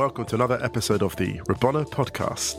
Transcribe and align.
welcome 0.00 0.24
to 0.24 0.34
another 0.34 0.58
episode 0.62 1.02
of 1.02 1.14
the 1.16 1.34
Rabona 1.40 1.84
podcast. 1.84 2.56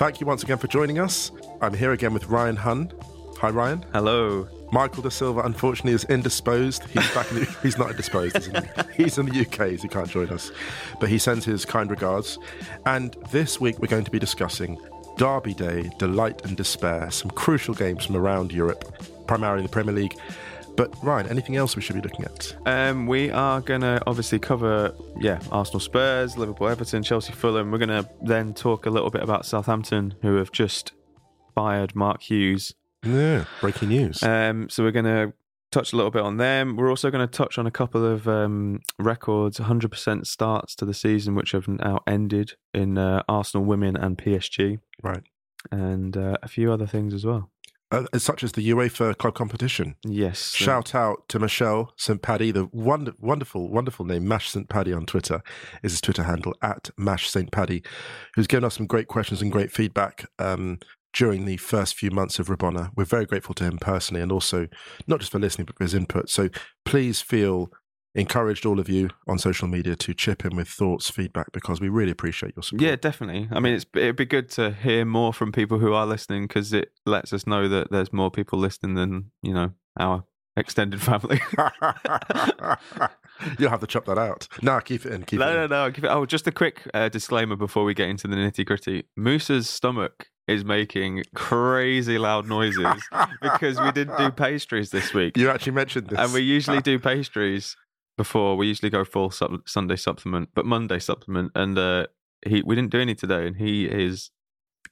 Thank 0.00 0.20
you 0.20 0.26
once 0.26 0.42
again 0.42 0.58
for 0.58 0.66
joining 0.66 0.98
us. 0.98 1.30
I'm 1.60 1.74
here 1.74 1.92
again 1.92 2.12
with 2.12 2.26
Ryan 2.26 2.56
Hunn. 2.56 2.92
Hi, 3.38 3.50
Ryan. 3.50 3.86
Hello. 3.92 4.48
Michael 4.72 5.04
De 5.04 5.12
Silva, 5.12 5.42
unfortunately, 5.42 5.92
is 5.92 6.02
indisposed. 6.06 6.82
He's 6.88 7.08
back. 7.14 7.30
In 7.30 7.36
the, 7.36 7.56
he's 7.62 7.78
not 7.78 7.92
indisposed. 7.92 8.38
He's 8.38 8.48
in, 8.48 8.68
he's 8.96 9.16
in 9.16 9.26
the 9.26 9.42
UK, 9.42 9.78
so 9.78 9.82
he 9.82 9.88
can't 9.88 10.10
join 10.10 10.28
us. 10.30 10.50
But 10.98 11.08
he 11.08 11.18
sends 11.18 11.44
his 11.44 11.64
kind 11.64 11.88
regards. 11.88 12.36
And 12.84 13.16
this 13.30 13.60
week, 13.60 13.78
we're 13.78 13.86
going 13.86 14.02
to 14.02 14.10
be 14.10 14.18
discussing 14.18 14.76
Derby 15.18 15.54
Day, 15.54 15.88
Delight 15.98 16.44
and 16.44 16.56
Despair, 16.56 17.12
some 17.12 17.30
crucial 17.30 17.74
games 17.74 18.06
from 18.06 18.16
around 18.16 18.50
Europe, 18.50 18.92
primarily 19.28 19.62
the 19.62 19.68
Premier 19.68 19.94
League. 19.94 20.16
But 20.76 20.94
Ryan, 21.02 21.28
anything 21.28 21.56
else 21.56 21.76
we 21.76 21.82
should 21.82 21.96
be 21.96 22.02
looking 22.02 22.24
at? 22.24 22.56
Um, 22.66 23.06
we 23.06 23.30
are 23.30 23.60
going 23.60 23.82
to 23.82 24.02
obviously 24.06 24.38
cover, 24.38 24.94
yeah, 25.20 25.40
Arsenal 25.50 25.80
Spurs, 25.80 26.36
Liverpool 26.38 26.68
Everton, 26.68 27.02
Chelsea 27.02 27.32
Fulham. 27.32 27.70
We're 27.70 27.78
going 27.78 27.88
to 27.90 28.08
then 28.22 28.54
talk 28.54 28.86
a 28.86 28.90
little 28.90 29.10
bit 29.10 29.22
about 29.22 29.44
Southampton, 29.44 30.14
who 30.22 30.36
have 30.36 30.50
just 30.50 30.92
fired 31.54 31.94
Mark 31.94 32.22
Hughes. 32.22 32.74
Yeah, 33.04 33.44
breaking 33.60 33.88
news. 33.88 34.22
Um, 34.22 34.68
so 34.70 34.82
we're 34.82 34.92
going 34.92 35.04
to 35.04 35.34
touch 35.72 35.92
a 35.92 35.96
little 35.96 36.10
bit 36.10 36.22
on 36.22 36.36
them. 36.36 36.76
We're 36.76 36.90
also 36.90 37.10
going 37.10 37.26
to 37.26 37.30
touch 37.30 37.58
on 37.58 37.66
a 37.66 37.70
couple 37.70 38.04
of 38.04 38.28
um, 38.28 38.80
records, 38.98 39.58
100% 39.58 40.26
starts 40.26 40.76
to 40.76 40.84
the 40.84 40.94
season, 40.94 41.34
which 41.34 41.52
have 41.52 41.66
now 41.66 42.00
ended 42.06 42.52
in 42.72 42.98
uh, 42.98 43.22
Arsenal 43.28 43.64
women 43.64 43.96
and 43.96 44.16
PSG, 44.16 44.78
right. 45.02 45.22
and 45.70 46.16
uh, 46.16 46.36
a 46.42 46.48
few 46.48 46.70
other 46.70 46.86
things 46.86 47.12
as 47.12 47.26
well. 47.26 47.50
Uh, 47.92 48.06
such 48.16 48.42
as 48.42 48.52
the 48.52 48.70
UEFA 48.70 49.16
club 49.18 49.34
competition. 49.34 49.96
Yes. 50.02 50.54
Shout 50.54 50.94
out 50.94 51.28
to 51.28 51.38
Michelle 51.38 51.92
St. 51.98 52.22
Paddy, 52.22 52.50
the 52.50 52.66
wonder, 52.72 53.12
wonderful, 53.20 53.68
wonderful 53.68 54.06
name, 54.06 54.26
Mash 54.26 54.48
St. 54.48 54.66
Paddy 54.66 54.94
on 54.94 55.04
Twitter 55.04 55.42
is 55.82 55.92
his 55.92 56.00
Twitter 56.00 56.22
handle, 56.22 56.54
at 56.62 56.88
Mash 56.96 57.28
St. 57.28 57.52
Paddy, 57.52 57.82
who's 58.34 58.46
given 58.46 58.64
us 58.64 58.76
some 58.76 58.86
great 58.86 59.08
questions 59.08 59.42
and 59.42 59.52
great 59.52 59.70
feedback 59.70 60.24
um, 60.38 60.78
during 61.12 61.44
the 61.44 61.58
first 61.58 61.94
few 61.94 62.10
months 62.10 62.38
of 62.38 62.48
Rabona. 62.48 62.90
We're 62.96 63.04
very 63.04 63.26
grateful 63.26 63.54
to 63.56 63.64
him 63.64 63.76
personally 63.78 64.22
and 64.22 64.32
also 64.32 64.68
not 65.06 65.20
just 65.20 65.30
for 65.30 65.38
listening, 65.38 65.66
but 65.66 65.76
for 65.76 65.84
his 65.84 65.94
input. 65.94 66.30
So 66.30 66.48
please 66.86 67.20
feel 67.20 67.70
encouraged, 68.14 68.66
all 68.66 68.78
of 68.78 68.88
you 68.88 69.10
on 69.26 69.38
social 69.38 69.68
media, 69.68 69.96
to 69.96 70.14
chip 70.14 70.44
in 70.44 70.56
with 70.56 70.68
thoughts, 70.68 71.10
feedback, 71.10 71.52
because 71.52 71.80
we 71.80 71.88
really 71.88 72.10
appreciate 72.10 72.54
your 72.56 72.62
support. 72.62 72.82
Yeah, 72.82 72.96
definitely. 72.96 73.48
I 73.50 73.60
mean, 73.60 73.74
it's 73.74 73.86
it'd 73.94 74.16
be 74.16 74.26
good 74.26 74.48
to 74.50 74.72
hear 74.72 75.04
more 75.04 75.32
from 75.32 75.52
people 75.52 75.78
who 75.78 75.92
are 75.92 76.06
listening 76.06 76.46
because 76.46 76.72
it 76.72 76.92
lets 77.06 77.32
us 77.32 77.46
know 77.46 77.68
that 77.68 77.90
there's 77.90 78.12
more 78.12 78.30
people 78.30 78.58
listening 78.58 78.94
than 78.94 79.30
you 79.42 79.54
know 79.54 79.72
our 79.98 80.24
extended 80.56 81.00
family. 81.00 81.40
You'll 83.58 83.70
have 83.70 83.80
to 83.80 83.86
chop 83.86 84.04
that 84.04 84.18
out. 84.18 84.46
No, 84.62 84.78
keep 84.80 85.04
it 85.06 85.12
in. 85.12 85.22
Keep 85.24 85.40
it 85.40 85.44
no, 85.44 85.64
in. 85.64 85.70
no, 85.70 85.84
no. 85.84 85.90
Give 85.90 86.04
it, 86.04 86.08
oh, 86.08 86.26
just 86.26 86.46
a 86.46 86.52
quick 86.52 86.82
uh, 86.94 87.08
disclaimer 87.08 87.56
before 87.56 87.84
we 87.84 87.94
get 87.94 88.08
into 88.08 88.28
the 88.28 88.36
nitty 88.36 88.64
gritty. 88.66 89.04
Musa's 89.16 89.68
stomach 89.68 90.28
is 90.48 90.64
making 90.64 91.22
crazy 91.34 92.18
loud 92.18 92.48
noises 92.48 93.02
because 93.42 93.80
we 93.80 93.90
didn't 93.92 94.18
do 94.18 94.30
pastries 94.30 94.90
this 94.90 95.14
week, 95.14 95.36
You 95.36 95.50
actually 95.50 95.72
mentioned 95.72 96.08
this. 96.08 96.18
and 96.18 96.32
we 96.32 96.40
usually 96.40 96.80
do 96.80 96.98
pastries 96.98 97.76
before. 98.22 98.56
We 98.56 98.68
usually 98.68 98.90
go 98.90 99.04
full 99.04 99.30
sup- 99.30 99.68
Sunday 99.68 99.96
supplement, 99.96 100.50
but 100.54 100.64
Monday 100.64 100.98
supplement, 100.98 101.52
and 101.54 101.76
uh, 101.78 102.06
he 102.46 102.62
we 102.62 102.74
didn't 102.74 102.90
do 102.90 103.00
any 103.00 103.14
today, 103.14 103.46
and 103.46 103.56
he 103.56 103.86
is 103.86 104.30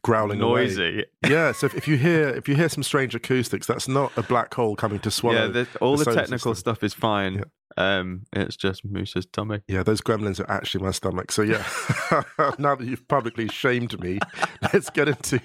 growling 0.02 0.40
away. 0.40 0.64
noisy. 0.64 1.04
Yeah, 1.26 1.52
so 1.52 1.66
if, 1.66 1.74
if 1.74 1.88
you 1.88 1.96
hear 1.96 2.28
if 2.40 2.48
you 2.48 2.56
hear 2.56 2.68
some 2.68 2.82
strange 2.82 3.14
acoustics, 3.14 3.66
that's 3.66 3.88
not 3.88 4.12
a 4.16 4.22
black 4.22 4.52
hole 4.54 4.74
coming 4.76 4.98
to 5.00 5.10
swallow. 5.10 5.46
Yeah, 5.46 5.48
the, 5.48 5.68
all 5.80 5.96
the 5.96 6.04
the, 6.04 6.14
technical 6.14 6.54
system. 6.54 6.74
stuff 6.74 6.82
is 6.82 6.94
fine. 6.94 7.44
Um, 7.76 8.24
it's 8.32 8.56
just 8.56 8.84
Musa's 8.84 9.26
tummy. 9.26 9.60
Yeah, 9.68 9.84
those 9.84 10.00
gremlins 10.00 10.40
are 10.40 10.50
actually 10.50 10.84
my 10.84 10.90
stomach. 10.90 11.30
So 11.30 11.42
yeah, 11.42 11.64
now 12.58 12.74
that 12.74 12.84
you've 12.84 13.06
publicly 13.06 13.48
shamed 13.48 13.98
me, 14.00 14.18
let's 14.72 14.90
get 14.90 15.08
into 15.08 15.40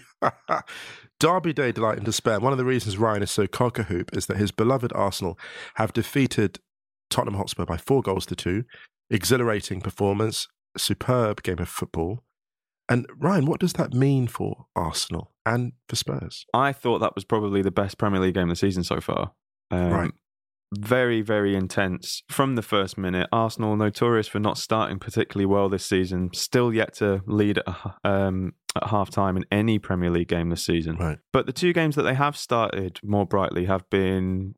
Derby 1.20 1.54
Day 1.54 1.72
delight 1.72 1.98
and 1.98 2.06
despair. 2.06 2.40
One 2.40 2.52
of 2.52 2.58
the 2.58 2.66
reasons 2.66 2.98
Ryan 2.98 3.24
is 3.24 3.32
so 3.32 3.46
cock 3.48 3.78
a 3.78 3.84
hoop 3.84 4.16
is 4.18 4.26
that 4.26 4.38
his 4.38 4.52
beloved 4.52 4.92
Arsenal 4.94 5.38
have 5.76 5.94
defeated 5.94 6.60
Tottenham 7.10 7.36
Hotspur 7.36 7.66
by 7.66 7.78
four 7.78 8.02
goals 8.02 8.26
to 8.28 8.36
two. 8.36 8.64
Exhilarating 9.10 9.82
performance, 9.82 10.48
superb 10.78 11.44
game 11.44 11.60
of 11.60 11.70
football. 11.70 12.24
And 12.88 13.08
Ryan, 13.18 13.46
what 13.46 13.60
does 13.60 13.74
that 13.74 13.94
mean 13.94 14.28
for 14.28 14.66
Arsenal 14.76 15.32
and 15.46 15.74
for 15.90 15.96
Spurs? 15.96 16.46
I 16.54 16.72
thought 16.72 17.00
that 17.00 17.16
was 17.16 17.26
probably 17.26 17.62
the 17.62 17.72
best 17.72 17.98
Premier 17.98 18.20
League 18.20 18.36
game 18.36 18.44
of 18.44 18.50
the 18.50 18.56
season 18.56 18.84
so 18.84 19.00
far. 19.02 19.32
Um, 19.72 19.92
Right. 19.92 20.12
Very, 20.78 21.22
very 21.22 21.56
intense 21.56 22.24
from 22.30 22.56
the 22.56 22.62
first 22.62 22.98
minute. 22.98 23.30
Arsenal 23.32 23.76
notorious 23.78 24.28
for 24.28 24.40
not 24.40 24.58
starting 24.58 25.00
particularly 25.00 25.46
well 25.46 25.70
this 25.70 25.86
season. 25.86 26.32
Still 26.34 26.74
yet 26.74 26.96
to 26.96 27.22
lead 27.28 27.60
at, 27.60 27.96
um, 28.04 28.54
at 28.76 28.90
half 28.90 29.10
time 29.10 29.38
in 29.38 29.46
any 29.52 29.80
Premier 29.80 30.10
League 30.10 30.28
game 30.28 30.50
this 30.50 30.66
season. 30.66 30.98
Right. 30.98 31.20
But 31.32 31.46
the 31.46 31.54
two 31.54 31.72
games 31.72 31.96
that 31.96 32.04
they 32.04 32.16
have 32.16 32.36
started 32.36 33.00
more 33.04 33.26
brightly 33.26 33.66
have 33.66 33.90
been 33.90 34.56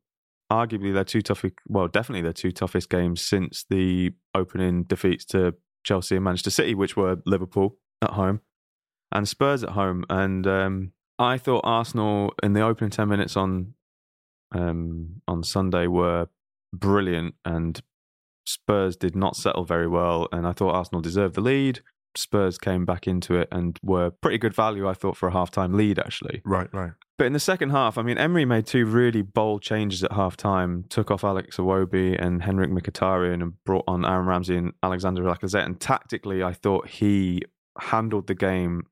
arguably 0.51 0.93
their 0.93 1.03
two 1.03 1.21
toughest, 1.21 1.55
well, 1.67 1.87
definitely 1.87 2.21
their 2.21 2.33
two 2.33 2.51
toughest 2.51 2.89
games 2.89 3.21
since 3.21 3.65
the 3.69 4.11
opening 4.33 4.83
defeats 4.83 5.25
to 5.25 5.55
Chelsea 5.83 6.15
and 6.15 6.25
Manchester 6.25 6.49
City, 6.49 6.75
which 6.75 6.95
were 6.95 7.17
Liverpool 7.25 7.77
at 8.01 8.11
home 8.11 8.41
and 9.11 9.27
Spurs 9.27 9.63
at 9.63 9.69
home. 9.69 10.05
And 10.09 10.45
um, 10.47 10.91
I 11.19 11.37
thought 11.37 11.61
Arsenal 11.63 12.33
in 12.43 12.53
the 12.53 12.61
opening 12.61 12.89
10 12.89 13.07
minutes 13.07 13.35
on 13.35 13.73
um, 14.53 15.21
on 15.27 15.43
Sunday 15.43 15.87
were 15.87 16.27
brilliant 16.73 17.35
and 17.43 17.81
Spurs 18.45 18.95
did 18.95 19.15
not 19.15 19.35
settle 19.35 19.65
very 19.65 19.87
well. 19.87 20.27
And 20.31 20.47
I 20.47 20.53
thought 20.53 20.73
Arsenal 20.73 21.01
deserved 21.01 21.35
the 21.35 21.41
lead. 21.41 21.81
Spurs 22.17 22.57
came 22.57 22.85
back 22.85 23.07
into 23.07 23.35
it 23.35 23.47
and 23.51 23.77
were 23.81 24.11
pretty 24.11 24.37
good 24.37 24.53
value, 24.53 24.87
I 24.87 24.93
thought, 24.93 25.17
for 25.17 25.27
a 25.27 25.31
half 25.31 25.51
time 25.51 25.73
lead, 25.73 25.99
actually. 25.99 26.41
Right, 26.45 26.71
right. 26.73 26.91
But 27.17 27.25
in 27.25 27.33
the 27.33 27.39
second 27.39 27.71
half, 27.71 27.97
I 27.97 28.03
mean, 28.03 28.17
Emery 28.17 28.45
made 28.45 28.67
two 28.67 28.85
really 28.85 29.23
bold 29.23 29.63
changes 29.63 30.03
at 30.03 30.11
half 30.11 30.37
time, 30.37 30.85
took 30.89 31.09
off 31.09 31.23
Alex 31.23 31.57
Iwobi 31.57 32.21
and 32.21 32.43
Henrikh 32.43 32.71
Mkhitaryan 32.71 33.41
and 33.41 33.63
brought 33.63 33.85
on 33.87 34.05
Aaron 34.05 34.27
Ramsey 34.27 34.55
and 34.55 34.73
Alexander 34.83 35.23
Lacazette. 35.23 35.65
And 35.65 35.79
tactically, 35.79 36.43
I 36.43 36.53
thought 36.53 36.87
he 36.87 37.41
handled 37.79 38.27
the 38.27 38.35
game 38.35 38.83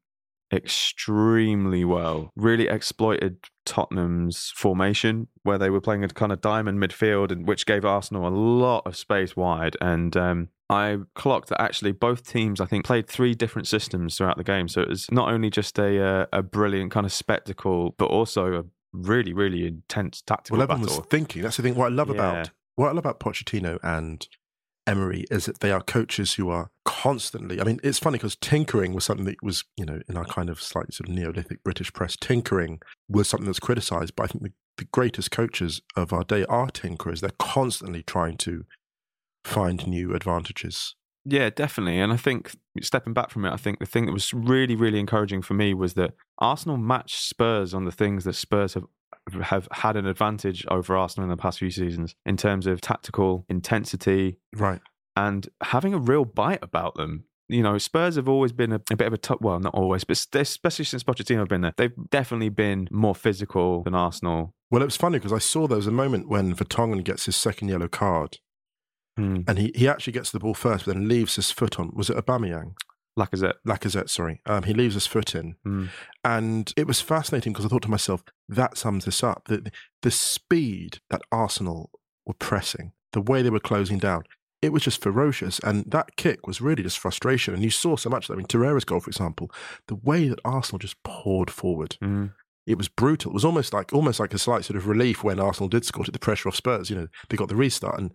extremely 0.51 1.85
well, 1.85 2.31
really 2.35 2.67
exploited 2.67 3.37
Tottenham's 3.65 4.51
formation 4.55 5.27
where 5.43 5.57
they 5.57 5.69
were 5.69 5.81
playing 5.81 6.03
a 6.03 6.07
kind 6.07 6.31
of 6.31 6.41
diamond 6.41 6.79
midfield, 6.79 7.31
and 7.31 7.47
which 7.47 7.65
gave 7.65 7.83
Arsenal 7.85 8.27
a 8.27 8.29
lot 8.29 8.83
of 8.85 8.95
space 8.95 9.35
wide. 9.35 9.75
And 9.81 10.15
um, 10.15 10.49
I 10.69 10.99
clocked 11.15 11.49
that 11.49 11.61
actually 11.61 11.91
both 11.91 12.27
teams, 12.27 12.61
I 12.61 12.65
think, 12.65 12.85
played 12.85 13.07
three 13.07 13.33
different 13.35 13.67
systems 13.67 14.17
throughout 14.17 14.37
the 14.37 14.43
game. 14.43 14.67
So 14.67 14.81
it 14.81 14.89
was 14.89 15.11
not 15.11 15.29
only 15.31 15.49
just 15.49 15.77
a 15.79 16.01
uh, 16.03 16.25
a 16.31 16.41
brilliant 16.41 16.91
kind 16.91 17.05
of 17.05 17.11
spectacle, 17.13 17.95
but 17.97 18.05
also 18.05 18.53
a 18.59 18.63
really, 18.93 19.33
really 19.33 19.67
intense 19.67 20.21
tactical 20.21 20.57
Well, 20.57 20.63
everyone 20.63 20.83
battle. 20.83 20.99
was 21.01 21.07
thinking. 21.09 21.41
That's 21.41 21.57
the 21.57 21.63
thing. 21.63 21.75
What 21.75 21.87
I 21.91 21.95
love 21.95 22.07
Yeah. 22.09 22.13
about 22.15 22.49
what 22.75 22.87
I 22.87 22.89
love 22.89 22.97
about 22.99 23.19
Pochettino 23.19 23.77
and 23.83 24.27
Emery 24.87 25.25
is 25.31 25.45
that 25.45 25.59
they 25.59 25.71
are 25.71 25.81
coaches 25.81 26.35
who 26.35 26.49
are 26.49 26.69
constantly. 26.83 27.59
I 27.59 27.63
mean, 27.63 27.79
it's 27.83 27.99
funny 27.99 28.17
because 28.17 28.35
tinkering 28.35 28.93
was 28.93 29.03
something 29.05 29.25
that 29.25 29.41
was, 29.41 29.63
you 29.77 29.85
know, 29.85 30.01
in 30.07 30.15
our 30.15 30.25
kind 30.25 30.49
of 30.49 30.61
slightly 30.61 30.91
sort 30.91 31.09
of 31.09 31.15
Neolithic 31.15 31.63
British 31.63 31.91
press, 31.91 32.15
tinkering 32.15 32.81
was 33.09 33.27
something 33.27 33.47
that's 33.47 33.59
criticised. 33.59 34.15
But 34.15 34.23
I 34.23 34.27
think 34.27 34.43
the, 34.43 34.53
the 34.77 34.85
greatest 34.85 35.31
coaches 35.31 35.81
of 35.95 36.13
our 36.13 36.23
day 36.23 36.45
are 36.45 36.67
tinkerers. 36.67 37.21
They're 37.21 37.31
constantly 37.39 38.03
trying 38.03 38.37
to 38.37 38.65
find 39.43 39.87
new 39.87 40.13
advantages. 40.13 40.95
Yeah, 41.25 41.49
definitely. 41.49 41.99
And 41.99 42.13
I 42.13 42.17
think 42.17 42.51
stepping 42.81 43.13
back 43.13 43.31
from 43.31 43.45
it, 43.45 43.51
I 43.51 43.57
think 43.57 43.79
the 43.79 43.87
thing 43.87 44.05
that 44.05 44.11
was 44.11 44.31
really, 44.31 44.75
really 44.75 44.99
encouraging 44.99 45.41
for 45.41 45.55
me 45.55 45.73
was 45.73 45.95
that 45.95 46.13
Arsenal 46.37 46.77
matched 46.77 47.19
Spurs 47.19 47.73
on 47.73 47.85
the 47.85 47.91
things 47.91 48.25
that 48.25 48.33
Spurs 48.33 48.75
have 48.75 48.83
have 49.43 49.67
had 49.71 49.95
an 49.95 50.05
advantage 50.05 50.65
over 50.69 50.95
Arsenal 50.95 51.25
in 51.25 51.29
the 51.29 51.37
past 51.41 51.59
few 51.59 51.71
seasons 51.71 52.15
in 52.25 52.37
terms 52.37 52.67
of 52.67 52.79
tactical 52.81 53.45
intensity 53.49 54.37
Right. 54.55 54.81
and 55.15 55.49
having 55.63 55.93
a 55.93 55.97
real 55.99 56.25
bite 56.25 56.59
about 56.61 56.95
them. 56.95 57.25
You 57.47 57.61
know, 57.61 57.77
Spurs 57.77 58.15
have 58.15 58.27
always 58.27 58.51
been 58.51 58.71
a, 58.71 58.81
a 58.91 58.95
bit 58.95 59.05
of 59.07 59.13
a 59.13 59.17
tough, 59.17 59.37
well, 59.41 59.59
not 59.59 59.73
always, 59.75 60.03
but 60.03 60.19
especially 60.35 60.85
since 60.85 61.03
Pochettino 61.03 61.39
have 61.39 61.47
been 61.47 61.61
there, 61.61 61.73
they've 61.77 61.93
definitely 62.09 62.49
been 62.49 62.87
more 62.91 63.13
physical 63.15 63.83
than 63.83 63.93
Arsenal. 63.93 64.53
Well, 64.71 64.81
it 64.81 64.85
was 64.85 64.97
funny 64.97 65.19
because 65.19 65.33
I 65.33 65.37
saw 65.37 65.67
there 65.67 65.77
was 65.77 65.85
a 65.87 65.91
moment 65.91 66.27
when 66.27 66.55
Vertonghen 66.55 67.03
gets 67.03 67.25
his 67.25 67.35
second 67.35 67.69
yellow 67.69 67.87
card, 67.87 68.39
Hmm. 69.17 69.41
and 69.47 69.57
he, 69.57 69.71
he 69.75 69.87
actually 69.87 70.13
gets 70.13 70.31
the 70.31 70.39
ball 70.39 70.53
first, 70.55 70.85
but 70.85 70.93
then 70.95 71.07
leaves 71.07 71.35
his 71.35 71.49
foot 71.51 71.79
on. 71.79 71.91
Was 71.95 72.09
it 72.09 72.17
Aubameyang? 72.17 72.73
Lacazette. 73.17 73.55
Lacazette, 73.67 74.09
sorry. 74.09 74.41
Um, 74.45 74.63
he 74.63 74.73
leaves 74.73 74.93
his 74.93 75.07
foot 75.07 75.35
in. 75.35 75.55
Hmm. 75.63 75.85
And 76.23 76.73
it 76.75 76.87
was 76.87 77.01
fascinating 77.01 77.53
because 77.53 77.65
I 77.65 77.69
thought 77.69 77.83
to 77.83 77.89
myself, 77.89 78.23
that 78.49 78.77
sums 78.77 79.05
this 79.05 79.23
up. 79.23 79.43
The, 79.47 79.71
the 80.01 80.11
speed 80.11 80.99
that 81.09 81.21
Arsenal 81.31 81.91
were 82.25 82.33
pressing, 82.33 82.91
the 83.13 83.21
way 83.21 83.41
they 83.41 83.49
were 83.49 83.59
closing 83.59 83.99
down, 83.99 84.23
it 84.61 84.73
was 84.73 84.83
just 84.83 85.01
ferocious. 85.01 85.59
And 85.59 85.85
that 85.91 86.15
kick 86.17 86.47
was 86.47 86.59
really 86.61 86.83
just 86.83 86.99
frustration. 86.99 87.53
And 87.53 87.63
you 87.63 87.69
saw 87.69 87.95
so 87.95 88.09
much 88.09 88.25
of 88.25 88.27
that. 88.29 88.33
I 88.33 88.37
mean, 88.37 88.47
Torreira's 88.47 88.85
goal, 88.85 88.99
for 88.99 89.09
example, 89.09 89.51
the 89.87 89.95
way 89.95 90.27
that 90.27 90.39
Arsenal 90.43 90.79
just 90.79 91.01
poured 91.03 91.51
forward. 91.51 91.97
Mm. 92.01 92.33
it 92.65 92.77
was 92.77 92.87
brutal. 92.87 93.31
It 93.31 93.35
was 93.35 93.45
almost 93.45 93.73
like 93.73 93.93
almost 93.93 94.19
like 94.19 94.33
a 94.33 94.39
slight 94.39 94.65
sort 94.65 94.77
of 94.77 94.87
relief 94.87 95.23
when 95.23 95.39
Arsenal 95.39 95.69
did 95.69 95.85
score, 95.85 96.03
took 96.03 96.13
the 96.13 96.19
pressure 96.19 96.49
off 96.49 96.55
Spurs. 96.55 96.89
You 96.89 96.95
know, 96.95 97.07
they 97.29 97.37
got 97.37 97.47
the 97.47 97.55
restart, 97.55 97.99
and 97.99 98.11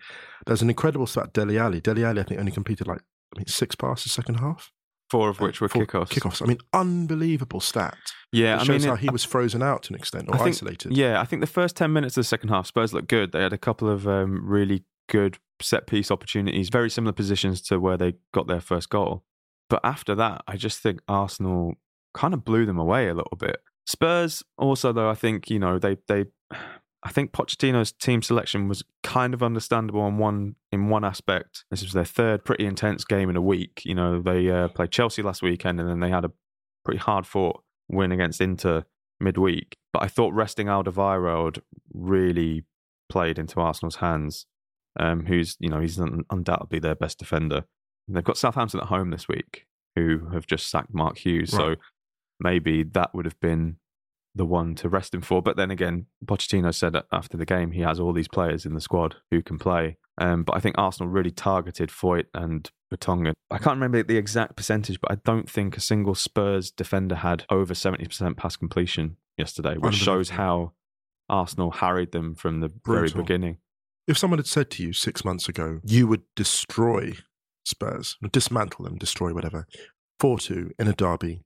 there's 0.46 0.62
an 0.62 0.70
incredible 0.70 1.06
stat. 1.06 1.32
Dele 1.32 1.56
Alli, 1.58 1.80
Dele 1.80 2.04
Alli, 2.04 2.20
I 2.20 2.24
think 2.24 2.40
only 2.40 2.52
completed 2.52 2.86
like 2.88 3.00
I 3.34 3.38
mean 3.38 3.46
six 3.46 3.76
passes 3.76 4.10
second 4.12 4.36
half, 4.36 4.72
Four 5.10 5.28
of 5.28 5.40
which 5.40 5.60
were 5.60 5.68
Four 5.68 5.86
kickoffs. 5.86 6.08
Kickoffs. 6.10 6.40
I 6.42 6.46
mean, 6.46 6.58
unbelievable 6.72 7.60
stat. 7.60 7.96
Yeah, 8.32 8.54
it 8.56 8.60
I 8.60 8.64
shows 8.64 8.82
mean, 8.82 8.88
how 8.88 8.94
it- 8.94 9.00
he 9.00 9.10
was 9.10 9.24
frozen 9.24 9.60
out 9.62 9.82
to 9.84 9.92
an 9.92 9.98
extent 9.98 10.28
or 10.28 10.34
I 10.36 10.38
think- 10.38 10.48
isolated. 10.56 10.96
Yeah, 10.96 11.20
I 11.20 11.24
think 11.24 11.40
the 11.40 11.46
first 11.48 11.76
10 11.76 11.92
minutes 11.92 12.16
of 12.16 12.20
the 12.20 12.24
second 12.28 12.50
half, 12.50 12.66
Spurs 12.66 12.92
looked 12.94 13.08
good. 13.08 13.32
They 13.32 13.42
had 13.42 13.52
a 13.52 13.58
couple 13.58 13.88
of 13.90 14.06
um, 14.06 14.40
really 14.48 14.84
good 15.08 15.38
set 15.60 15.86
piece 15.88 16.10
opportunities, 16.12 16.68
very 16.68 16.88
similar 16.88 17.12
positions 17.12 17.60
to 17.62 17.80
where 17.80 17.96
they 17.96 18.14
got 18.32 18.46
their 18.46 18.60
first 18.60 18.88
goal. 18.88 19.24
But 19.68 19.80
after 19.84 20.14
that, 20.14 20.42
I 20.46 20.56
just 20.56 20.80
think 20.80 21.00
Arsenal 21.08 21.74
kind 22.14 22.32
of 22.34 22.44
blew 22.44 22.64
them 22.64 22.78
away 22.78 23.08
a 23.08 23.14
little 23.14 23.36
bit. 23.36 23.60
Spurs 23.86 24.42
also, 24.56 24.92
though, 24.92 25.10
I 25.10 25.14
think, 25.14 25.50
you 25.50 25.58
know, 25.58 25.78
they, 25.80 25.96
they, 26.06 26.26
I 27.02 27.10
think 27.10 27.32
Pochettino's 27.32 27.92
team 27.92 28.22
selection 28.22 28.68
was 28.68 28.82
kind 29.02 29.32
of 29.32 29.42
understandable 29.42 30.02
on 30.02 30.18
one 30.18 30.56
in 30.70 30.88
one 30.88 31.04
aspect. 31.04 31.64
This 31.70 31.82
was 31.82 31.92
their 31.92 32.04
third 32.04 32.44
pretty 32.44 32.66
intense 32.66 33.04
game 33.04 33.30
in 33.30 33.36
a 33.36 33.40
week. 33.42 33.82
You 33.84 33.94
know, 33.94 34.20
they 34.20 34.50
uh, 34.50 34.68
played 34.68 34.90
Chelsea 34.90 35.22
last 35.22 35.42
weekend 35.42 35.80
and 35.80 35.88
then 35.88 36.00
they 36.00 36.10
had 36.10 36.24
a 36.24 36.32
pretty 36.84 36.98
hard 36.98 37.26
fought 37.26 37.62
win 37.88 38.12
against 38.12 38.40
Inter 38.40 38.84
midweek. 39.18 39.76
But 39.92 40.02
I 40.02 40.08
thought 40.08 40.34
resting 40.34 40.66
Alderweireld 40.66 41.60
really 41.92 42.64
played 43.08 43.38
into 43.38 43.60
Arsenal's 43.60 43.96
hands. 43.96 44.46
Um, 44.98 45.26
who's 45.26 45.56
you 45.60 45.68
know 45.68 45.80
he's 45.80 46.00
un- 46.00 46.24
undoubtedly 46.30 46.80
their 46.80 46.96
best 46.96 47.18
defender. 47.18 47.64
And 48.08 48.16
they've 48.16 48.24
got 48.24 48.36
Southampton 48.36 48.80
at 48.80 48.86
home 48.86 49.10
this 49.10 49.28
week, 49.28 49.66
who 49.94 50.28
have 50.32 50.46
just 50.46 50.68
sacked 50.68 50.92
Mark 50.92 51.18
Hughes. 51.18 51.50
So 51.50 51.76
maybe 52.40 52.82
that 52.82 53.14
would 53.14 53.24
have 53.24 53.38
been 53.40 53.76
the 54.34 54.46
one 54.46 54.74
to 54.76 54.88
rest 54.88 55.14
him 55.14 55.20
for. 55.20 55.42
But 55.42 55.56
then 55.56 55.70
again, 55.70 56.06
Pochettino 56.24 56.74
said 56.74 56.96
after 57.12 57.36
the 57.36 57.46
game 57.46 57.72
he 57.72 57.80
has 57.80 57.98
all 57.98 58.12
these 58.12 58.28
players 58.28 58.64
in 58.64 58.74
the 58.74 58.80
squad 58.80 59.16
who 59.30 59.42
can 59.42 59.58
play. 59.58 59.96
Um, 60.18 60.44
but 60.44 60.56
I 60.56 60.60
think 60.60 60.76
Arsenal 60.78 61.10
really 61.10 61.30
targeted 61.30 61.88
Foyth 61.88 62.26
and 62.34 62.70
Vertonghen. 62.92 63.32
I 63.50 63.58
can't 63.58 63.76
remember 63.76 64.02
the 64.02 64.18
exact 64.18 64.56
percentage, 64.56 65.00
but 65.00 65.10
I 65.10 65.16
don't 65.24 65.48
think 65.48 65.76
a 65.76 65.80
single 65.80 66.14
Spurs 66.14 66.70
defender 66.70 67.16
had 67.16 67.44
over 67.50 67.74
70% 67.74 68.36
pass 68.36 68.56
completion 68.56 69.16
yesterday, 69.38 69.76
which 69.78 69.94
shows 69.94 70.30
how 70.30 70.72
Arsenal 71.28 71.70
harried 71.70 72.12
them 72.12 72.34
from 72.34 72.60
the 72.60 72.70
very 72.84 73.10
beginning. 73.10 73.58
If 74.06 74.18
someone 74.18 74.38
had 74.38 74.46
said 74.46 74.70
to 74.72 74.82
you 74.82 74.92
six 74.92 75.24
months 75.24 75.48
ago, 75.48 75.80
you 75.84 76.06
would 76.06 76.22
destroy 76.34 77.14
Spurs, 77.64 78.16
dismantle 78.32 78.84
them, 78.84 78.98
destroy 78.98 79.32
whatever, 79.32 79.66
4 80.18 80.38
2 80.38 80.72
in 80.78 80.88
a 80.88 80.92
derby, 80.92 81.44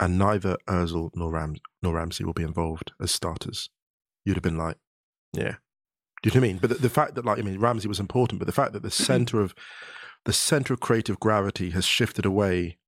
and 0.00 0.18
neither 0.18 0.56
Ozil 0.68 1.10
nor, 1.14 1.32
Ram- 1.32 1.56
nor 1.82 1.94
Ramsey 1.94 2.24
will 2.24 2.32
be 2.32 2.42
involved 2.42 2.92
as 3.00 3.10
starters, 3.10 3.70
you'd 4.24 4.36
have 4.36 4.42
been 4.42 4.58
like, 4.58 4.76
yeah. 5.32 5.56
Do 6.22 6.30
you 6.30 6.34
know 6.34 6.40
what 6.40 6.46
I 6.46 6.52
mean? 6.52 6.58
But 6.58 6.70
the, 6.70 6.74
the 6.76 6.90
fact 6.90 7.14
that, 7.14 7.24
like, 7.24 7.38
I 7.38 7.42
mean, 7.42 7.60
Ramsey 7.60 7.88
was 7.88 8.00
important, 8.00 8.38
but 8.38 8.46
the 8.46 8.52
fact 8.52 8.72
that 8.72 8.82
the 8.82 8.88
mm-hmm. 8.88 9.04
center 9.04 9.40
of 9.40 9.54
the 10.24 10.32
center 10.32 10.74
of 10.74 10.80
creative 10.80 11.20
gravity 11.20 11.70
has 11.70 11.84
shifted 11.84 12.26
away 12.26 12.78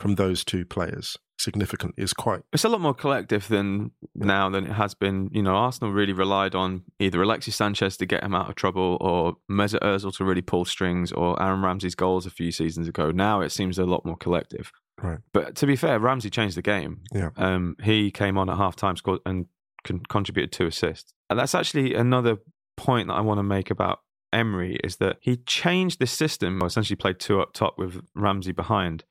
from 0.00 0.16
those 0.16 0.44
two 0.44 0.64
players 0.64 1.16
significantly 1.38 2.02
is 2.02 2.12
quite 2.12 2.42
It's 2.52 2.64
a 2.64 2.68
lot 2.68 2.80
more 2.80 2.94
collective 2.94 3.48
than 3.48 3.92
now 4.14 4.50
than 4.50 4.66
it 4.66 4.72
has 4.72 4.94
been. 4.94 5.30
You 5.32 5.42
know, 5.42 5.54
Arsenal 5.54 5.92
really 5.92 6.12
relied 6.12 6.54
on 6.54 6.82
either 6.98 7.22
Alexis 7.22 7.56
Sanchez 7.56 7.96
to 7.98 8.06
get 8.06 8.24
him 8.24 8.34
out 8.34 8.48
of 8.48 8.54
trouble 8.56 8.98
or 9.00 9.36
Mesut 9.50 9.80
Ozil 9.80 10.14
to 10.16 10.24
really 10.24 10.42
pull 10.42 10.64
strings 10.64 11.12
or 11.12 11.40
Aaron 11.42 11.62
Ramsey's 11.62 11.94
goals 11.94 12.26
a 12.26 12.30
few 12.30 12.50
seasons 12.50 12.88
ago. 12.88 13.10
Now 13.10 13.40
it 13.40 13.50
seems 13.50 13.78
a 13.78 13.84
lot 13.84 14.04
more 14.04 14.16
collective. 14.16 14.72
Right. 15.02 15.18
But 15.32 15.56
to 15.56 15.66
be 15.66 15.76
fair, 15.76 15.98
Ramsey 15.98 16.30
changed 16.30 16.56
the 16.56 16.62
game. 16.62 17.00
Yeah. 17.12 17.30
Um, 17.36 17.76
he 17.82 18.10
came 18.10 18.36
on 18.38 18.48
at 18.50 18.56
half 18.56 18.76
time, 18.76 18.96
scored 18.96 19.20
and 19.26 19.46
con- 19.84 20.02
contributed 20.08 20.52
two 20.52 20.66
assists. 20.66 21.12
And 21.28 21.38
that's 21.38 21.54
actually 21.54 21.94
another 21.94 22.38
point 22.76 23.08
that 23.08 23.14
I 23.14 23.20
want 23.20 23.38
to 23.38 23.42
make 23.42 23.70
about 23.70 24.00
Emery 24.32 24.76
is 24.84 24.96
that 24.96 25.16
he 25.20 25.36
changed 25.38 25.98
the 26.00 26.06
system, 26.06 26.62
or 26.62 26.66
essentially 26.66 26.96
played 26.96 27.18
two 27.18 27.40
up 27.40 27.52
top 27.52 27.78
with 27.78 28.00
Ramsey 28.14 28.52
behind. 28.52 29.04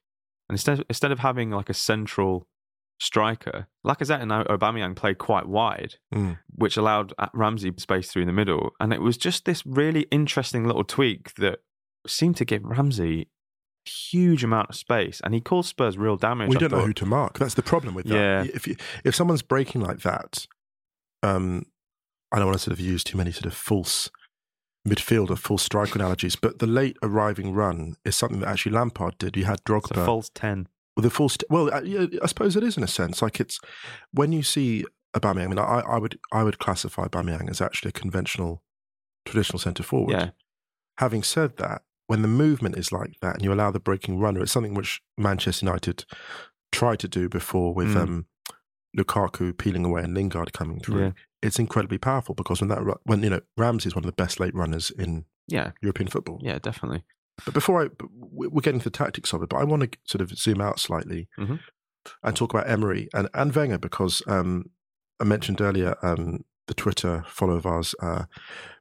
And 0.47 0.53
instead, 0.55 0.83
instead 0.89 1.11
of 1.11 1.19
having 1.19 1.51
like 1.51 1.69
a 1.69 1.73
central 1.73 2.47
striker, 2.99 3.67
Lacazette 3.85 4.21
and 4.21 4.31
Aubameyang 4.31 4.95
played 4.95 5.17
quite 5.17 5.47
wide, 5.47 5.95
Mm. 6.13 6.39
which 6.53 6.75
allowed 6.77 7.13
uh, 7.17 7.27
Ramsey 7.33 7.71
space 7.77 8.11
through 8.11 8.25
the 8.25 8.33
middle. 8.33 8.71
And 8.79 8.91
it 8.93 9.01
was 9.01 9.17
just 9.17 9.45
this 9.45 9.65
really 9.65 10.01
interesting 10.11 10.65
little 10.65 10.83
tweak 10.83 11.33
that 11.35 11.59
seemed 12.07 12.35
to 12.37 12.45
give 12.45 12.63
Ramsey 12.63 13.29
huge 13.89 14.43
amount 14.43 14.69
of 14.69 14.75
space. 14.75 15.21
And 15.23 15.33
he 15.33 15.41
caused 15.41 15.69
Spurs 15.69 15.97
real 15.97 16.17
damage. 16.17 16.49
we 16.49 16.55
I 16.55 16.59
don't 16.59 16.71
know 16.71 16.85
who 16.85 16.93
to 16.93 17.05
mark. 17.05 17.39
That's 17.39 17.53
the 17.55 17.63
problem 17.63 17.93
with 17.95 18.05
that. 18.07 18.15
Yeah. 18.15 18.43
If 18.53 18.67
you, 18.67 18.75
if 19.03 19.15
someone's 19.15 19.41
breaking 19.41 19.81
like 19.81 20.01
that, 20.01 20.47
um, 21.23 21.65
I 22.31 22.37
don't 22.37 22.47
want 22.47 22.57
to 22.57 22.63
sort 22.63 22.73
of 22.73 22.79
use 22.79 23.03
too 23.03 23.17
many 23.17 23.31
sort 23.31 23.45
of 23.45 23.53
false 23.53 24.09
midfield 24.87 25.29
or 25.29 25.35
false 25.35 25.63
striker 25.63 25.95
analogies, 25.95 26.35
but 26.35 26.59
the 26.59 26.67
late 26.67 26.97
arriving 27.03 27.53
run 27.53 27.95
is 28.05 28.15
something 28.15 28.39
that 28.39 28.47
actually 28.47 28.71
Lampard 28.71 29.17
did. 29.17 29.35
You 29.35 29.45
had 29.45 29.55
It's 29.55 29.63
Drogba 29.63 30.05
false 30.05 30.29
10. 30.33 30.67
with 30.95 31.05
a 31.05 31.09
full. 31.09 31.29
St- 31.29 31.49
well, 31.49 31.85
yeah, 31.85 32.05
I 32.23 32.27
suppose 32.27 32.55
it 32.55 32.63
is 32.63 32.77
in 32.77 32.83
a 32.83 32.87
sense. 32.87 33.21
Like 33.21 33.39
it's 33.39 33.59
when 34.11 34.31
you 34.31 34.43
see 34.43 34.85
Aubameyang. 35.15 35.45
I 35.45 35.47
mean, 35.47 35.59
I, 35.59 35.81
I 35.87 35.97
would 35.97 36.19
I 36.31 36.43
would 36.43 36.59
classify 36.59 37.07
Aubameyang 37.07 37.49
as 37.49 37.61
actually 37.61 37.89
a 37.89 37.93
conventional, 37.93 38.63
traditional 39.25 39.59
centre 39.59 39.83
forward. 39.83 40.11
Yeah. 40.11 40.29
Having 40.99 41.23
said 41.23 41.57
that, 41.57 41.81
when 42.09 42.21
the 42.23 42.27
movement 42.27 42.75
is 42.75 42.91
like 42.91 43.13
that 43.21 43.35
and 43.35 43.43
you 43.43 43.53
allow 43.53 43.69
the 43.71 43.79
breaking 43.79 44.19
runner, 44.19 44.41
it's 44.41 44.51
something 44.51 44.73
which 44.73 44.99
Manchester 45.17 45.63
United 45.65 46.05
tried 46.71 46.99
to 46.99 47.07
do 47.07 47.29
before 47.29 47.73
with 47.73 47.89
Mm. 47.93 48.01
um, 48.01 48.25
Lukaku 48.97 49.55
peeling 49.55 49.85
away 49.85 50.01
and 50.03 50.13
Lingard 50.15 50.51
coming 50.53 50.79
through. 50.79 51.01
Yeah. 51.01 51.11
It's 51.43 51.59
incredibly 51.59 51.97
powerful 51.99 52.33
because 52.35 52.59
when 52.61 52.69
that 52.69 52.81
when 53.03 53.21
you 53.23 53.29
know 53.29 53.41
Ramsey 53.57 53.87
is 53.89 53.95
one 53.95 54.03
of 54.03 54.07
the 54.13 54.21
best 54.23 54.39
late 54.39 54.55
runners 54.55 54.89
in 54.91 55.25
Yeah. 55.47 55.71
European 55.81 56.09
football. 56.09 56.39
Yeah, 56.41 56.57
definitely. 56.59 57.03
But 57.45 57.53
before 57.53 57.83
I, 57.83 57.89
we- 58.11 58.47
we're 58.47 58.61
getting 58.61 58.81
to 58.81 58.89
the 58.89 58.97
tactics 59.03 59.31
of 59.33 59.43
it, 59.43 59.49
but 59.49 59.57
I 59.57 59.63
want 59.63 59.83
to 59.91 59.97
sort 60.05 60.21
of 60.21 60.35
zoom 60.37 60.59
out 60.61 60.79
slightly 60.79 61.27
Mhm. 61.37 61.59
and 62.23 62.35
talk 62.35 62.53
about 62.53 62.67
Emery 62.69 63.07
and, 63.13 63.29
and 63.33 63.53
Wenger 63.55 63.77
because 63.77 64.23
um, 64.27 64.71
I 65.19 65.23
mentioned 65.25 65.61
earlier 65.61 65.95
um, 66.01 66.43
the 66.67 66.73
Twitter 66.73 67.23
follow 67.27 67.55
of 67.55 67.65
ours, 67.65 67.93
uh, 68.01 68.23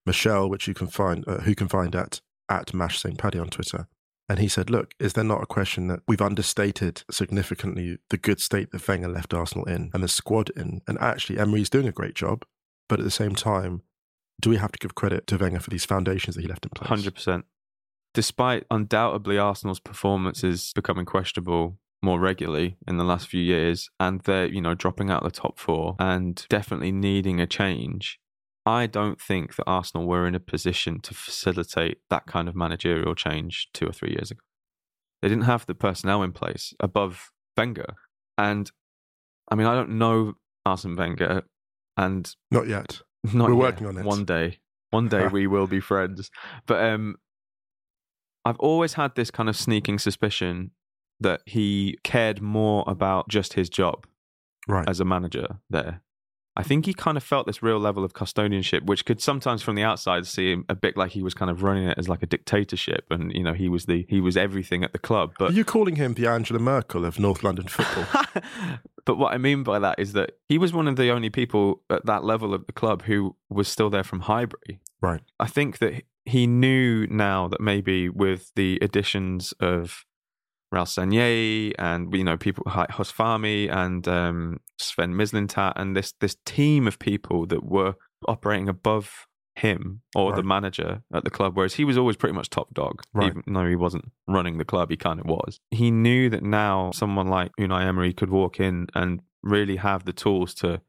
Michelle, 0.06 0.48
which 0.48 0.66
you 0.66 0.74
can 0.74 0.86
find, 0.88 1.24
uh, 1.28 1.38
who 1.42 1.54
can 1.54 1.68
find 1.68 1.94
at 1.94 2.20
at 2.48 2.74
Mash 2.74 3.00
St 3.00 3.18
Paddy 3.18 3.38
on 3.38 3.48
Twitter. 3.48 3.88
And 4.28 4.38
he 4.38 4.48
said, 4.48 4.68
"Look, 4.68 4.92
is 4.98 5.14
there 5.14 5.24
not 5.24 5.42
a 5.42 5.46
question 5.46 5.88
that 5.88 6.00
we've 6.06 6.20
understated 6.20 7.02
significantly 7.10 7.98
the 8.10 8.18
good 8.18 8.40
state 8.40 8.70
that 8.70 8.86
Wenger 8.86 9.08
left 9.08 9.32
Arsenal 9.32 9.64
in 9.64 9.90
and 9.94 10.02
the 10.02 10.08
squad 10.08 10.50
in, 10.50 10.82
and 10.86 10.98
actually 10.98 11.38
Emery's 11.38 11.70
doing 11.70 11.88
a 11.88 11.92
great 11.92 12.14
job, 12.14 12.44
but 12.88 12.98
at 12.98 13.04
the 13.04 13.10
same 13.10 13.34
time." 13.34 13.82
Do 14.40 14.50
we 14.50 14.56
have 14.58 14.70
to 14.70 14.78
give 14.78 14.94
credit 14.94 15.26
to 15.26 15.36
Wenger 15.36 15.58
for 15.58 15.70
these 15.70 15.84
foundations 15.84 16.36
that 16.36 16.42
he 16.42 16.48
left 16.48 16.64
in 16.64 16.70
place? 16.70 16.88
Hundred 16.88 17.14
percent. 17.14 17.44
Despite 18.14 18.66
undoubtedly 18.70 19.36
Arsenal's 19.36 19.80
performances 19.80 20.72
becoming 20.74 21.06
questionable 21.06 21.78
more 22.02 22.20
regularly 22.20 22.76
in 22.86 22.96
the 22.96 23.04
last 23.04 23.26
few 23.26 23.40
years, 23.40 23.90
and 23.98 24.20
they're 24.20 24.46
you 24.46 24.60
know 24.60 24.74
dropping 24.74 25.10
out 25.10 25.24
of 25.24 25.32
the 25.32 25.40
top 25.40 25.58
four 25.58 25.96
and 25.98 26.46
definitely 26.48 26.92
needing 26.92 27.40
a 27.40 27.46
change, 27.46 28.20
I 28.66 28.86
don't 28.86 29.20
think 29.20 29.56
that 29.56 29.64
Arsenal 29.66 30.06
were 30.06 30.26
in 30.26 30.34
a 30.34 30.40
position 30.40 31.00
to 31.00 31.14
facilitate 31.14 31.98
that 32.10 32.26
kind 32.26 32.48
of 32.48 32.54
managerial 32.54 33.14
change 33.14 33.68
two 33.72 33.86
or 33.86 33.92
three 33.92 34.10
years 34.10 34.30
ago. 34.30 34.40
They 35.22 35.28
didn't 35.28 35.44
have 35.44 35.66
the 35.66 35.74
personnel 35.74 36.22
in 36.22 36.32
place 36.32 36.74
above 36.80 37.30
Wenger, 37.56 37.94
and 38.36 38.70
I 39.50 39.54
mean 39.54 39.66
I 39.66 39.74
don't 39.74 39.98
know 39.98 40.34
Arsene 40.66 40.96
Wenger, 40.96 41.42
and 41.96 42.32
Not 42.50 42.68
yet. 42.68 43.00
not 43.32 43.48
We're 43.48 43.54
yet. 43.54 43.58
working 43.60 43.86
on 43.86 43.96
it. 43.98 44.04
One 44.04 44.24
day, 44.24 44.58
one 44.90 45.08
day 45.08 45.26
we 45.32 45.46
will 45.46 45.66
be 45.66 45.80
friends. 45.80 46.30
But 46.66 46.84
um, 46.84 47.16
I've 48.44 48.58
always 48.60 48.94
had 48.94 49.14
this 49.14 49.30
kind 49.30 49.48
of 49.48 49.56
sneaking 49.56 49.98
suspicion 49.98 50.70
that 51.20 51.40
he 51.46 51.98
cared 52.04 52.40
more 52.40 52.84
about 52.86 53.28
just 53.28 53.54
his 53.54 53.68
job 53.68 54.06
Right. 54.68 54.88
as 54.88 55.00
a 55.00 55.04
manager 55.04 55.58
there. 55.70 56.02
I 56.58 56.64
think 56.64 56.86
he 56.86 56.92
kind 56.92 57.16
of 57.16 57.22
felt 57.22 57.46
this 57.46 57.62
real 57.62 57.78
level 57.78 58.04
of 58.04 58.14
custodianship, 58.14 58.84
which 58.84 59.04
could 59.04 59.22
sometimes 59.22 59.62
from 59.62 59.76
the 59.76 59.84
outside 59.84 60.26
seem 60.26 60.64
a 60.68 60.74
bit 60.74 60.96
like 60.96 61.12
he 61.12 61.22
was 61.22 61.32
kind 61.32 61.52
of 61.52 61.62
running 61.62 61.84
it 61.84 61.96
as 61.96 62.08
like 62.08 62.20
a 62.20 62.26
dictatorship, 62.26 63.06
and 63.10 63.32
you 63.32 63.44
know 63.44 63.52
he 63.52 63.68
was 63.68 63.86
the 63.86 64.04
he 64.08 64.20
was 64.20 64.36
everything 64.36 64.82
at 64.82 64.92
the 64.92 64.98
club. 64.98 65.34
But 65.38 65.50
Are 65.50 65.54
you 65.54 65.64
calling 65.64 65.94
him 65.94 66.14
the 66.14 66.26
Angela 66.26 66.58
Merkel 66.58 67.04
of 67.04 67.20
North 67.20 67.44
London 67.44 67.68
football? 67.68 68.24
but 69.04 69.18
what 69.18 69.32
I 69.32 69.38
mean 69.38 69.62
by 69.62 69.78
that 69.78 70.00
is 70.00 70.14
that 70.14 70.32
he 70.48 70.58
was 70.58 70.72
one 70.72 70.88
of 70.88 70.96
the 70.96 71.10
only 71.10 71.30
people 71.30 71.82
at 71.90 72.04
that 72.06 72.24
level 72.24 72.52
of 72.52 72.66
the 72.66 72.72
club 72.72 73.02
who 73.02 73.36
was 73.48 73.68
still 73.68 73.88
there 73.88 74.04
from 74.04 74.20
Highbury. 74.20 74.80
right. 75.00 75.22
I 75.38 75.46
think 75.46 75.78
that 75.78 76.02
he 76.24 76.48
knew 76.48 77.06
now 77.06 77.46
that 77.48 77.60
maybe 77.60 78.08
with 78.08 78.52
the 78.56 78.78
additions 78.82 79.54
of 79.60 80.04
Raul 80.74 80.84
Sanllehi 80.86 81.72
and 81.78 82.12
you 82.14 82.24
know 82.24 82.36
people 82.36 82.64
like 82.76 82.90
Huss 82.90 83.10
Fahmy 83.12 83.70
and 83.74 84.06
um, 84.06 84.60
Sven 84.78 85.14
Mislintat 85.14 85.72
and 85.76 85.96
this 85.96 86.12
this 86.20 86.36
team 86.44 86.86
of 86.86 86.98
people 86.98 87.46
that 87.46 87.64
were 87.64 87.94
operating 88.26 88.68
above 88.68 89.26
him 89.56 90.02
or 90.14 90.32
the 90.36 90.42
manager 90.44 91.02
at 91.12 91.24
the 91.24 91.30
club, 91.30 91.56
whereas 91.56 91.74
he 91.74 91.84
was 91.84 91.98
always 91.98 92.16
pretty 92.16 92.32
much 92.34 92.48
top 92.48 92.72
dog, 92.74 93.02
Right. 93.12 93.26
even 93.28 93.42
though 93.54 93.66
he 93.66 93.74
wasn't 93.74 94.12
running 94.28 94.58
the 94.58 94.64
club, 94.64 94.88
he 94.90 94.96
kind 94.96 95.18
of 95.18 95.26
was. 95.26 95.58
He 95.72 95.90
knew 95.90 96.30
that 96.30 96.44
now 96.44 96.92
someone 96.92 97.26
like 97.26 97.50
Unai 97.58 97.84
Emery 97.84 98.12
could 98.12 98.30
walk 98.30 98.60
in 98.60 98.86
and 98.94 99.20
really 99.42 99.76
have 99.76 100.04
the 100.04 100.12
tools 100.12 100.54
to 100.54 100.80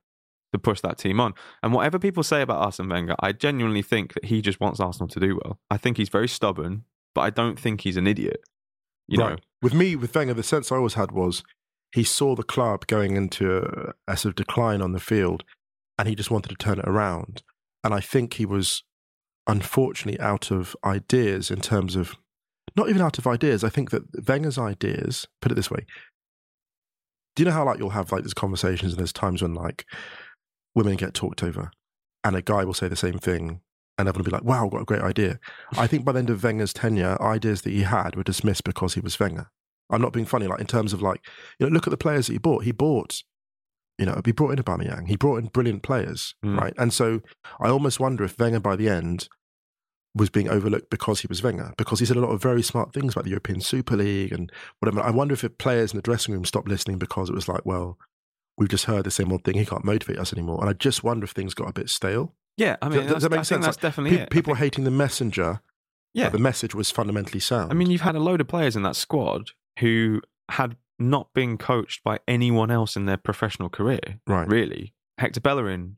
to 0.51 0.57
push 0.59 0.81
that 0.81 0.97
team 0.97 1.19
on. 1.19 1.33
And 1.63 1.73
whatever 1.73 1.99
people 1.99 2.23
say 2.23 2.41
about 2.41 2.57
Arsene 2.61 2.89
Wenger, 2.89 3.15
I 3.19 3.31
genuinely 3.33 3.83
think 3.83 4.13
that 4.15 4.25
he 4.25 4.41
just 4.41 4.59
wants 4.59 4.79
Arsenal 4.79 5.07
to 5.09 5.19
do 5.19 5.39
well. 5.43 5.59
I 5.69 5.77
think 5.77 5.97
he's 5.97 6.09
very 6.09 6.27
stubborn, 6.27 6.85
but 7.13 7.21
I 7.21 7.29
don't 7.29 7.59
think 7.59 7.81
he's 7.81 7.97
an 7.97 8.07
idiot. 8.07 8.41
You 9.09 9.21
right. 9.21 9.31
know, 9.31 9.37
with 9.61 9.73
me, 9.73 9.95
with 9.95 10.15
Wenger, 10.15 10.35
the 10.35 10.43
sense 10.43 10.71
I 10.71 10.75
always 10.75 10.93
had 10.93 11.11
was 11.11 11.43
he 11.91 12.03
saw 12.03 12.35
the 12.35 12.43
club 12.43 12.85
going 12.87 13.17
into 13.17 13.57
a, 13.57 13.93
a 14.11 14.15
sort 14.15 14.31
of 14.31 14.35
decline 14.35 14.81
on 14.81 14.93
the 14.93 14.99
field, 14.99 15.43
and 15.97 16.07
he 16.07 16.15
just 16.15 16.31
wanted 16.31 16.49
to 16.49 16.55
turn 16.55 16.79
it 16.79 16.87
around. 16.87 17.41
And 17.83 17.93
I 17.93 17.99
think 18.01 18.35
he 18.35 18.45
was 18.45 18.83
unfortunately 19.47 20.19
out 20.21 20.51
of 20.51 20.75
ideas 20.85 21.49
in 21.49 21.59
terms 21.59 21.95
of 21.95 22.15
not 22.75 22.87
even 22.87 23.01
out 23.01 23.17
of 23.17 23.25
ideas. 23.25 23.63
I 23.63 23.69
think 23.69 23.89
that 23.89 24.27
Wenger's 24.27 24.59
ideas, 24.59 25.27
put 25.41 25.51
it 25.51 25.55
this 25.55 25.71
way, 25.71 25.85
do 27.35 27.41
you 27.41 27.45
know 27.45 27.55
how 27.55 27.65
like 27.65 27.79
you'll 27.79 27.91
have 27.91 28.11
like 28.11 28.23
these 28.23 28.33
conversations 28.33 28.93
and 28.93 28.99
there's 28.99 29.13
times 29.13 29.41
when 29.41 29.55
like 29.55 29.85
women 30.75 30.95
get 30.95 31.13
talked 31.13 31.43
over 31.43 31.71
and 32.23 32.35
a 32.35 32.41
guy 32.41 32.63
will 32.63 32.73
say 32.73 32.87
the 32.87 32.95
same 32.95 33.17
thing 33.17 33.61
and 33.99 34.07
everyone 34.07 34.23
will 34.23 34.31
be 34.31 34.35
like, 34.37 34.45
wow, 34.45 34.65
what 34.65 34.81
a 34.81 34.85
great 34.85 35.01
idea. 35.01 35.39
I 35.77 35.85
think 35.85 36.05
by 36.05 36.13
the 36.13 36.19
end 36.19 36.29
of 36.29 36.41
Wenger's 36.41 36.71
tenure, 36.71 37.21
ideas 37.21 37.63
that 37.63 37.71
he 37.71 37.81
had 37.81 38.15
were 38.15 38.23
dismissed 38.23 38.63
because 38.63 38.93
he 38.93 39.01
was 39.01 39.19
Wenger. 39.19 39.51
I'm 39.89 40.01
not 40.01 40.13
being 40.13 40.25
funny, 40.25 40.47
like 40.47 40.61
in 40.61 40.67
terms 40.67 40.93
of 40.93 41.01
like, 41.01 41.21
you 41.59 41.65
know, 41.65 41.73
look 41.73 41.85
at 41.85 41.91
the 41.91 41.97
players 41.97 42.27
that 42.27 42.33
he 42.33 42.39
bought. 42.39 42.63
He 42.63 42.71
bought, 42.71 43.23
you 43.97 44.05
know, 44.05 44.21
he 44.23 44.31
brought 44.31 44.51
in 44.51 44.63
Aubameyang. 44.63 45.09
He 45.09 45.17
brought 45.17 45.37
in 45.37 45.47
brilliant 45.47 45.83
players, 45.83 46.33
mm. 46.43 46.57
right? 46.57 46.73
And 46.77 46.93
so 46.93 47.19
I 47.59 47.67
almost 47.67 47.99
wonder 47.99 48.23
if 48.23 48.39
Wenger 48.39 48.61
by 48.61 48.77
the 48.77 48.87
end 48.87 49.27
was 50.15 50.29
being 50.29 50.49
overlooked 50.49 50.89
because 50.89 51.19
he 51.19 51.27
was 51.27 51.43
Wenger, 51.43 51.73
because 51.77 51.99
he 51.99 52.05
said 52.05 52.17
a 52.17 52.21
lot 52.21 52.31
of 52.31 52.41
very 52.41 52.63
smart 52.63 52.93
things 52.93 53.13
about 53.13 53.25
the 53.25 53.31
European 53.31 53.59
Super 53.59 53.97
League 53.97 54.31
and 54.31 54.49
whatever. 54.79 55.01
I 55.01 55.11
wonder 55.11 55.33
if 55.33 55.41
the 55.41 55.49
players 55.49 55.91
in 55.91 55.97
the 55.97 56.03
dressing 56.03 56.33
room 56.33 56.45
stopped 56.45 56.69
listening 56.69 56.99
because 56.99 57.29
it 57.29 57.35
was 57.35 57.49
like, 57.49 57.65
well, 57.65 57.97
we've 58.57 58.69
just 58.69 58.85
heard 58.85 59.03
the 59.03 59.11
same 59.11 59.31
old 59.31 59.43
thing. 59.43 59.55
He 59.55 59.65
can't 59.65 59.83
motivate 59.83 60.19
us 60.19 60.31
anymore. 60.31 60.59
And 60.61 60.69
I 60.69 60.73
just 60.73 61.03
wonder 61.03 61.25
if 61.25 61.31
things 61.31 61.53
got 61.53 61.69
a 61.69 61.73
bit 61.73 61.89
stale. 61.89 62.35
Yeah, 62.59 62.75
I 62.81 62.89
mean, 62.89 63.07
does, 63.07 63.23
that 63.23 63.31
make 63.31 63.39
I 63.39 63.43
sense? 63.43 63.65
that's 63.65 63.77
like, 63.77 63.81
definitely 63.81 64.17
pe- 64.17 64.27
People 64.27 64.55
hating 64.55 64.83
the 64.83 64.91
messenger. 64.91 65.61
Yeah, 66.13 66.29
the 66.29 66.39
message 66.39 66.75
was 66.75 66.91
fundamentally 66.91 67.39
sound. 67.39 67.71
I 67.71 67.75
mean, 67.75 67.89
you've 67.89 68.01
had 68.01 68.15
a 68.15 68.19
load 68.19 68.41
of 68.41 68.47
players 68.47 68.75
in 68.75 68.83
that 68.83 68.95
squad 68.95 69.51
who 69.79 70.21
had 70.49 70.75
not 70.97 71.33
been 71.33 71.57
coached 71.57 72.03
by 72.03 72.19
anyone 72.27 72.69
else 72.69 72.97
in 72.97 73.05
their 73.05 73.15
professional 73.15 73.69
career. 73.69 74.19
Right, 74.27 74.47
really. 74.47 74.93
Hector 75.17 75.39
Bellerin, 75.39 75.95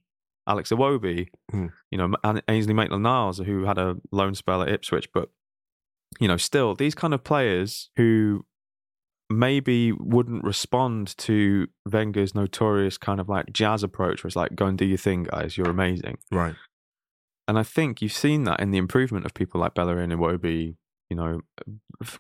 Alex 0.48 0.70
Iwobi, 0.70 1.30
mm. 1.52 1.72
you 1.90 1.98
know, 1.98 2.14
Ainsley 2.48 2.74
Maitland-Niles, 2.74 3.40
who 3.40 3.64
had 3.64 3.80
a 3.80 3.98
loan 4.12 4.36
spell 4.36 4.62
at 4.62 4.70
Ipswich, 4.70 5.10
but 5.14 5.30
you 6.20 6.28
know, 6.28 6.38
still 6.38 6.76
these 6.76 6.94
kind 6.94 7.14
of 7.14 7.24
players 7.24 7.90
who 7.96 8.46
maybe 9.32 9.92
wouldn't 9.92 10.44
respond 10.44 11.16
to 11.18 11.68
Wenger's 11.90 12.36
notorious 12.36 12.98
kind 12.98 13.20
of 13.20 13.30
like 13.30 13.52
jazz 13.52 13.84
approach, 13.84 14.24
where 14.24 14.30
it's 14.30 14.36
like, 14.36 14.56
"Go 14.56 14.68
and 14.68 14.78
do 14.78 14.86
your 14.86 14.98
thing, 14.98 15.24
guys. 15.24 15.58
You're 15.58 15.70
amazing." 15.70 16.18
Right. 16.32 16.56
And 17.48 17.58
I 17.58 17.64
think 17.64 18.02
you've 18.02 18.14
seen 18.14 18.44
that 18.46 18.60
in 18.60 18.72
the 18.72 18.78
improvement 18.78 19.26
of 19.26 19.34
people 19.34 19.60
like 19.60 19.74
Bellerin 19.74 20.12
and 20.12 20.22
Iwobi. 20.22 20.76
You 21.10 21.18
know, 21.18 21.42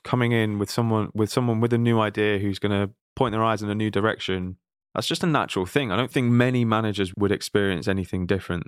coming 0.03 0.33
in 0.33 0.59
with 0.59 0.69
someone 0.69 1.09
with 1.13 1.31
someone 1.31 1.61
with 1.61 1.71
a 1.71 1.77
new 1.77 1.99
idea 1.99 2.39
who's 2.39 2.59
going 2.59 2.73
to 2.73 2.93
point 3.15 3.31
their 3.31 3.43
eyes 3.43 3.61
in 3.61 3.69
a 3.69 3.75
new 3.75 3.89
direction 3.89 4.57
that's 4.93 5.07
just 5.07 5.23
a 5.23 5.27
natural 5.27 5.65
thing. 5.65 5.91
I 5.91 5.95
don't 5.95 6.11
think 6.11 6.31
many 6.31 6.65
managers 6.65 7.13
would 7.17 7.31
experience 7.31 7.87
anything 7.87 8.25
different. 8.25 8.67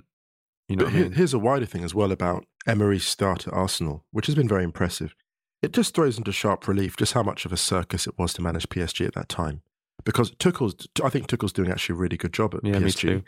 You 0.68 0.76
know, 0.76 0.84
but 0.84 0.94
I 0.94 0.96
mean? 0.96 1.12
here's 1.12 1.34
a 1.34 1.38
wider 1.38 1.66
thing 1.66 1.84
as 1.84 1.94
well 1.94 2.10
about 2.10 2.46
Emery's 2.66 3.04
start 3.04 3.46
at 3.46 3.52
Arsenal, 3.52 4.06
which 4.10 4.26
has 4.26 4.34
been 4.34 4.48
very 4.48 4.64
impressive. 4.64 5.14
It 5.64 5.72
just 5.72 5.94
throws 5.94 6.18
into 6.18 6.32
sharp 6.32 6.68
relief 6.68 6.96
just 6.96 7.12
how 7.12 7.22
much 7.22 7.44
of 7.44 7.52
a 7.52 7.56
circus 7.56 8.06
it 8.06 8.18
was 8.18 8.32
to 8.34 8.42
manage 8.42 8.68
PSG 8.68 9.06
at 9.06 9.14
that 9.14 9.28
time. 9.28 9.62
Because 10.04 10.32
Tuchel's, 10.32 10.86
I 11.02 11.08
think 11.08 11.28
Tuchel's 11.28 11.52
doing 11.52 11.70
actually 11.70 11.94
a 11.94 11.98
really 11.98 12.16
good 12.16 12.32
job 12.32 12.54
at 12.54 12.64
yeah, 12.64 12.74
PSG. 12.74 13.22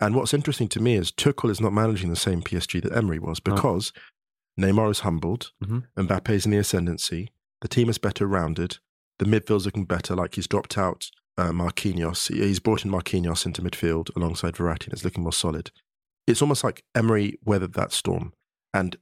And 0.00 0.14
what's 0.14 0.32
interesting 0.32 0.68
to 0.68 0.80
me 0.80 0.94
is 0.94 1.12
Tuchel 1.12 1.50
is 1.50 1.60
not 1.60 1.72
managing 1.72 2.08
the 2.08 2.16
same 2.16 2.40
PSG 2.42 2.82
that 2.82 2.96
Emery 2.96 3.18
was 3.18 3.38
because 3.38 3.92
no. 4.56 4.68
Neymar 4.68 4.90
is 4.90 5.00
humbled, 5.00 5.52
mm-hmm. 5.62 5.80
Mbappe's 6.00 6.46
in 6.46 6.52
the 6.52 6.58
ascendancy, 6.58 7.32
the 7.60 7.68
team 7.68 7.90
is 7.90 7.98
better 7.98 8.26
rounded, 8.26 8.78
the 9.18 9.24
midfield's 9.26 9.66
looking 9.66 9.84
better, 9.84 10.14
like 10.14 10.34
he's 10.34 10.48
dropped 10.48 10.78
out 10.78 11.10
uh, 11.36 11.50
Marquinhos. 11.50 12.32
He's 12.32 12.60
brought 12.60 12.84
in 12.84 12.90
Marquinhos 12.90 13.46
into 13.46 13.62
midfield 13.62 14.14
alongside 14.16 14.54
Verratti, 14.54 14.84
and 14.84 14.94
it's 14.94 15.04
looking 15.04 15.22
more 15.22 15.32
solid. 15.32 15.70
It's 16.26 16.42
almost 16.42 16.64
like 16.64 16.84
Emery 16.94 17.38
weathered 17.44 17.74
that 17.74 17.92
storm, 17.92 18.32
and 18.72 18.96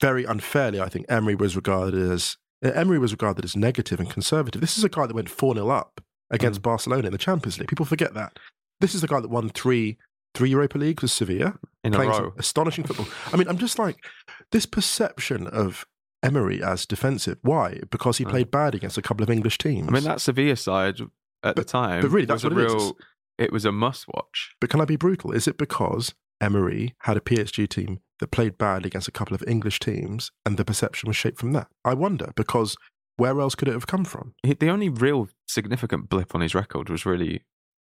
very 0.00 0.24
unfairly, 0.24 0.80
I 0.80 0.88
think 0.88 1.06
Emery 1.08 1.34
was 1.34 1.56
regarded 1.56 2.10
as 2.10 2.36
Emery 2.62 2.98
was 2.98 3.12
regarded 3.12 3.44
as 3.44 3.56
negative 3.56 4.00
and 4.00 4.10
conservative. 4.10 4.60
This 4.60 4.76
is 4.76 4.84
a 4.84 4.88
guy 4.88 5.06
that 5.06 5.14
went 5.14 5.28
four 5.28 5.54
0 5.54 5.68
up 5.68 6.00
against 6.30 6.60
mm. 6.60 6.64
Barcelona 6.64 7.06
in 7.06 7.12
the 7.12 7.18
Champions 7.18 7.58
League. 7.58 7.68
People 7.68 7.86
forget 7.86 8.14
that. 8.14 8.38
This 8.80 8.94
is 8.94 9.00
the 9.00 9.08
guy 9.08 9.20
that 9.20 9.28
won 9.28 9.48
three 9.50 9.98
three 10.34 10.50
Europa 10.50 10.78
Leagues 10.78 11.02
with 11.02 11.10
Sevilla, 11.10 11.58
in 11.82 11.92
playing 11.92 12.12
a 12.12 12.22
row. 12.22 12.32
astonishing 12.38 12.84
football. 12.84 13.08
I 13.32 13.36
mean, 13.36 13.48
I'm 13.48 13.58
just 13.58 13.78
like 13.78 14.04
this 14.52 14.64
perception 14.64 15.46
of 15.48 15.86
Emery 16.22 16.62
as 16.62 16.86
defensive. 16.86 17.38
Why? 17.42 17.80
Because 17.90 18.18
he 18.18 18.24
mm. 18.24 18.30
played 18.30 18.50
bad 18.50 18.74
against 18.74 18.98
a 18.98 19.02
couple 19.02 19.24
of 19.24 19.30
English 19.30 19.58
teams. 19.58 19.88
I 19.88 19.90
mean, 19.90 20.04
that 20.04 20.20
Sevilla 20.20 20.56
side 20.56 21.00
at 21.00 21.08
but, 21.42 21.56
the 21.56 21.64
time. 21.64 22.02
But 22.02 22.10
really, 22.10 22.26
that's 22.26 22.44
what 22.44 22.54
real, 22.54 22.90
it. 23.38 23.46
It 23.46 23.52
was 23.52 23.64
a 23.64 23.72
must 23.72 24.06
watch. 24.14 24.54
But 24.60 24.70
can 24.70 24.80
I 24.80 24.84
be 24.84 24.96
brutal? 24.96 25.32
Is 25.32 25.48
it 25.48 25.56
because 25.56 26.14
Emery 26.40 26.94
had 27.00 27.16
a 27.16 27.20
PSG 27.20 27.68
team 27.68 28.00
that 28.20 28.30
played 28.30 28.58
badly 28.58 28.88
against 28.88 29.08
a 29.08 29.12
couple 29.12 29.34
of 29.34 29.44
English 29.46 29.80
teams 29.80 30.30
and 30.46 30.56
the 30.56 30.64
perception 30.64 31.08
was 31.08 31.16
shaped 31.16 31.38
from 31.38 31.52
that? 31.52 31.68
I 31.84 31.94
wonder 31.94 32.32
because 32.36 32.76
where 33.16 33.38
else 33.40 33.54
could 33.54 33.68
it 33.68 33.74
have 33.74 33.86
come 33.86 34.04
from? 34.04 34.34
The 34.42 34.70
only 34.70 34.88
real 34.88 35.28
significant 35.46 36.08
blip 36.08 36.34
on 36.34 36.40
his 36.40 36.54
record 36.54 36.88
was 36.88 37.04
really 37.04 37.42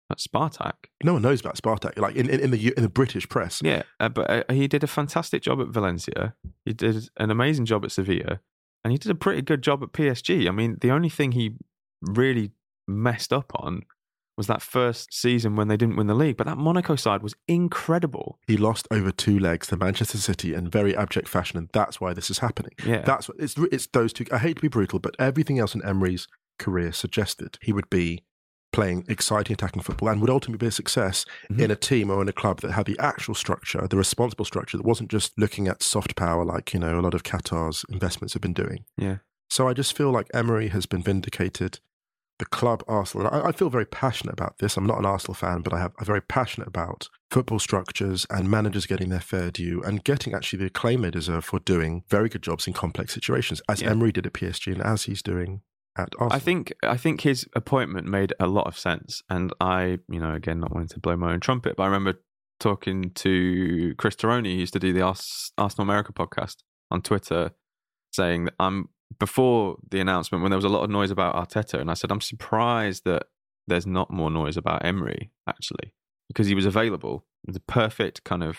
at 0.09 0.19
Spartak. 0.19 0.73
No 1.03 1.13
one 1.13 1.21
knows 1.21 1.41
about 1.41 1.57
Spartak, 1.57 1.97
like 1.97 2.15
in, 2.15 2.29
in, 2.29 2.39
in 2.39 2.51
the 2.51 2.73
in 2.75 2.83
the 2.83 2.89
British 2.89 3.27
press. 3.27 3.61
Yeah, 3.63 3.83
uh, 3.99 4.09
but 4.09 4.29
uh, 4.29 4.53
he 4.53 4.67
did 4.67 4.83
a 4.83 4.87
fantastic 4.87 5.41
job 5.41 5.59
at 5.61 5.67
Valencia. 5.67 6.33
He 6.65 6.73
did 6.73 7.09
an 7.17 7.29
amazing 7.29 7.65
job 7.65 7.83
at 7.83 7.91
Sevilla, 7.91 8.39
and 8.83 8.91
he 8.91 8.97
did 8.97 9.11
a 9.11 9.15
pretty 9.15 9.41
good 9.41 9.61
job 9.61 9.83
at 9.83 9.91
PSG. 9.91 10.47
I 10.47 10.51
mean, 10.51 10.77
the 10.81 10.91
only 10.91 11.09
thing 11.09 11.33
he 11.33 11.55
really 12.01 12.51
messed 12.87 13.33
up 13.33 13.51
on 13.55 13.83
was 14.37 14.47
that 14.47 14.61
first 14.61 15.13
season 15.13 15.55
when 15.55 15.67
they 15.67 15.75
didn't 15.75 15.95
win 15.95 16.07
the 16.07 16.13
league. 16.13 16.37
But 16.37 16.45
that 16.47 16.57
Monaco 16.57 16.95
side 16.95 17.23
was 17.23 17.35
incredible. 17.47 18.39
He 18.47 18.55
lost 18.55 18.87
over 18.91 19.11
two 19.11 19.39
legs 19.39 19.67
to 19.67 19.77
Manchester 19.77 20.19
City 20.19 20.53
in 20.53 20.69
very 20.69 20.95
abject 20.95 21.27
fashion, 21.27 21.57
and 21.57 21.69
that's 21.73 21.99
why 21.99 22.13
this 22.13 22.29
is 22.29 22.39
happening. 22.39 22.73
Yeah, 22.85 23.01
that's 23.01 23.27
what 23.27 23.37
it's. 23.39 23.55
It's 23.71 23.87
those 23.87 24.13
two. 24.13 24.25
I 24.31 24.37
hate 24.37 24.57
to 24.57 24.61
be 24.61 24.67
brutal, 24.67 24.99
but 24.99 25.15
everything 25.19 25.59
else 25.59 25.73
in 25.73 25.83
Emery's 25.83 26.27
career 26.59 26.91
suggested 26.91 27.57
he 27.61 27.73
would 27.73 27.89
be 27.89 28.23
playing 28.73 29.05
exciting 29.07 29.53
attacking 29.53 29.81
football 29.81 30.09
and 30.09 30.21
would 30.21 30.29
ultimately 30.29 30.63
be 30.63 30.67
a 30.67 30.71
success 30.71 31.25
mm-hmm. 31.49 31.63
in 31.63 31.71
a 31.71 31.75
team 31.75 32.11
or 32.11 32.21
in 32.21 32.27
a 32.27 32.33
club 32.33 32.61
that 32.61 32.71
had 32.71 32.85
the 32.85 32.97
actual 32.99 33.33
structure, 33.33 33.87
the 33.87 33.97
responsible 33.97 34.45
structure 34.45 34.77
that 34.77 34.85
wasn't 34.85 35.09
just 35.09 35.37
looking 35.37 35.67
at 35.67 35.81
soft 35.81 36.15
power 36.15 36.45
like 36.45 36.73
you 36.73 36.79
know 36.79 36.99
a 36.99 37.01
lot 37.01 37.13
of 37.13 37.23
Qatar's 37.23 37.85
investments 37.89 38.33
have 38.33 38.41
been 38.41 38.53
doing. 38.53 38.85
Yeah. 38.97 39.17
So 39.49 39.67
I 39.67 39.73
just 39.73 39.95
feel 39.95 40.11
like 40.11 40.27
Emery 40.33 40.67
has 40.69 40.85
been 40.85 41.01
vindicated 41.01 41.79
the 42.39 42.45
club 42.45 42.83
Arsenal. 42.87 43.27
I, 43.27 43.49
I, 43.49 43.51
feel 43.51 43.69
very 43.69 43.85
passionate 43.85 44.33
about 44.33 44.59
this. 44.59 44.77
I'm 44.77 44.85
not 44.85 44.99
an 44.99 45.05
Arsenal 45.05 45.33
fan, 45.33 45.61
but 45.61 45.73
I 45.73 45.79
have 45.79 45.93
I'm 45.99 46.05
very 46.05 46.21
passionate 46.21 46.67
about 46.67 47.09
football 47.31 47.59
structures 47.59 48.25
and 48.29 48.49
managers 48.49 48.85
getting 48.85 49.09
their 49.09 49.19
fair 49.19 49.51
due 49.51 49.81
and 49.83 50.03
getting 50.03 50.33
actually 50.33 50.59
the 50.59 50.65
acclaim 50.65 51.01
they 51.01 51.11
deserve 51.11 51.45
for 51.45 51.59
doing 51.59 52.03
very 52.09 52.29
good 52.29 52.43
jobs 52.43 52.67
in 52.67 52.73
complex 52.73 53.13
situations, 53.13 53.61
as 53.67 53.81
yeah. 53.81 53.91
Emery 53.91 54.11
did 54.11 54.25
at 54.25 54.33
PSG 54.33 54.73
and 54.73 54.81
as 54.81 55.03
he's 55.03 55.21
doing 55.21 55.61
at 55.97 56.09
Arsenal. 56.19 56.33
I 56.33 56.39
think 56.39 56.73
I 56.83 56.97
think 56.97 57.21
his 57.21 57.47
appointment 57.55 58.07
made 58.07 58.33
a 58.39 58.47
lot 58.47 58.67
of 58.67 58.77
sense, 58.77 59.23
and 59.29 59.51
I, 59.59 59.99
you 60.07 60.19
know, 60.19 60.33
again, 60.33 60.59
not 60.59 60.71
wanting 60.71 60.89
to 60.89 60.99
blow 60.99 61.15
my 61.15 61.33
own 61.33 61.39
trumpet, 61.39 61.75
but 61.75 61.83
I 61.83 61.87
remember 61.87 62.19
talking 62.59 63.11
to 63.11 63.95
Chris 63.97 64.15
Taroni, 64.15 64.53
who 64.53 64.59
used 64.59 64.73
to 64.73 64.79
do 64.79 64.93
the 64.93 65.01
Arsenal 65.01 65.83
America 65.83 66.13
podcast 66.13 66.57
on 66.91 67.01
Twitter, 67.01 67.51
saying 68.11 68.45
that 68.45 68.53
I'm 68.59 68.89
before 69.19 69.77
the 69.89 69.99
announcement 69.99 70.41
when 70.41 70.51
there 70.51 70.57
was 70.57 70.65
a 70.65 70.69
lot 70.69 70.83
of 70.83 70.89
noise 70.89 71.11
about 71.11 71.35
Arteta, 71.35 71.79
and 71.79 71.89
I 71.89 71.93
said 71.93 72.11
I'm 72.11 72.21
surprised 72.21 73.03
that 73.05 73.23
there's 73.67 73.87
not 73.87 74.11
more 74.11 74.31
noise 74.31 74.57
about 74.57 74.85
Emery 74.85 75.31
actually 75.47 75.93
because 76.27 76.47
he 76.47 76.55
was 76.55 76.65
available. 76.65 77.25
The 77.45 77.59
perfect 77.61 78.23
kind 78.23 78.43
of 78.43 78.57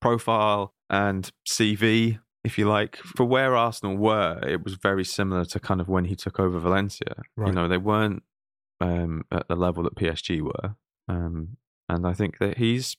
profile 0.00 0.74
and 0.90 1.30
CV, 1.48 2.18
if 2.44 2.58
you 2.58 2.68
like, 2.68 2.96
for 2.96 3.24
where 3.24 3.56
Arsenal 3.56 3.96
were. 3.96 4.40
It 4.46 4.64
was 4.64 4.74
very 4.74 5.04
similar 5.04 5.44
to 5.46 5.60
kind 5.60 5.80
of 5.80 5.88
when 5.88 6.06
he 6.06 6.16
took 6.16 6.40
over 6.40 6.58
Valencia. 6.58 7.22
Right. 7.36 7.48
You 7.48 7.54
know, 7.54 7.68
they 7.68 7.78
weren't 7.78 8.22
um, 8.80 9.24
at 9.30 9.48
the 9.48 9.56
level 9.56 9.82
that 9.84 9.94
PSG 9.94 10.42
were, 10.42 10.74
um, 11.08 11.56
and 11.88 12.06
I 12.06 12.12
think 12.12 12.38
that 12.38 12.58
he's 12.58 12.96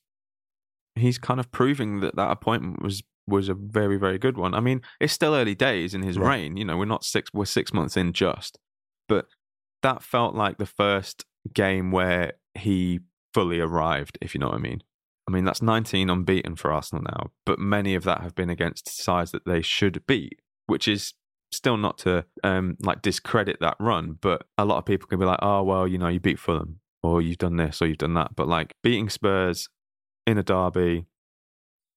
he's 0.96 1.18
kind 1.18 1.40
of 1.40 1.52
proving 1.52 2.02
that 2.02 2.16
that 2.16 2.32
appointment 2.32 2.82
was 2.82 3.04
was 3.28 3.50
a 3.50 3.54
very 3.54 3.98
very 3.98 4.18
good 4.18 4.38
one. 4.38 4.54
I 4.54 4.60
mean, 4.60 4.82
it's 5.00 5.14
still 5.14 5.36
early 5.36 5.56
days 5.56 5.94
in 5.94 6.02
his 6.02 6.18
right. 6.18 6.38
reign. 6.38 6.58
You 6.58 6.66
know, 6.66 6.78
we're 6.78 6.86
not 6.86 7.04
six 7.04 7.30
we're 7.34 7.46
six 7.46 7.74
months 7.74 7.98
in 7.98 8.14
just, 8.14 8.60
but 9.08 9.28
that 9.82 10.04
felt 10.04 10.36
like 10.36 10.58
the 10.58 10.66
first 10.66 11.26
game 11.54 11.92
where 11.92 12.34
he 12.56 13.00
fully 13.34 13.60
arrived. 13.60 14.18
If 14.22 14.34
you 14.34 14.40
know 14.40 14.48
what 14.48 14.56
I 14.56 14.60
mean. 14.60 14.82
I 15.26 15.32
mean, 15.32 15.46
that's 15.46 15.62
19 15.62 16.10
unbeaten 16.10 16.58
for 16.58 16.70
Arsenal 16.70 17.02
now, 17.04 17.32
but 17.46 17.58
many 17.58 17.96
of 17.96 18.04
that 18.04 18.20
have 18.22 18.36
been 18.36 18.50
against 18.50 18.90
sides 18.90 19.32
that 19.32 19.46
they 19.46 19.62
should 19.62 20.06
beat, 20.06 20.42
which 20.66 20.86
is 20.86 21.14
still 21.54 21.78
not 21.78 21.98
to 22.00 22.26
um, 22.44 22.76
like 22.82 23.02
discredit 23.02 23.58
that 23.62 23.78
run. 23.80 24.18
But 24.20 24.46
a 24.58 24.66
lot 24.66 24.80
of 24.80 24.86
people 24.86 25.08
can 25.08 25.20
be 25.20 25.26
like, 25.26 25.40
oh, 25.42 25.64
well, 25.64 25.88
you 25.88 25.98
know, 25.98 26.10
you 26.10 26.20
beat 26.20 26.40
Fulham 26.40 26.80
or 27.02 27.22
you've 27.22 27.38
done 27.38 27.58
this 27.58 27.82
or 27.82 27.88
you've 27.88 28.00
done 28.00 28.16
that. 28.16 28.36
But 28.36 28.48
like 28.48 28.74
beating 28.84 29.10
Spurs 29.10 29.70
in 30.28 30.38
a 30.38 30.44
derby 30.44 31.06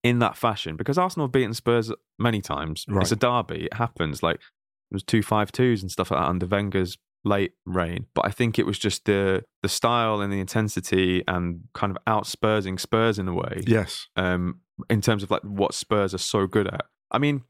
in 0.06 0.20
that 0.20 0.36
fashion 0.36 0.76
because 0.76 0.98
Arsenal 0.98 1.26
have 1.26 1.32
beaten 1.32 1.52
Spurs 1.52 1.90
many 2.18 2.40
times. 2.40 2.84
Right. 2.88 3.02
It's 3.02 3.10
a 3.10 3.16
derby. 3.16 3.64
It 3.64 3.74
happens. 3.74 4.22
Like 4.22 4.36
it 4.36 4.94
was 4.94 5.02
two 5.02 5.22
five 5.22 5.50
twos 5.50 5.82
and 5.82 5.90
stuff 5.90 6.10
like 6.12 6.20
that 6.20 6.28
under 6.28 6.46
Wenger's 6.46 6.96
late 7.24 7.54
reign. 7.64 8.06
But 8.14 8.26
I 8.26 8.30
think 8.30 8.56
it 8.58 8.66
was 8.66 8.78
just 8.78 9.04
the 9.04 9.42
the 9.62 9.68
style 9.68 10.20
and 10.20 10.32
the 10.32 10.38
intensity 10.38 11.24
and 11.26 11.62
kind 11.74 11.90
of 11.90 11.98
out 12.06 12.26
Spursing 12.26 12.78
Spurs 12.78 13.18
in 13.18 13.26
a 13.26 13.34
way. 13.34 13.62
Yes. 13.66 14.06
Um, 14.14 14.60
in 14.88 15.00
terms 15.00 15.24
of 15.24 15.30
like 15.30 15.42
what 15.42 15.74
Spurs 15.74 16.14
are 16.14 16.18
so 16.18 16.46
good 16.46 16.68
at. 16.68 16.86
I 17.10 17.18
mean, 17.18 17.42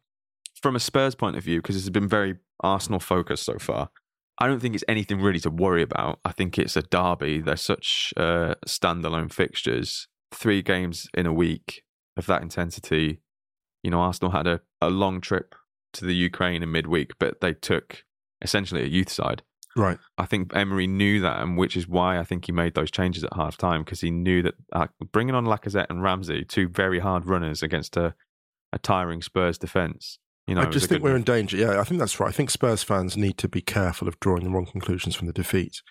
from 0.62 0.76
a 0.76 0.80
Spurs 0.80 1.14
point 1.14 1.36
of 1.36 1.44
view, 1.44 1.60
because 1.60 1.76
it's 1.76 1.90
been 1.90 2.08
very 2.08 2.36
Arsenal 2.60 3.00
focused 3.00 3.44
so 3.44 3.58
far. 3.58 3.90
I 4.38 4.46
don't 4.46 4.60
think 4.60 4.75
it's 4.75 4.84
anything 4.86 5.20
really 5.20 5.40
to 5.40 5.50
worry 5.50 5.82
about. 5.82 6.20
I 6.25 6.32
think 6.32 6.58
it's 6.58 6.76
a 6.76 6.82
derby. 6.82 7.40
They're 7.40 7.56
such 7.56 8.12
uh, 8.16 8.54
standalone 8.66 9.32
fixtures. 9.32 10.08
Three 10.32 10.60
games 10.60 11.08
in 11.14 11.25
a 11.26 11.32
week 11.32 11.84
of 12.16 12.26
that 12.26 12.42
intensity. 12.42 13.20
You 13.82 13.90
know, 13.90 14.00
Arsenal 14.00 14.32
had 14.32 14.46
a, 14.46 14.61
a 14.80 14.90
long 14.90 15.20
trip 15.20 15.54
to 15.94 16.04
the 16.04 16.14
Ukraine 16.14 16.62
in 16.62 16.73
midweek, 16.73 17.12
but 17.18 17.40
they 17.40 17.54
took 17.54 18.04
essentially 18.42 18.82
a 18.82 18.87
youth 18.87 19.11
side. 19.11 19.42
Right. 19.76 19.99
I 20.16 20.25
think 20.25 20.56
Emery 20.56 20.87
knew 20.87 21.20
that, 21.20 21.40
and 21.40 21.58
which 21.58 21.76
is 21.76 21.87
why 21.87 22.18
I 22.18 22.25
think 22.25 22.46
he 22.46 22.52
made 22.52 22.75
those 22.75 22.90
changes 22.90 23.25
at 23.25 23.35
half 23.35 23.58
time 23.58 23.85
because 23.85 24.00
he 24.00 24.11
knew 24.11 24.42
that 24.42 24.54
uh, 24.73 24.87
bringing 25.12 25.35
on 25.35 25.44
Lacazette 25.44 25.87
and 25.90 26.02
Ramsey, 26.02 26.44
two 26.44 26.68
very 26.68 26.99
hard 26.99 27.26
runners 27.26 27.62
against 27.62 27.96
a, 27.96 28.14
a 28.73 28.78
tiring 28.78 29.20
Spurs 29.20 29.58
defence. 29.58 30.18
You 30.46 30.54
know, 30.54 30.62
I 30.62 30.66
just 30.66 30.88
think 30.88 31.02
we're 31.02 31.11
move. 31.11 31.18
in 31.18 31.25
danger. 31.25 31.56
Yeah, 31.56 31.80
I 31.80 31.85
think 31.85 31.99
that's 31.99 32.18
right. 32.20 32.28
I 32.28 32.32
think 32.32 32.50
Spurs 32.50 32.82
fans 32.82 33.16
need 33.16 33.37
to 33.38 33.49
be 33.49 33.61
careful 33.61 34.08
of 34.08 34.18
drawing 34.20 34.44
the 34.44 34.50
wrong 34.50 34.66
conclusions 34.66 35.14
from 35.14 35.26
the 35.26 35.32
defeat. 35.32 35.82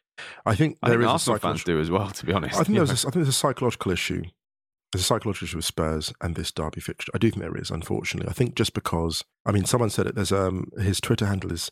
I 0.46 0.56
think 0.56 0.78
I 0.82 0.90
think 0.90 1.02
is 1.02 1.08
Arsenal 1.08 1.36
a 1.36 1.40
fans 1.40 1.62
psychological. 1.62 1.74
do 1.74 1.82
as 1.82 1.92
well, 1.92 2.10
to 2.10 2.26
be 2.26 2.32
honest. 2.32 2.56
I 2.58 2.64
think 2.64 2.78
there's 2.78 2.90
a, 2.90 2.94
I 2.94 3.12
think 3.12 3.14
there's 3.16 3.28
a 3.28 3.34
psychological 3.34 3.92
issue. 3.92 4.24
There's 4.96 5.04
a 5.04 5.08
psychological 5.08 5.46
issue 5.46 5.58
with 5.58 5.66
Spurs 5.66 6.14
and 6.22 6.36
this 6.36 6.54
derby 6.54 6.80
fixture. 6.80 7.12
I 7.14 7.18
do 7.18 7.30
think 7.30 7.42
there 7.42 7.58
is, 7.58 7.70
unfortunately. 7.70 8.30
I 8.30 8.34
think 8.34 8.56
just 8.56 8.74
because 8.74 9.26
I 9.46 9.52
mean, 9.52 9.66
someone 9.66 9.90
said 9.90 10.08
it. 10.08 10.16
There's 10.16 10.32
um 10.32 10.72
his 10.80 11.02
Twitter 11.02 11.26
handle 11.26 11.52
is 11.52 11.70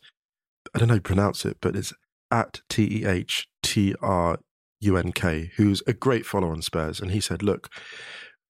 I 0.74 0.78
don't 0.78 0.88
know 0.88 0.94
how 0.96 0.98
to 0.98 1.02
pronounce 1.02 1.46
it, 1.46 1.56
but 1.62 1.74
it's 1.74 1.94
at 2.30 2.60
T 2.68 3.00
E 3.00 3.06
H 3.06 3.48
T 3.62 3.94
R 4.02 4.40
U 4.80 4.96
N 4.98 5.10
K, 5.12 5.52
who's 5.56 5.82
a 5.86 5.94
great 5.94 6.26
follower 6.26 6.52
on 6.52 6.60
Spurs, 6.60 7.00
and 7.00 7.12
he 7.12 7.20
said, 7.20 7.42
"Look, 7.42 7.70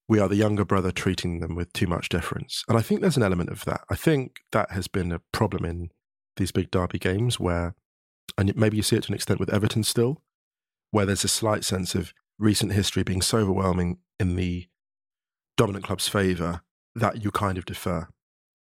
we 0.08 0.18
are 0.18 0.28
the 0.28 0.34
younger 0.34 0.64
brother 0.64 0.90
treating 0.90 1.38
them 1.38 1.54
with 1.54 1.72
too 1.72 1.86
much 1.86 2.08
deference," 2.08 2.64
and 2.68 2.76
I 2.76 2.82
think 2.82 3.00
there's 3.00 3.16
an 3.16 3.22
element 3.22 3.50
of 3.50 3.64
that. 3.66 3.82
I 3.88 3.94
think 3.94 4.40
that 4.50 4.72
has 4.72 4.88
been 4.88 5.12
a 5.12 5.20
problem 5.30 5.64
in 5.64 5.90
these 6.36 6.50
big 6.50 6.72
derby 6.72 6.98
games 6.98 7.38
where, 7.38 7.76
and 8.36 8.56
maybe 8.56 8.76
you 8.76 8.82
see 8.82 8.96
it 14.18 14.24
to 14.24 14.34
an 14.34 14.36
extent 14.36 14.68
with 14.68 14.68
Everton 14.68 14.68
still, 14.68 14.68
where 14.68 15.76
there's 15.76 15.78
a 15.78 15.78
slight 15.78 15.78
sense 15.78 15.78
of 15.78 15.78
recent 15.78 15.78
history 15.78 15.78
being 15.78 15.78
so 15.78 15.80
overwhelming 15.80 15.80
in 15.80 15.84
the 15.84 15.84
dominant 15.84 15.84
club's 15.84 16.08
favour 16.08 16.62
that 16.94 17.24
you 17.24 17.30
kind 17.30 17.58
of 17.58 17.64
defer. 17.64 18.08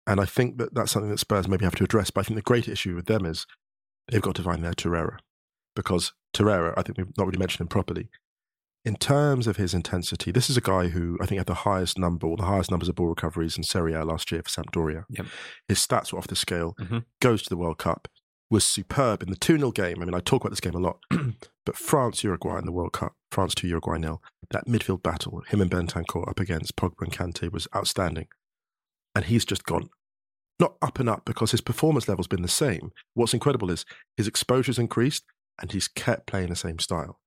And 0.07 0.21
I 0.21 0.25
think 0.25 0.59
that 0.59 0.75
that's 0.75 0.93
something 0.93 1.11
that 1.11 1.19
Spurs 1.21 1.47
maybe 1.49 1.65
have 1.65 1.75
to 1.77 1.85
address. 1.85 2.11
But 2.11 2.21
I 2.21 2.25
think 2.25 2.37
the 2.37 2.43
great 2.43 2.69
issue 2.69 2.95
with 2.97 3.07
them 3.07 3.25
is 3.25 3.47
they've 4.11 4.21
got 4.23 4.35
to 4.37 4.43
find 4.43 4.65
their 4.65 4.73
Torreira. 4.73 5.19
Because 5.77 6.13
Torreira, 6.35 6.75
I 6.77 6.83
think 6.83 6.99
we've 6.99 7.17
not 7.17 7.27
really 7.27 7.39
mentioned 7.39 7.61
him 7.63 7.69
properly. 7.69 8.09
In 8.85 8.97
terms 8.97 9.47
of 9.47 9.57
his 9.59 9.75
intensity, 9.75 10.33
this 10.33 10.49
is 10.49 10.57
a 10.57 10.61
guy 10.63 10.89
who 10.89 11.19
I 11.21 11.27
think 11.27 11.39
had 11.39 11.47
the 11.47 11.55
highest 11.55 11.99
number 11.99 12.27
or 12.27 12.37
the 12.37 12.45
highest 12.47 12.71
numbers 12.71 12.89
of 12.89 12.95
ball 12.97 13.09
recoveries 13.09 13.57
in 13.59 13.63
Serie 13.63 13.93
A 13.93 14.05
last 14.05 14.33
year 14.33 14.43
for 14.43 14.49
Sampdoria. 14.49 15.05
Yep. 15.11 15.27
His 15.69 15.79
stats 15.79 16.13
were 16.13 16.19
off 16.19 16.27
the 16.29 16.35
scale, 16.35 16.75
Mhm. 16.81 17.05
goes 17.21 17.43
to 17.43 17.51
the 17.51 17.59
World 17.59 17.79
Cup, 17.79 18.09
was 18.51 18.65
superb 18.65 19.23
in 19.23 19.29
the 19.31 19.37
2 19.37 19.59
0 19.59 19.71
game. 19.71 20.01
I 20.03 20.07
mean, 20.07 20.15
I 20.15 20.21
talk 20.21 20.43
about 20.43 20.51
this 20.51 20.61
game 20.61 20.75
a 20.75 20.79
lot, 20.79 20.99
but 21.67 21.77
France 21.77 22.25
Uruguay 22.25 22.59
in 22.59 22.65
the 22.65 22.73
World 22.73 22.93
Cup, 22.95 23.15
France 23.31 23.55
2 23.55 23.69
Uruguay 23.69 23.99
nil, 23.99 24.23
that 24.51 24.67
midfield 24.67 25.03
battle, 25.03 25.43
him 25.49 25.61
and 25.61 25.71
Bentancur 25.71 26.29
up 26.29 26.41
against 26.41 26.77
Pogba 26.77 27.03
and 27.03 27.13
Kante 27.13 27.53
was 27.53 27.69
outstanding. 27.75 28.29
And 29.15 29.25
he's 29.25 29.45
just 29.45 29.65
gone 29.65 29.91
not 30.61 30.77
up 30.83 30.99
and 31.01 31.09
up 31.09 31.25
because 31.25 31.51
his 31.51 31.63
performance 31.63 32.07
level's 32.07 32.29
been 32.29 32.43
the 32.43 32.49
same. 32.49 32.93
What's 33.15 33.35
incredible 33.35 33.71
is 33.71 33.85
his 34.17 34.29
exposure's 34.29 34.79
increased 34.79 35.25
and 35.61 35.73
he's 35.73 35.89
kept 35.89 36.27
playing 36.27 36.51
the 36.51 36.57
same 36.57 36.79
style. 36.79 37.19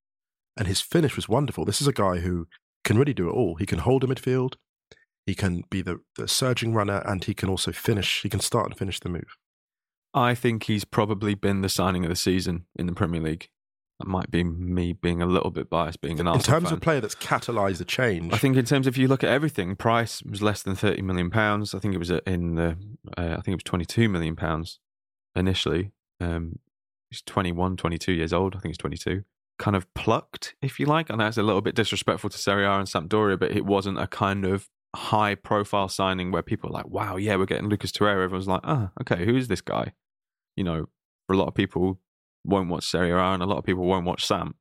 And 0.56 0.68
his 0.68 0.82
finish 0.82 1.16
was 1.16 1.28
wonderful. 1.28 1.66
This 1.66 1.82
is 1.82 1.88
a 1.88 1.94
guy 1.94 2.18
who 2.18 2.48
can 2.84 2.98
really 2.98 3.14
do 3.14 3.28
it 3.28 3.34
all. 3.34 3.56
He 3.56 3.66
can 3.66 3.80
hold 3.80 4.04
a 4.04 4.08
midfield, 4.08 4.54
he 5.26 5.36
can 5.36 5.64
be 5.70 5.82
the, 5.82 6.02
the 6.16 6.28
surging 6.28 6.74
runner, 6.74 7.02
and 7.06 7.24
he 7.24 7.34
can 7.34 7.50
also 7.50 7.72
finish. 7.72 8.22
He 8.22 8.30
can 8.30 8.40
start 8.40 8.68
and 8.68 8.78
finish 8.78 9.00
the 9.00 9.10
move. 9.10 9.38
I 10.14 10.36
think 10.36 10.64
he's 10.64 10.86
probably 10.86 11.34
been 11.34 11.62
the 11.62 11.70
signing 11.70 12.04
of 12.04 12.10
the 12.10 12.16
season 12.16 12.66
in 12.76 12.86
the 12.86 12.94
Premier 12.94 13.22
League. 13.22 13.50
That 14.00 14.08
might 14.08 14.32
be 14.32 14.44
me 14.44 14.94
being 14.94 15.22
a 15.22 15.26
little 15.26 15.52
bit 15.52 15.70
biased, 15.70 16.02
being 16.02 16.20
an 16.20 16.28
artist. 16.28 16.48
In 16.48 16.54
terms 16.54 16.66
fan. 16.66 16.74
of 16.74 16.82
player 16.82 17.00
that's 17.00 17.16
catalysed 17.16 17.78
the 17.78 17.86
change, 17.86 18.34
I 18.34 18.38
think 18.38 18.58
in 18.58 18.66
terms 18.66 18.88
of 18.88 18.96
if 18.96 18.98
you 18.98 19.08
look 19.08 19.24
at 19.24 19.30
everything, 19.30 19.76
price 19.76 20.22
was 20.24 20.42
less 20.42 20.64
than 20.64 20.76
thirty 20.76 21.02
million 21.02 21.30
pounds. 21.30 21.76
I 21.76 21.80
think 21.80 21.94
it 21.94 22.00
was 22.00 22.10
in 22.10 22.56
the, 22.56 22.78
uh, 23.18 23.36
I 23.38 23.42
think 23.42 23.50
it 23.50 23.56
was 23.56 23.64
twenty 23.64 23.86
two 23.86 24.10
million 24.10 24.36
pounds 24.36 24.80
initially. 25.36 25.92
Um, 26.20 26.60
he's 27.10 27.22
21, 27.22 27.78
22 27.78 28.12
years 28.14 28.34
old. 28.34 28.56
I 28.56 28.60
think 28.60 28.72
he's 28.72 28.78
twenty 28.78 28.98
two. 28.98 29.24
Kind 29.60 29.76
of 29.76 29.92
plucked, 29.94 30.56
if 30.62 30.80
you 30.80 30.88
like. 30.88 31.12
I 31.12 31.16
know 31.16 31.28
it's 31.28 31.38
a 31.38 31.44
little 31.44 31.62
bit 31.62 31.76
disrespectful 31.76 32.32
to 32.32 32.38
Serie 32.38 32.66
A 32.66 32.72
and 32.72 32.88
Sampdoria, 32.88 33.40
but 33.40 33.52
it 33.52 33.66
wasn't 33.66 34.00
a 34.00 34.08
kind 34.08 34.46
of 34.46 34.68
high 34.96 35.36
profile 35.36 35.88
signing 35.88 36.32
where 36.32 36.42
people 36.42 36.70
are 36.72 36.74
like, 36.74 36.88
"Wow, 36.88 37.18
yeah, 37.18 37.36
we're 37.36 37.46
getting 37.46 37.70
Lucas 37.70 37.92
Torreira." 37.92 38.24
Everyone's 38.24 38.48
like, 38.48 38.62
"Ah, 38.64 38.92
okay, 39.02 39.26
who 39.26 39.36
is 39.36 39.48
this 39.48 39.62
guy?" 39.62 39.94
You 40.58 40.64
know, 40.64 40.90
for 41.28 41.34
a 41.34 41.38
lot 41.38 41.48
of 41.48 41.54
people, 41.54 42.00
won't 42.44 42.70
watch 42.70 42.86
Serie 42.86 43.12
A 43.12 43.18
and 43.18 43.42
a 43.44 43.46
lot 43.46 43.58
of 43.58 43.64
people 43.64 43.84
won't 43.86 44.06
watch 44.06 44.26
Sam. 44.26 44.56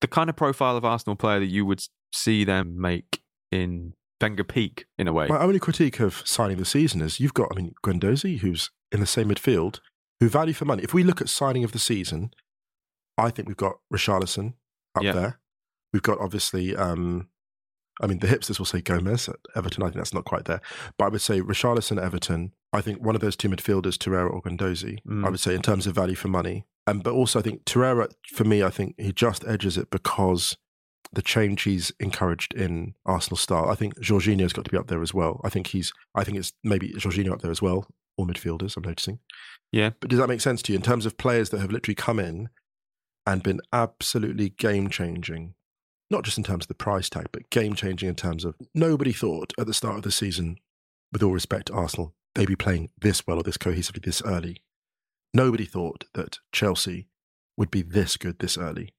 The 0.00 0.08
kind 0.08 0.28
of 0.28 0.36
profile 0.36 0.76
of 0.76 0.84
Arsenal 0.84 1.16
player 1.16 1.40
that 1.40 1.46
you 1.46 1.64
would 1.64 1.82
see 2.12 2.44
them 2.44 2.80
make 2.80 3.22
in 3.50 3.94
Wenger 4.20 4.44
peak 4.44 4.86
in 4.96 5.06
a 5.06 5.12
way. 5.12 5.26
My 5.28 5.38
only 5.40 5.58
critique 5.58 6.00
of 6.00 6.22
signing 6.24 6.56
the 6.56 6.64
season 6.64 7.02
is 7.02 7.20
you've 7.20 7.34
got, 7.34 7.48
I 7.52 7.56
mean, 7.56 7.74
Guendouzi, 7.84 8.38
who's 8.38 8.70
in 8.90 9.00
the 9.00 9.06
same 9.06 9.28
midfield, 9.28 9.80
who 10.18 10.30
value 10.30 10.54
for 10.54 10.64
money. 10.64 10.82
If 10.82 10.94
we 10.94 11.02
look 11.02 11.20
at 11.20 11.28
signing 11.28 11.62
of 11.62 11.72
the 11.72 11.78
season, 11.78 12.30
I 13.18 13.28
think 13.28 13.48
we've 13.48 13.56
got 13.56 13.74
Richarlison 13.92 14.54
up 14.94 15.02
Yeah. 15.02 15.12
there. 15.12 15.40
We've 15.92 16.02
got 16.02 16.18
obviously, 16.20 16.74
um, 16.74 17.28
I 18.00 18.06
mean, 18.06 18.20
the 18.20 18.26
hipsters 18.28 18.58
will 18.58 18.64
say 18.64 18.80
Gomes 18.80 19.28
at 19.28 19.36
Everton. 19.54 19.82
I 19.82 19.86
think 19.86 19.96
that's 19.96 20.14
not 20.14 20.24
quite 20.24 20.46
there. 20.46 20.62
But 20.98 21.04
I 21.04 21.08
would 21.10 21.20
say 21.20 21.42
Richarlison 21.42 21.98
at 21.98 22.04
Everton. 22.04 22.52
I 22.72 22.80
think 22.80 23.02
one 23.02 23.14
of 23.14 23.20
those 23.20 23.36
two 23.36 23.50
midfielders, 23.50 23.98
Torreira 23.98 24.32
or 24.32 24.40
Guendouzi, 24.40 25.00
Mm. 25.06 25.26
I 25.26 25.28
would 25.28 25.40
say 25.40 25.54
in 25.54 25.60
terms 25.60 25.86
of 25.86 25.94
value 25.94 26.14
for 26.16 26.28
money. 26.28 26.64
Um, 26.86 26.98
but 26.98 27.14
also, 27.14 27.38
I 27.38 27.42
think 27.42 27.64
Torreira, 27.64 28.12
for 28.32 28.44
me, 28.44 28.62
I 28.62 28.70
think 28.70 28.94
he 28.98 29.12
just 29.12 29.46
edges 29.46 29.78
it 29.78 29.90
because 29.90 30.56
the 31.12 31.22
change 31.22 31.62
he's 31.62 31.92
encouraged 32.00 32.52
in 32.54 32.94
Arsenal 33.06 33.36
style. 33.36 33.70
I 33.70 33.74
think 33.74 33.98
Jorginho's 34.00 34.52
got 34.52 34.64
to 34.64 34.70
be 34.70 34.76
up 34.76 34.88
there 34.88 35.02
as 35.02 35.14
well. 35.14 35.40
I 35.44 35.48
think 35.48 35.68
he's. 35.68 35.92
I 36.14 36.24
think 36.24 36.38
it's 36.38 36.52
maybe 36.62 36.92
Jorginho 36.92 37.32
up 37.32 37.42
there 37.42 37.50
as 37.50 37.62
well. 37.62 37.86
All 38.16 38.26
midfielders, 38.26 38.76
I'm 38.76 38.84
noticing. 38.84 39.18
Yeah. 39.72 39.90
But 39.98 40.10
does 40.10 40.18
that 40.18 40.28
make 40.28 40.40
sense 40.40 40.62
to 40.62 40.72
you 40.72 40.76
in 40.76 40.82
terms 40.82 41.06
of 41.06 41.18
players 41.18 41.50
that 41.50 41.60
have 41.60 41.72
literally 41.72 41.96
come 41.96 42.20
in 42.20 42.48
and 43.26 43.42
been 43.42 43.60
absolutely 43.72 44.50
game 44.50 44.88
changing? 44.88 45.54
Not 46.10 46.24
just 46.24 46.38
in 46.38 46.44
terms 46.44 46.64
of 46.64 46.68
the 46.68 46.74
price 46.74 47.08
tag, 47.08 47.26
but 47.32 47.50
game 47.50 47.74
changing 47.74 48.08
in 48.08 48.14
terms 48.14 48.44
of 48.44 48.54
nobody 48.74 49.12
thought 49.12 49.52
at 49.58 49.66
the 49.66 49.74
start 49.74 49.96
of 49.96 50.02
the 50.02 50.12
season, 50.12 50.58
with 51.12 51.22
all 51.22 51.32
respect 51.32 51.66
to 51.68 51.74
Arsenal, 51.74 52.14
they'd 52.34 52.46
be 52.46 52.56
playing 52.56 52.90
this 53.00 53.26
well 53.26 53.38
or 53.38 53.42
this 53.42 53.56
cohesively 53.56 54.04
this 54.04 54.22
early. 54.22 54.62
Nobody 55.34 55.64
thought 55.64 56.04
that 56.14 56.38
Chelsea 56.52 57.08
would 57.56 57.70
be 57.70 57.82
this 57.82 58.16
good 58.16 58.38
this 58.38 58.56
early. 58.56 58.94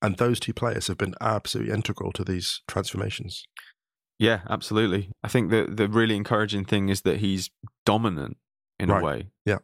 And 0.00 0.16
those 0.16 0.38
two 0.38 0.52
players 0.52 0.86
have 0.86 0.98
been 0.98 1.14
absolutely 1.20 1.72
integral 1.72 2.12
to 2.12 2.22
these 2.24 2.62
transformations. 2.68 3.44
Yeah, 4.18 4.40
absolutely. 4.48 5.10
I 5.24 5.28
think 5.28 5.50
the 5.50 5.66
the 5.68 5.88
really 5.88 6.16
encouraging 6.16 6.64
thing 6.64 6.88
is 6.88 7.02
that 7.02 7.18
he's 7.18 7.50
dominant 7.84 8.36
in 8.78 8.90
Right. 8.90 9.02
a 9.02 9.04
way. 9.04 9.30
Yeah. 9.44 9.58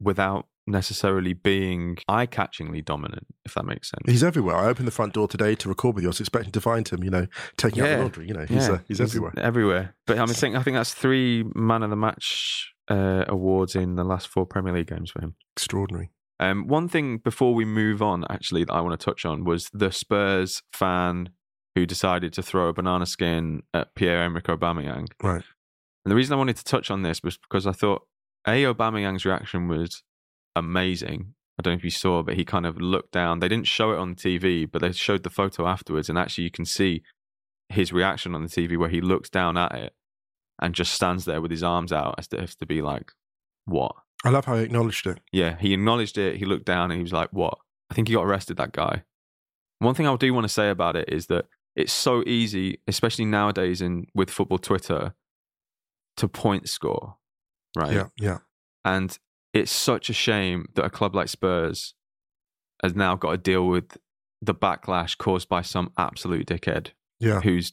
Without 0.00 0.46
necessarily 0.66 1.34
being 1.34 1.98
eye 2.08 2.26
catchingly 2.26 2.82
dominant, 2.82 3.26
if 3.44 3.54
that 3.54 3.64
makes 3.66 3.90
sense. 3.90 4.02
He's 4.06 4.24
everywhere. 4.24 4.56
I 4.56 4.66
opened 4.66 4.86
the 4.88 4.92
front 4.92 5.12
door 5.12 5.28
today 5.28 5.54
to 5.56 5.68
record 5.68 5.94
with 5.94 6.04
you. 6.04 6.08
I 6.08 6.10
was 6.10 6.20
expecting 6.20 6.52
to 6.52 6.60
find 6.60 6.88
him, 6.88 7.04
you 7.04 7.10
know, 7.10 7.26
taking 7.58 7.82
out 7.82 7.88
the 7.88 7.98
laundry. 7.98 8.26
You 8.28 8.34
know, 8.34 8.46
he's, 8.46 8.68
uh, 8.68 8.78
he's, 8.88 9.00
everywhere. 9.00 9.32
Everywhere. 9.36 9.94
But 10.06 10.18
I 10.18 10.24
mean, 10.24 10.34
think, 10.34 10.56
I 10.56 10.62
think 10.62 10.76
that's 10.76 10.94
three 10.94 11.44
man 11.54 11.82
of 11.82 11.90
the 11.90 11.96
match 11.96 12.73
uh, 12.88 13.24
awards 13.28 13.74
in 13.74 13.96
the 13.96 14.04
last 14.04 14.28
four 14.28 14.46
Premier 14.46 14.72
League 14.72 14.88
games 14.88 15.10
for 15.10 15.20
him. 15.20 15.34
Extraordinary. 15.56 16.10
Um, 16.40 16.66
one 16.66 16.88
thing 16.88 17.18
before 17.18 17.54
we 17.54 17.64
move 17.64 18.02
on, 18.02 18.24
actually, 18.28 18.64
that 18.64 18.72
I 18.72 18.80
want 18.80 18.98
to 18.98 19.04
touch 19.04 19.24
on 19.24 19.44
was 19.44 19.70
the 19.72 19.92
Spurs 19.92 20.62
fan 20.72 21.30
who 21.74 21.86
decided 21.86 22.32
to 22.34 22.42
throw 22.42 22.68
a 22.68 22.72
banana 22.72 23.06
skin 23.06 23.62
at 23.72 23.94
Pierre 23.94 24.22
Emerick 24.22 24.44
Aubameyang. 24.44 25.08
Right. 25.22 25.44
And 26.04 26.10
the 26.10 26.14
reason 26.14 26.34
I 26.34 26.36
wanted 26.36 26.56
to 26.56 26.64
touch 26.64 26.90
on 26.90 27.02
this 27.02 27.22
was 27.22 27.38
because 27.38 27.66
I 27.66 27.72
thought 27.72 28.02
A. 28.46 28.64
Aubameyang's 28.64 29.24
reaction 29.24 29.68
was 29.68 30.02
amazing. 30.54 31.34
I 31.58 31.62
don't 31.62 31.74
know 31.74 31.78
if 31.78 31.84
you 31.84 31.90
saw, 31.90 32.22
but 32.22 32.34
he 32.34 32.44
kind 32.44 32.66
of 32.66 32.80
looked 32.80 33.12
down. 33.12 33.38
They 33.38 33.48
didn't 33.48 33.68
show 33.68 33.92
it 33.92 33.98
on 33.98 34.14
TV, 34.14 34.70
but 34.70 34.82
they 34.82 34.92
showed 34.92 35.22
the 35.22 35.30
photo 35.30 35.66
afterwards, 35.66 36.08
and 36.08 36.18
actually 36.18 36.44
you 36.44 36.50
can 36.50 36.64
see 36.64 37.02
his 37.68 37.92
reaction 37.92 38.34
on 38.34 38.42
the 38.42 38.48
TV 38.48 38.76
where 38.76 38.88
he 38.88 39.00
looks 39.00 39.30
down 39.30 39.56
at 39.56 39.72
it 39.72 39.94
and 40.60 40.74
just 40.74 40.92
stands 40.92 41.24
there 41.24 41.40
with 41.40 41.50
his 41.50 41.62
arms 41.62 41.92
out 41.92 42.14
as 42.18 42.28
to, 42.28 42.40
as 42.40 42.54
to 42.56 42.66
be 42.66 42.82
like, 42.82 43.12
"What?" 43.64 43.94
I 44.24 44.30
love 44.30 44.44
how 44.46 44.56
he 44.56 44.62
acknowledged 44.64 45.06
it. 45.06 45.20
Yeah, 45.32 45.56
he 45.58 45.74
acknowledged 45.74 46.16
it. 46.18 46.36
He 46.36 46.44
looked 46.44 46.64
down 46.66 46.90
and 46.90 46.98
he 46.98 47.02
was 47.02 47.12
like, 47.12 47.30
"What?" 47.32 47.58
I 47.90 47.94
think 47.94 48.08
he 48.08 48.14
got 48.14 48.24
arrested. 48.24 48.56
That 48.56 48.72
guy. 48.72 49.04
One 49.80 49.94
thing 49.94 50.06
I 50.06 50.16
do 50.16 50.32
want 50.32 50.44
to 50.44 50.48
say 50.52 50.70
about 50.70 50.96
it 50.96 51.08
is 51.12 51.26
that 51.26 51.46
it's 51.76 51.92
so 51.92 52.22
easy, 52.26 52.80
especially 52.86 53.24
nowadays 53.24 53.80
in 53.82 54.06
with 54.14 54.30
football 54.30 54.58
Twitter, 54.58 55.14
to 56.16 56.28
point 56.28 56.68
score, 56.68 57.16
right? 57.76 57.92
Yeah, 57.92 58.06
yeah. 58.18 58.38
And 58.84 59.18
it's 59.52 59.72
such 59.72 60.08
a 60.08 60.12
shame 60.12 60.66
that 60.74 60.84
a 60.84 60.90
club 60.90 61.14
like 61.14 61.28
Spurs 61.28 61.94
has 62.82 62.94
now 62.94 63.16
got 63.16 63.32
to 63.32 63.36
deal 63.38 63.66
with 63.66 63.96
the 64.42 64.54
backlash 64.54 65.16
caused 65.18 65.48
by 65.48 65.62
some 65.62 65.90
absolute 65.96 66.46
dickhead 66.46 66.88
Yeah. 67.18 67.40
who's 67.40 67.72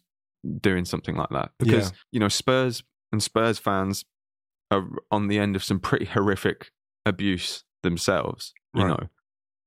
doing 0.62 0.86
something 0.86 1.16
like 1.16 1.30
that. 1.30 1.52
Because, 1.60 1.90
Yeah. 1.92 1.98
you 2.12 2.20
know, 2.20 2.28
Spurs 2.28 2.84
and 3.12 3.22
Spurs 3.22 3.60
fans 3.60 4.06
are 4.72 4.88
on 5.12 5.28
the 5.28 5.38
end 5.40 5.56
of 5.56 5.64
some 5.64 5.80
pretty 5.80 6.06
horrific 6.06 6.72
abuse 7.06 7.64
themselves, 7.84 8.54
you 8.74 8.84
Right. 8.84 8.90
know. 8.90 9.08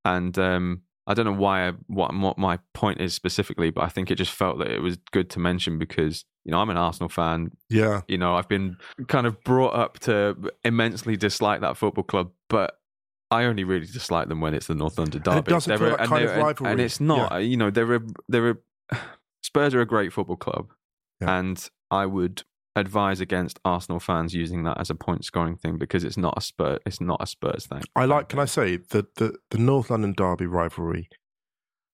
And 0.04 0.38
um, 0.38 0.82
I 1.06 1.14
don't 1.14 1.26
know 1.26 1.32
why 1.32 1.68
I, 1.68 1.72
what, 1.86 2.14
what 2.14 2.38
my 2.38 2.58
point 2.72 3.00
is 3.00 3.14
specifically, 3.14 3.70
but 3.70 3.84
I 3.84 3.88
think 3.88 4.10
it 4.10 4.14
just 4.16 4.32
felt 4.32 4.58
that 4.58 4.70
it 4.70 4.80
was 4.82 4.96
good 5.12 5.30
to 5.30 5.38
mention 5.38 5.78
because, 5.78 6.24
you 6.44 6.50
know, 6.52 6.58
I'm 6.58 6.70
an 6.70 6.76
Arsenal 6.76 7.08
fan. 7.08 7.50
Yeah. 7.70 8.02
You 8.08 8.18
know, 8.18 8.34
I've 8.36 8.48
been 8.48 8.76
kind 9.08 9.26
of 9.26 9.42
brought 9.44 9.74
up 9.74 9.98
to 10.00 10.36
immensely 10.64 11.16
dislike 11.16 11.60
that 11.62 11.76
football 11.76 12.04
club, 12.04 12.30
but 12.48 12.78
I 13.30 13.44
only 13.44 13.64
really 13.64 13.86
dislike 13.86 14.28
them 14.28 14.40
when 14.40 14.54
it's 14.54 14.66
the 14.66 14.74
North 14.74 14.98
London 14.98 15.22
And 15.26 15.32
it 15.38 15.44
derby. 15.44 15.50
doesn't 15.50 15.78
feel 15.78 15.88
like 15.90 16.00
and 16.00 16.08
kind 16.08 16.24
of 16.24 16.36
rivalry. 16.36 16.72
and 16.72 16.80
it's 16.80 17.00
not. 17.00 17.38
You 17.38 17.56
know, 17.56 17.70
they're 17.70 17.94
a, 17.96 18.00
they're 18.28 18.50
a, 18.50 18.96
Spurs 19.54 19.74
are 19.74 19.80
a 19.80 19.86
great 19.86 20.12
football 20.12 20.36
club, 20.36 20.72
Yeah. 21.20 21.38
and 21.38 21.70
I 21.90 22.06
would 22.06 22.42
advise 22.76 23.20
against 23.20 23.60
Arsenal 23.64 24.00
fans 24.00 24.34
using 24.34 24.64
that 24.64 24.80
as 24.80 24.90
a 24.90 24.96
point 24.96 25.24
scoring 25.24 25.56
thing 25.56 25.78
because 25.78 26.02
it's 26.02 26.16
not 26.16 26.34
a 26.36 26.40
Spurs. 26.40 26.80
It's 26.84 27.00
not 27.00 27.22
a 27.22 27.26
Spurs 27.26 27.66
thing. 27.66 27.82
I 27.94 28.04
like. 28.04 28.28
Can 28.28 28.40
I 28.40 28.46
say 28.46 28.76
that 28.78 29.14
the 29.14 29.36
the 29.50 29.58
North 29.58 29.90
London 29.90 30.12
derby 30.12 30.46
rivalry, 30.46 31.08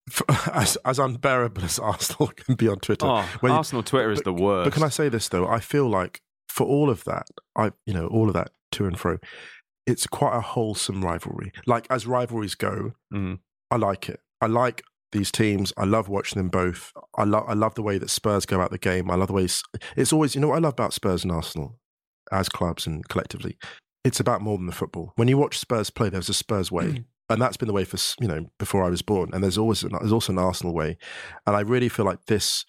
as 0.54 0.76
as 0.84 0.98
unbearable 0.98 1.64
as 1.64 1.78
Arsenal 1.78 2.28
can 2.36 2.54
be 2.54 2.66
on 2.68 2.78
Twitter. 2.78 3.06
Oh, 3.06 3.28
when 3.40 3.52
Arsenal 3.52 3.82
Twitter 3.82 4.10
is 4.10 4.20
but- 4.22 4.36
the 4.36 4.42
worst. 4.42 4.66
But 4.66 4.74
can 4.74 4.82
I 4.82 4.88
say 4.88 5.08
this 5.10 5.28
though? 5.28 5.46
I 5.46 5.60
feel 5.60 5.88
like 5.88 6.22
for 6.48 6.66
all 6.66 6.88
of 6.90 7.04
that, 7.04 7.26
I 7.56 7.72
you 7.86 7.92
know 7.94 8.06
all 8.06 8.28
of 8.28 8.34
that 8.34 8.50
to 8.72 8.86
and 8.86 8.98
fro, 8.98 9.18
it's 9.86 10.06
quite 10.06 10.34
a 10.36 10.40
wholesome 10.40 11.04
rivalry. 11.04 11.52
Like 11.66 11.86
as 11.90 12.06
rivalries 12.06 12.54
go, 12.54 12.92
Mm. 13.12 13.40
I 13.70 13.76
like 13.76 14.08
it. 14.08 14.20
I 14.40 14.46
like 14.46 14.82
these 15.12 15.30
teams. 15.32 15.72
I 15.76 15.84
love 15.84 16.08
watching 16.08 16.40
them 16.40 16.48
both. 16.48 16.92
I 17.16 17.24
love 17.24 17.44
I 17.48 17.54
love 17.54 17.74
the 17.74 17.82
way 17.82 17.98
that 17.98 18.10
Spurs 18.10 18.46
go 18.46 18.56
about 18.56 18.70
the 18.70 18.78
game. 18.78 19.10
I 19.10 19.16
love 19.16 19.28
the 19.28 19.34
way 19.34 19.46
it's, 19.96 20.12
always. 20.12 20.34
You 20.34 20.40
know 20.40 20.48
what 20.48 20.56
I 20.56 20.60
love 20.60 20.74
about 20.74 20.92
Spurs 20.92 21.24
and 21.24 21.32
Arsenal 21.32 21.78
as 22.32 22.48
clubs 22.48 22.86
and 22.86 23.06
collectively. 23.08 23.58
It's 24.04 24.20
about 24.20 24.40
more 24.40 24.56
than 24.56 24.66
the 24.66 24.72
football. 24.72 25.12
When 25.16 25.28
you 25.28 25.36
watch 25.36 25.58
Spurs 25.58 25.90
play, 25.90 26.08
there's 26.08 26.28
a 26.28 26.34
Spurs 26.34 26.72
way, 26.72 26.84
mm. 26.84 27.04
and 27.28 27.42
that's 27.42 27.56
been 27.56 27.68
the 27.68 27.74
way 27.74 27.84
for 27.84 27.98
you 28.20 28.28
know 28.28 28.46
before 28.58 28.84
I 28.84 28.90
was 28.90 29.02
born. 29.02 29.30
And 29.32 29.42
there's 29.42 29.58
always 29.58 29.82
an, 29.82 29.92
there's 29.92 30.12
also 30.12 30.32
an 30.32 30.38
Arsenal 30.38 30.74
way, 30.74 30.96
and 31.46 31.56
I 31.56 31.60
really 31.60 31.88
feel 31.88 32.06
like 32.06 32.26
this 32.26 32.64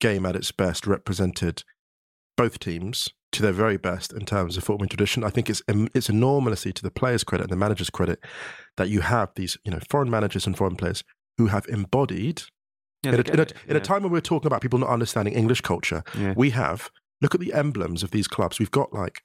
game 0.00 0.26
at 0.26 0.36
its 0.36 0.52
best 0.52 0.86
represented 0.86 1.62
both 2.36 2.58
teams 2.58 3.08
to 3.32 3.42
their 3.42 3.52
very 3.52 3.76
best 3.76 4.12
in 4.12 4.24
terms 4.24 4.56
of 4.56 4.64
football 4.64 4.86
tradition. 4.86 5.24
I 5.24 5.30
think 5.30 5.50
it's 5.50 5.62
um, 5.68 5.88
it's 5.94 6.08
enormously 6.08 6.72
to 6.72 6.82
the 6.82 6.90
players' 6.90 7.24
credit 7.24 7.44
and 7.44 7.52
the 7.52 7.56
managers' 7.56 7.90
credit 7.90 8.20
that 8.76 8.88
you 8.88 9.00
have 9.00 9.30
these 9.36 9.56
you 9.64 9.70
know 9.70 9.80
foreign 9.88 10.10
managers 10.10 10.46
and 10.46 10.56
foreign 10.56 10.76
players 10.76 11.02
who 11.38 11.46
have 11.46 11.66
embodied 11.66 12.42
Yeah, 13.02 13.14
in, 13.14 13.20
a, 13.20 13.22
get 13.22 13.34
in, 13.34 13.40
a, 13.40 13.42
it, 13.42 13.52
in 13.68 13.76
a 13.76 13.80
time 13.80 14.02
when 14.02 14.12
we're 14.12 14.20
talking 14.20 14.46
about 14.46 14.60
people 14.60 14.78
not 14.78 14.88
understanding 14.88 15.34
English 15.34 15.60
culture. 15.60 16.02
Yeah. 16.18 16.34
We 16.36 16.50
have 16.50 16.90
look 17.20 17.34
at 17.34 17.40
the 17.40 17.52
emblems 17.52 18.02
of 18.02 18.10
these 18.10 18.28
clubs. 18.28 18.58
We've 18.58 18.70
got 18.70 18.92
like 18.92 19.22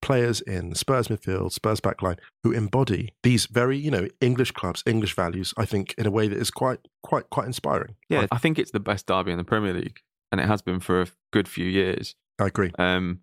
players 0.00 0.40
in 0.40 0.74
Spurs 0.74 1.08
midfield, 1.08 1.52
Spurs 1.52 1.80
backline 1.80 2.18
who 2.44 2.52
embody 2.52 3.12
these 3.22 3.46
very 3.46 3.76
you 3.76 3.90
know 3.90 4.08
English 4.20 4.52
clubs, 4.52 4.82
English 4.86 5.14
values. 5.14 5.52
I 5.56 5.64
think 5.64 5.94
in 5.98 6.06
a 6.06 6.10
way 6.10 6.28
that 6.28 6.38
is 6.38 6.50
quite 6.50 6.80
quite 7.02 7.30
quite 7.30 7.46
inspiring. 7.46 7.96
Yeah, 8.08 8.26
I, 8.30 8.36
I 8.36 8.38
think 8.38 8.58
it's 8.58 8.70
the 8.70 8.80
best 8.80 9.06
derby 9.06 9.32
in 9.32 9.38
the 9.38 9.44
Premier 9.44 9.74
League, 9.74 10.00
and 10.30 10.40
it 10.40 10.46
has 10.46 10.62
been 10.62 10.80
for 10.80 11.02
a 11.02 11.06
good 11.32 11.48
few 11.48 11.66
years. 11.66 12.14
I 12.38 12.46
agree. 12.46 12.70
Um, 12.78 13.20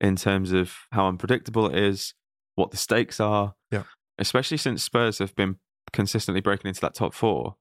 in 0.00 0.16
terms 0.16 0.52
of 0.52 0.74
how 0.90 1.06
unpredictable 1.06 1.66
it 1.66 1.76
is, 1.76 2.14
what 2.54 2.70
the 2.70 2.76
stakes 2.76 3.20
are. 3.20 3.54
Yeah. 3.70 3.84
Especially 4.18 4.56
since 4.56 4.82
Spurs 4.82 5.18
have 5.18 5.34
been 5.34 5.56
consistently 5.92 6.40
breaking 6.40 6.68
into 6.68 6.80
that 6.82 6.94
top 6.94 7.14
four, 7.14 7.56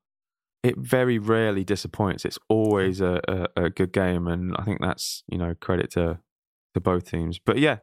it 0.63 0.77
very 0.77 1.17
rarely 1.17 1.63
disappoints. 1.63 2.25
It's 2.25 2.39
always 2.49 3.01
a, 3.01 3.19
a, 3.55 3.65
a 3.65 3.69
good 3.69 3.91
game, 3.93 4.27
and 4.27 4.55
I 4.57 4.63
think 4.63 4.79
that's 4.81 5.23
you 5.27 5.37
know 5.37 5.55
credit 5.59 5.91
to 5.91 6.19
to 6.73 6.79
both 6.79 7.09
teams. 7.09 7.39
But 7.39 7.57
yeah, 7.57 7.77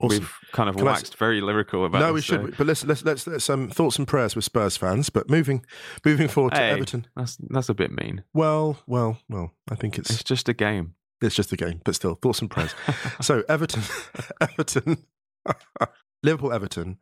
Awesome. 0.00 0.20
we've 0.20 0.32
kind 0.52 0.68
of 0.68 0.76
Can 0.76 0.86
I 0.86 0.92
waxed 0.92 1.16
very 1.16 1.40
lyrical 1.40 1.84
about. 1.84 1.98
No, 2.00 2.12
we 2.12 2.20
this, 2.20 2.26
so 2.26 2.42
should. 2.46 2.56
But 2.56 2.66
let's 2.68 2.84
let's 2.84 3.04
let's 3.04 3.26
let's 3.26 3.50
um, 3.50 3.68
thoughts 3.68 3.98
and 3.98 4.06
prayers 4.06 4.36
with 4.36 4.44
Spurs 4.44 4.76
fans. 4.76 5.10
But 5.10 5.28
moving 5.28 5.64
moving 6.04 6.28
forward 6.28 6.54
to 6.54 6.62
Everton. 6.62 7.06
That's 7.16 7.36
that's 7.50 7.68
a 7.68 7.74
bit 7.74 7.90
mean. 7.90 8.22
Well, 8.32 8.78
well, 8.86 9.18
well. 9.28 9.52
I 9.70 9.74
think 9.74 9.98
It's 9.98 10.10
it's 10.10 10.22
just 10.22 10.48
a 10.48 10.54
game. 10.54 10.94
it's 11.20 11.34
just 11.34 11.52
a 11.52 11.56
game, 11.56 11.80
but 11.84 11.96
still 11.96 12.14
thoughts 12.14 12.40
and 12.40 12.48
prayers. 12.50 12.74
so 13.20 13.42
Everton, 13.48 13.82
Everton, 14.40 15.04
Liverpool, 16.22 16.52
Everton, 16.52 16.98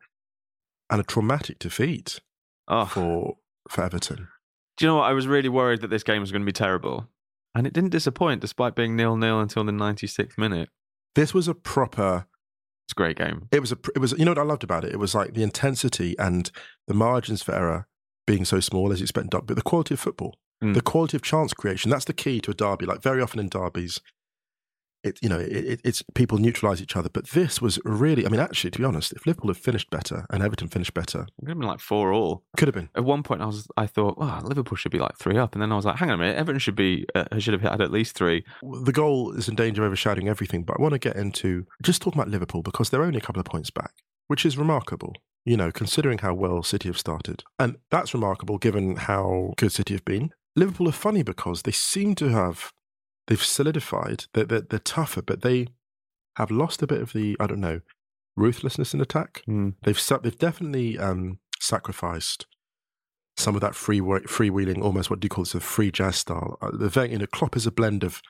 and 0.89 0.99
a 0.99 1.03
traumatic 1.03 1.59
defeat 1.59 2.19
oh, 2.67 2.85
for 2.85 3.37
for 3.69 3.83
Everton. 3.83 4.27
Do 4.77 4.85
you 4.85 4.91
know 4.91 4.97
what? 4.97 5.09
I 5.09 5.13
was 5.13 5.27
really 5.27 5.49
worried 5.49 5.81
that 5.81 5.89
this 5.89 6.03
game 6.03 6.21
was 6.21 6.31
going 6.31 6.41
to 6.43 6.45
be 6.45 6.51
terrible. 6.51 7.07
And 7.55 7.65
it 7.65 7.73
didn't 7.73 7.89
disappoint 7.89 8.41
despite 8.41 8.75
being 8.75 8.95
nil 8.95 9.17
nil 9.17 9.39
until 9.39 9.63
the 9.63 9.71
96th 9.71 10.37
minute. 10.37 10.69
This 11.15 11.33
was 11.33 11.47
a 11.47 11.55
proper. 11.55 12.27
It's 12.85 12.93
a 12.93 12.95
great 12.95 13.17
game. 13.17 13.47
It 13.51 13.59
was 13.59 13.71
a. 13.71 13.77
It 13.95 13.99
was. 13.99 14.11
You 14.17 14.25
know 14.25 14.31
what 14.31 14.37
I 14.37 14.43
loved 14.43 14.63
about 14.63 14.83
it? 14.85 14.93
It 14.93 14.99
was 14.99 15.15
like 15.15 15.33
the 15.33 15.43
intensity 15.43 16.15
and 16.19 16.51
the 16.87 16.93
margins 16.93 17.41
for 17.41 17.53
error 17.55 17.87
being 18.27 18.45
so 18.45 18.59
small 18.59 18.91
as 18.91 18.99
you 18.99 19.05
expect, 19.05 19.29
but 19.31 19.47
the 19.47 19.61
quality 19.61 19.93
of 19.95 19.99
football, 19.99 20.35
Mm. 20.63 20.73
the 20.73 20.81
quality 20.81 21.15
of 21.15 21.21
chance 21.23 21.53
creation. 21.53 21.89
That's 21.91 22.05
the 22.05 22.13
key 22.13 22.41
to 22.41 22.51
a 22.51 22.53
derby. 22.53 22.85
Like 22.85 23.01
very 23.01 23.21
often 23.21 23.39
in 23.39 23.47
derbies, 23.49 23.99
it 25.03 25.19
you 25.21 25.29
know 25.29 25.39
it, 25.39 25.51
it, 25.51 25.81
it's 25.83 26.03
people 26.15 26.37
neutralise 26.37 26.81
each 26.81 26.95
other. 26.95 27.09
But 27.09 27.29
this 27.29 27.61
was 27.61 27.79
really. 27.83 28.25
I 28.25 28.29
mean, 28.29 28.39
actually, 28.39 28.71
to 28.71 28.79
be 28.79 28.85
honest, 28.85 29.13
if 29.13 29.25
Liverpool 29.25 29.49
had 29.49 29.57
finished 29.57 29.89
better 29.89 30.25
and 30.29 30.43
Everton 30.43 30.67
finished 30.67 30.93
better, 30.93 31.21
It 31.21 31.41
could 31.41 31.49
have 31.49 31.59
been 31.59 31.67
like 31.67 31.79
four 31.79 32.11
all. 32.13 32.43
could 32.57 32.67
have 32.67 32.75
been. 32.75 32.89
At 32.95 33.05
one 33.05 33.23
point, 33.23 33.41
I 33.41 33.45
was 33.45 33.67
I 33.77 33.87
thought, 33.87 34.17
wow, 34.17 34.41
Liverpool 34.43 34.75
should 34.75 34.91
be 34.91 34.99
like 34.99 35.17
three 35.17 35.37
up, 35.37 35.53
and 35.53 35.61
then 35.61 35.71
I 35.71 35.75
was 35.75 35.85
like, 35.85 35.97
hang 35.97 36.09
on 36.09 36.15
a 36.15 36.17
minute, 36.17 36.37
Everton 36.37 36.59
should 36.59 36.75
be 36.75 37.05
uh, 37.15 37.25
should 37.39 37.53
have 37.53 37.61
had 37.61 37.81
at 37.81 37.91
least 37.91 38.15
three. 38.15 38.43
The 38.83 38.91
goal 38.91 39.33
is 39.33 39.47
in 39.47 39.55
danger 39.55 39.83
of 39.83 39.87
overshadowing 39.87 40.27
everything. 40.27 40.63
But 40.63 40.77
I 40.79 40.81
want 40.81 40.93
to 40.93 40.99
get 40.99 41.15
into 41.15 41.65
just 41.83 42.01
talking 42.01 42.19
about 42.19 42.31
Liverpool 42.31 42.61
because 42.61 42.89
they're 42.89 43.03
only 43.03 43.17
a 43.19 43.21
couple 43.21 43.39
of 43.39 43.45
points 43.45 43.69
back, 43.69 43.91
which 44.27 44.45
is 44.45 44.57
remarkable. 44.57 45.13
You 45.45 45.55
know, 45.55 45.71
considering 45.71 46.17
how 46.17 46.33
well 46.33 46.61
City 46.61 46.89
have 46.89 46.97
started, 46.97 47.43
and 47.57 47.77
that's 47.89 48.13
remarkable 48.13 48.57
given 48.57 48.97
how 48.97 49.53
good 49.55 49.71
City 49.71 49.93
have 49.93 50.03
been. 50.03 50.31
Liverpool 50.57 50.89
are 50.89 50.91
funny 50.91 51.23
because 51.23 51.61
they 51.61 51.71
seem 51.71 52.15
to 52.15 52.29
have 52.29 52.71
they've 53.27 53.43
solidified. 53.43 54.25
They're, 54.33 54.45
they're, 54.45 54.61
they're 54.61 54.79
tougher, 54.79 55.21
but 55.21 55.41
they 55.41 55.67
have 56.37 56.51
lost 56.51 56.81
a 56.81 56.87
bit 56.87 57.01
of 57.01 57.13
the 57.13 57.35
I 57.39 57.47
don't 57.47 57.59
know 57.59 57.81
ruthlessness 58.35 58.93
in 58.93 59.01
attack. 59.01 59.41
Hmm. 59.45 59.69
They've 59.83 60.01
they've 60.21 60.37
definitely 60.37 60.97
um, 60.97 61.39
sacrificed 61.59 62.45
some 63.35 63.55
of 63.55 63.61
that 63.61 63.75
free 63.75 63.99
freewheeling, 63.99 64.81
almost 64.81 65.09
what 65.09 65.19
do 65.19 65.25
you 65.25 65.29
call 65.29 65.43
this, 65.43 65.55
a 65.55 65.59
free 65.59 65.91
jazz 65.91 66.17
style. 66.17 66.57
Uh, 66.61 66.71
the 66.71 66.91
Wenger, 66.93 67.11
you 67.13 67.19
know, 67.19 67.27
Klopp 67.27 67.55
is 67.55 67.67
a 67.67 67.71
blend 67.71 68.03
of 68.03 68.21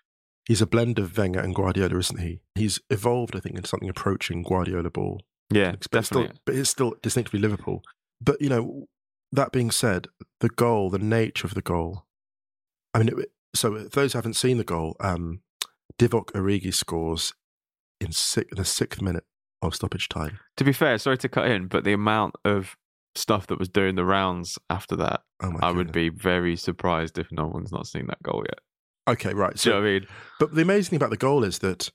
he's 0.46 0.62
a 0.62 0.68
blend 0.68 1.00
of 1.00 1.18
Wenger 1.18 1.40
and 1.40 1.56
Guardiola, 1.56 1.98
isn't 1.98 2.20
he? 2.20 2.42
He's 2.56 2.80
evolved, 2.90 3.36
I 3.36 3.40
think, 3.40 3.56
into 3.56 3.70
something 3.70 3.90
approaching 3.90 4.44
Guardiola 4.44 4.90
ball. 4.90 5.22
Yeah, 5.50 5.72
but 5.72 6.00
it's 6.00 6.08
still, 6.08 6.22
definitely. 6.22 6.42
but 6.46 6.56
it's 6.56 6.70
still 6.70 6.96
distinctly 7.02 7.40
Liverpool. 7.40 7.84
But 8.20 8.42
you 8.42 8.50
know, 8.50 8.88
that 9.32 9.52
being 9.52 9.72
said, 9.72 10.08
the 10.40 10.50
goal, 10.50 10.90
the 10.90 11.00
nature 11.00 11.48
of 11.48 11.54
the 11.54 11.62
goal. 11.62 12.06
I 12.94 13.00
mean, 13.00 13.10
it, 13.10 13.32
so 13.56 13.76
if 13.76 13.92
those 13.92 14.14
who 14.14 14.18
haven't 14.18 14.36
seen 14.36 14.58
the 14.58 14.64
goal, 14.64 14.96
um, 15.00 15.42
Divock 16.00 16.32
Origi 16.34 16.74
scores 16.74 17.34
in, 18.00 18.12
six, 18.12 18.48
the 18.56 18.66
sixth 18.66 19.02
minute 19.02 19.24
of 19.62 19.74
stoppage 19.76 20.10
time. 20.10 20.40
To 20.58 20.64
be 20.64 20.74
fair, 20.74 20.98
sorry 20.98 21.18
to 21.20 21.30
cut 21.30 21.48
in, 21.50 21.68
but 21.68 21.84
the 21.84 21.94
amount 21.94 22.36
of 22.46 22.76
stuff 23.16 23.48
that 23.48 23.58
was 23.58 23.70
doing 23.70 23.96
the 23.96 24.06
rounds 24.06 24.60
after 24.70 24.96
that, 24.98 25.22
Oh! 25.42 25.56
I 25.62 25.72
would 25.72 25.92
be 25.92 26.10
very 26.10 26.56
surprised 26.56 27.18
if 27.18 27.32
no 27.32 27.48
one's 27.48 27.72
not 27.72 27.88
seen 27.88 28.08
that 28.08 28.22
goal 28.24 28.44
yet. 28.48 28.60
okay. 29.08 29.34
Right. 29.34 29.58
So 29.58 29.70
you 29.70 29.76
know 29.76 29.82
what 29.82 29.88
I 29.88 29.92
mean? 29.94 30.08
But 30.40 30.56
the 30.56 30.62
amazing 30.62 30.90
thing 30.92 30.98
about 30.98 31.10
the 31.12 31.18
goal 31.18 31.44
is 31.44 31.60
that 31.60 31.90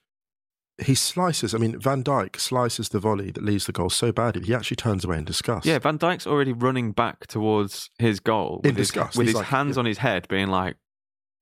he 0.85 0.95
slices. 0.95 1.55
I 1.55 1.59
mean, 1.59 1.79
Van 1.79 2.03
Dijk 2.03 2.41
slices 2.41 2.88
the 2.88 2.99
volley 2.99 3.31
that 3.31 3.45
leaves 3.45 3.67
the 3.67 3.73
goal 3.73 3.91
so 3.91 4.11
badly 4.11 4.45
he 4.47 4.55
actually 4.55 4.77
turns 4.77 5.05
away 5.05 5.19
in 5.19 5.25
disgust. 5.25 5.67
Yeah, 5.67 5.79
Van 5.79 5.99
Dijk's 5.99 6.27
already 6.27 6.53
running 6.53 6.93
back 6.93 7.27
towards 7.27 7.91
his 7.99 8.19
goal 8.21 8.61
In 8.65 8.71
with 8.71 8.79
his, 8.79 8.88
disgust. 8.88 9.17
with 9.17 9.27
He's 9.27 9.33
his 9.35 9.41
like, 9.41 9.47
hands 9.49 9.77
yeah. 9.77 9.81
on 9.81 9.87
his 9.87 9.99
head, 9.99 10.27
being 10.29 10.49
like, 10.49 10.77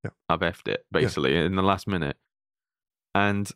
Yeah. 0.04 0.10
"I've 0.28 0.40
effed 0.40 0.68
it," 0.68 0.84
basically 0.90 1.36
in 1.36 1.56
the 1.56 1.62
last 1.62 1.86
minute. 1.86 2.16
And 3.14 3.46
the 3.46 3.54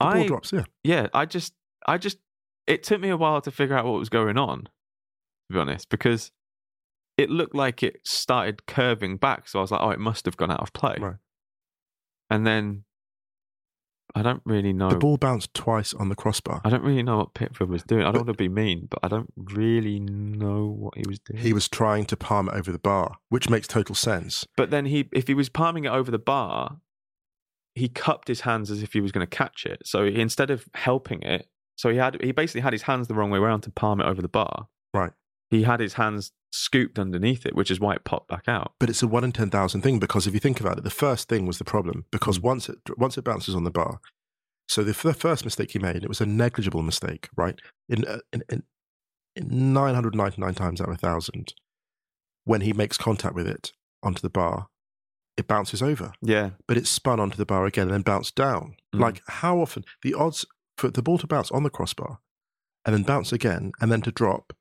ball 0.00 0.14
I, 0.14 0.26
drops. 0.26 0.52
Yeah, 0.52 0.64
yeah, 0.82 1.08
I 1.12 1.26
just, 1.26 1.52
I 1.86 1.98
just, 1.98 2.18
it 2.66 2.82
took 2.82 3.00
me 3.00 3.10
a 3.10 3.16
while 3.16 3.40
to 3.42 3.50
figure 3.50 3.76
out 3.76 3.84
what 3.84 3.98
was 3.98 4.08
going 4.08 4.38
on, 4.38 4.64
to 4.64 5.52
be 5.52 5.58
honest, 5.58 5.88
because 5.88 6.32
it 7.18 7.30
looked 7.30 7.54
like 7.54 7.82
it 7.82 8.00
started 8.04 8.66
curving 8.66 9.18
back. 9.18 9.46
So 9.48 9.58
I 9.58 9.62
was 9.62 9.70
like, 9.70 9.82
oh, 9.82 9.90
it 9.90 10.00
must 10.00 10.24
have 10.24 10.36
gone 10.36 10.50
out 10.50 10.60
of 10.60 10.72
play. 10.72 10.96
Right. 10.98 11.16
And 12.28 12.46
then 12.46 12.85
I 14.16 14.22
don't 14.22 14.40
really 14.46 14.72
know. 14.72 14.88
The 14.88 14.96
ball 14.96 15.18
bounced 15.18 15.52
twice 15.52 15.92
on 15.92 16.08
the 16.08 16.14
crossbar. 16.14 16.62
I 16.64 16.70
don't 16.70 16.82
really 16.82 17.02
know 17.02 17.18
what 17.18 17.34
Pickford 17.34 17.68
was 17.68 17.82
doing. 17.82 18.00
I 18.00 18.06
don't 18.06 18.26
want 18.26 18.28
to 18.28 18.32
be 18.32 18.48
mean, 18.48 18.88
but 18.88 19.00
I 19.02 19.08
don't 19.08 19.30
really 19.36 20.00
know 20.00 20.64
what 20.68 20.96
he 20.96 21.04
was 21.06 21.18
doing. 21.18 21.42
He 21.42 21.52
was 21.52 21.68
trying 21.68 22.06
to 22.06 22.16
palm 22.16 22.48
it 22.48 22.54
over 22.54 22.72
the 22.72 22.78
bar, 22.78 23.18
which 23.28 23.50
makes 23.50 23.68
total 23.68 23.94
sense. 23.94 24.46
But 24.56 24.70
then 24.70 24.86
he, 24.86 25.10
if 25.12 25.28
he 25.28 25.34
was 25.34 25.50
palming 25.50 25.84
it 25.84 25.90
over 25.90 26.10
the 26.10 26.18
bar, 26.18 26.78
he 27.74 27.90
cupped 27.90 28.28
his 28.28 28.40
hands 28.40 28.70
as 28.70 28.82
if 28.82 28.94
he 28.94 29.02
was 29.02 29.12
going 29.12 29.26
to 29.26 29.36
catch 29.36 29.66
it. 29.66 29.82
So 29.84 30.06
he, 30.06 30.18
instead 30.18 30.50
of 30.50 30.64
helping 30.72 31.20
it, 31.20 31.46
so 31.76 31.90
he 31.90 31.98
had 31.98 32.16
he 32.22 32.32
basically 32.32 32.62
had 32.62 32.72
his 32.72 32.82
hands 32.82 33.08
the 33.08 33.14
wrong 33.14 33.28
way 33.28 33.38
around 33.38 33.60
to 33.62 33.70
palm 33.70 34.00
it 34.00 34.06
over 34.06 34.22
the 34.22 34.28
bar. 34.28 34.68
Right. 34.94 35.12
He 35.50 35.64
had 35.64 35.80
his 35.80 35.92
hands 35.92 36.32
scooped 36.56 36.98
underneath 36.98 37.46
it, 37.46 37.54
which 37.54 37.70
is 37.70 37.80
why 37.80 37.94
it 37.94 38.04
popped 38.04 38.28
back 38.28 38.48
out. 38.48 38.72
But 38.78 38.90
it's 38.90 39.02
a 39.02 39.06
one 39.06 39.24
in 39.24 39.32
ten 39.32 39.50
thousand 39.50 39.82
thing 39.82 39.98
because 39.98 40.26
if 40.26 40.34
you 40.34 40.40
think 40.40 40.60
about 40.60 40.78
it, 40.78 40.84
the 40.84 40.90
first 40.90 41.28
thing 41.28 41.46
was 41.46 41.58
the 41.58 41.64
problem 41.64 42.06
because 42.10 42.40
once 42.40 42.68
it 42.68 42.78
once 42.96 43.18
it 43.18 43.24
bounces 43.24 43.54
on 43.54 43.64
the 43.64 43.70
bar, 43.70 44.00
so 44.68 44.82
the, 44.82 44.92
the 44.92 45.14
first 45.14 45.44
mistake 45.44 45.72
he 45.72 45.78
made, 45.78 46.02
it 46.02 46.08
was 46.08 46.20
a 46.20 46.26
negligible 46.26 46.82
mistake, 46.82 47.28
right? 47.36 47.60
In 47.88 48.04
uh, 48.04 48.18
in, 48.32 48.42
in, 48.50 48.62
in 49.34 49.72
nine 49.72 49.94
hundred 49.94 50.14
ninety 50.14 50.40
nine 50.40 50.54
times 50.54 50.80
out 50.80 50.88
of 50.88 50.94
a 50.94 50.98
thousand, 50.98 51.54
when 52.44 52.62
he 52.62 52.72
makes 52.72 52.98
contact 52.98 53.34
with 53.34 53.46
it 53.46 53.72
onto 54.02 54.20
the 54.20 54.30
bar, 54.30 54.68
it 55.36 55.46
bounces 55.46 55.82
over, 55.82 56.12
Yeah, 56.22 56.50
but 56.66 56.76
it's 56.76 56.90
spun 56.90 57.20
onto 57.20 57.36
the 57.36 57.46
bar 57.46 57.66
again 57.66 57.84
and 57.84 57.94
then 57.94 58.02
bounced 58.02 58.34
down. 58.34 58.76
Mm. 58.94 59.00
Like 59.00 59.22
how 59.28 59.58
often 59.58 59.84
the 60.02 60.14
odds 60.14 60.46
for 60.76 60.90
the 60.90 61.02
ball 61.02 61.18
to 61.18 61.26
bounce 61.26 61.50
on 61.50 61.62
the 61.62 61.70
crossbar 61.70 62.18
and 62.84 62.94
then 62.94 63.02
bounce 63.02 63.32
again 63.32 63.72
and 63.80 63.90
then 63.90 64.02
to 64.02 64.12
drop 64.12 64.52
It 64.52 64.56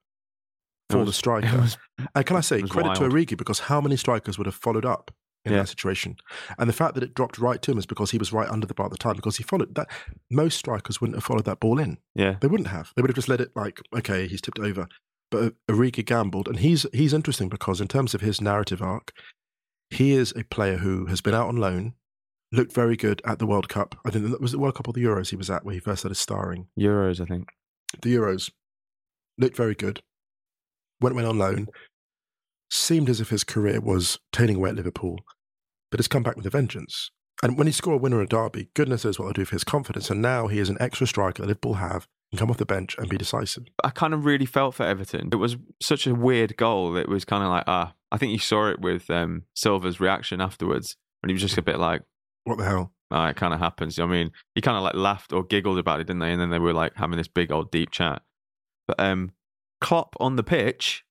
for 0.90 1.00
was- 1.00 1.08
the 1.08 1.14
striker. 1.14 1.58
was- 1.58 1.78
And 2.14 2.26
can 2.26 2.38
I 2.38 2.42
say 2.42 2.62
credit 2.62 2.90
wild. 2.90 2.98
to 2.98 3.04
Origi 3.04 3.38
because 3.38 3.60
how 3.60 3.82
many 3.82 3.98
strikers 3.98 4.38
would 4.38 4.46
have 4.48 4.56
followed 4.56 4.86
up 4.86 5.12
in 5.46 5.52
Yeah. 5.54 5.60
that 5.60 5.70
situation? 5.70 6.18
And 6.58 6.70
the 6.70 6.74
fact 6.74 6.94
that 6.96 7.04
it 7.04 7.14
dropped 7.14 7.38
right 7.38 7.62
to 7.62 7.72
him 7.72 7.78
is 7.78 7.86
because 7.86 8.12
he 8.12 8.18
was 8.18 8.34
right 8.34 8.50
under 8.50 8.68
the 8.68 8.74
bar 8.74 8.88
at 8.88 8.92
the 8.92 8.98
time 8.98 9.16
because 9.16 9.38
he 9.38 9.44
followed 9.44 9.76
that. 9.76 9.90
Most 10.30 10.58
strikers 10.58 11.00
wouldn't 11.02 11.16
have 11.18 11.24
followed 11.24 11.46
that 11.46 11.60
ball 11.60 11.80
in. 11.80 11.98
yeah, 12.14 12.36
They 12.42 12.48
wouldn't 12.48 12.70
have. 12.70 12.92
They 12.96 13.02
would 13.02 13.10
have 13.10 13.16
just 13.16 13.30
let 13.30 13.42
it 13.42 13.52
like, 13.56 13.82
okay, 13.96 14.28
he's 14.28 14.42
tipped 14.42 14.60
over. 14.60 14.88
But 15.32 15.56
Origi 15.68 16.06
gambled, 16.06 16.48
and 16.48 16.60
he's 16.60 16.86
he's 16.94 17.14
interesting 17.14 17.50
because 17.50 17.82
in 17.82 17.88
terms 17.88 18.14
of 18.14 18.22
his 18.22 18.40
narrative 18.40 18.82
arc, 18.82 19.12
he 19.90 20.12
is 20.12 20.32
a 20.36 20.44
player 20.44 20.78
who 20.78 21.08
has 21.08 21.20
been 21.22 21.34
out 21.34 21.48
on 21.48 21.58
loan, 21.58 21.94
looked 22.52 22.74
very 22.74 22.96
good 22.96 23.22
at 23.26 23.40
the 23.40 23.48
World 23.48 23.68
Cup. 23.68 23.96
I 24.06 24.12
think 24.12 24.30
that 24.30 24.40
was 24.40 24.52
the 24.52 24.60
World 24.60 24.76
Cup 24.76 24.88
or 24.88 24.94
the 24.94 25.04
Euros 25.04 25.30
he 25.32 25.36
was 25.36 25.50
at 25.50 25.66
where 25.66 25.74
he 25.74 25.80
first 25.80 26.02
started 26.02 26.16
starring 26.16 26.68
Euros, 26.80 27.20
I 27.20 27.26
think. 27.26 27.50
the 28.02 28.14
Euros, 28.14 28.52
looked 29.38 29.58
very 29.58 29.74
good, 29.76 30.02
went 31.02 31.16
went 31.16 31.28
on 31.28 31.38
loan, 31.38 31.68
seemed 32.70 33.10
as 33.10 33.22
if 33.22 33.30
his 33.30 33.44
career 33.44 33.80
was 33.82 34.20
turning 34.32 34.58
away 34.58 34.70
at 34.70 34.76
Liverpool, 34.76 35.20
but 35.92 36.00
has 36.00 36.08
come 36.08 36.24
back 36.24 36.36
with 36.36 36.46
a 36.46 36.50
vengeance. 36.50 37.12
And 37.44 37.58
when 37.58 37.68
he 37.68 37.74
scored 37.74 37.96
a 37.96 38.02
winner 38.02 38.20
in 38.20 38.26
a 38.26 38.28
derby, 38.28 38.70
goodness 38.74 39.04
knows 39.04 39.20
what 39.20 39.26
it'll 39.26 39.34
do 39.34 39.46
for 39.46 39.56
his 39.56 39.64
confidence. 39.66 40.10
And 40.10 40.22
now 40.22 40.48
he 40.48 40.60
is 40.60 40.70
an 40.70 40.78
extra 40.80 41.06
striker 41.06 41.42
that 41.42 41.48
Liverpool 41.48 41.76
have 41.76 42.08
and 42.32 42.40
come 42.40 42.50
off 42.50 42.58
the 42.58 42.66
bench 42.66 42.96
and 42.98 43.10
be 43.10 43.18
decisive. 43.18 43.66
I 43.84 43.90
kind 43.90 44.14
of 44.14 44.26
really 44.26 44.46
felt 44.46 44.76
for 44.76 44.86
Everton. 44.86 45.30
It 45.32 45.36
was 45.36 45.58
such 45.82 46.08
a 46.08 46.16
weird 46.16 46.56
goal. 46.58 46.96
It 46.96 47.10
was 47.10 47.26
kind 47.26 47.44
of 47.44 47.50
like, 47.50 47.66
ah, 47.68 47.94
I 48.12 48.18
think 48.18 48.32
you 48.32 48.40
saw 48.40 48.70
it 48.70 48.80
with 48.80 49.10
um, 49.10 49.44
Silva's 49.54 50.00
reaction 50.00 50.40
afterwards 50.40 50.96
when 51.22 51.30
he 51.30 51.34
was 51.34 51.42
just 51.42 51.58
a 51.58 51.62
bit 51.62 51.78
like, 51.78 52.04
What 52.46 52.58
the 52.58 52.64
hell? 52.66 52.94
ah, 53.12 53.28
it 53.28 53.36
kind 53.36 53.54
of 53.54 53.60
happens. 53.60 54.00
I 54.00 54.06
mean, 54.06 54.32
he 54.56 54.62
kind 54.62 54.78
of 54.78 54.84
like 54.84 54.96
laughed 54.96 55.34
or 55.34 55.44
giggled 55.44 55.78
about 55.78 56.00
it, 56.00 56.08
didn't 56.08 56.20
they? 56.20 56.32
And 56.32 56.42
then 56.42 56.50
they 56.50 56.60
were 56.60 56.74
like 56.74 56.96
having 56.96 57.18
this 57.18 57.28
big 57.28 57.52
old 57.52 57.70
deep 57.70 57.92
chat. 57.92 58.22
But 58.88 59.00
um, 59.00 59.32
Klopp 59.86 60.16
on 60.20 60.36
the 60.36 60.42
pitch, 60.42 61.06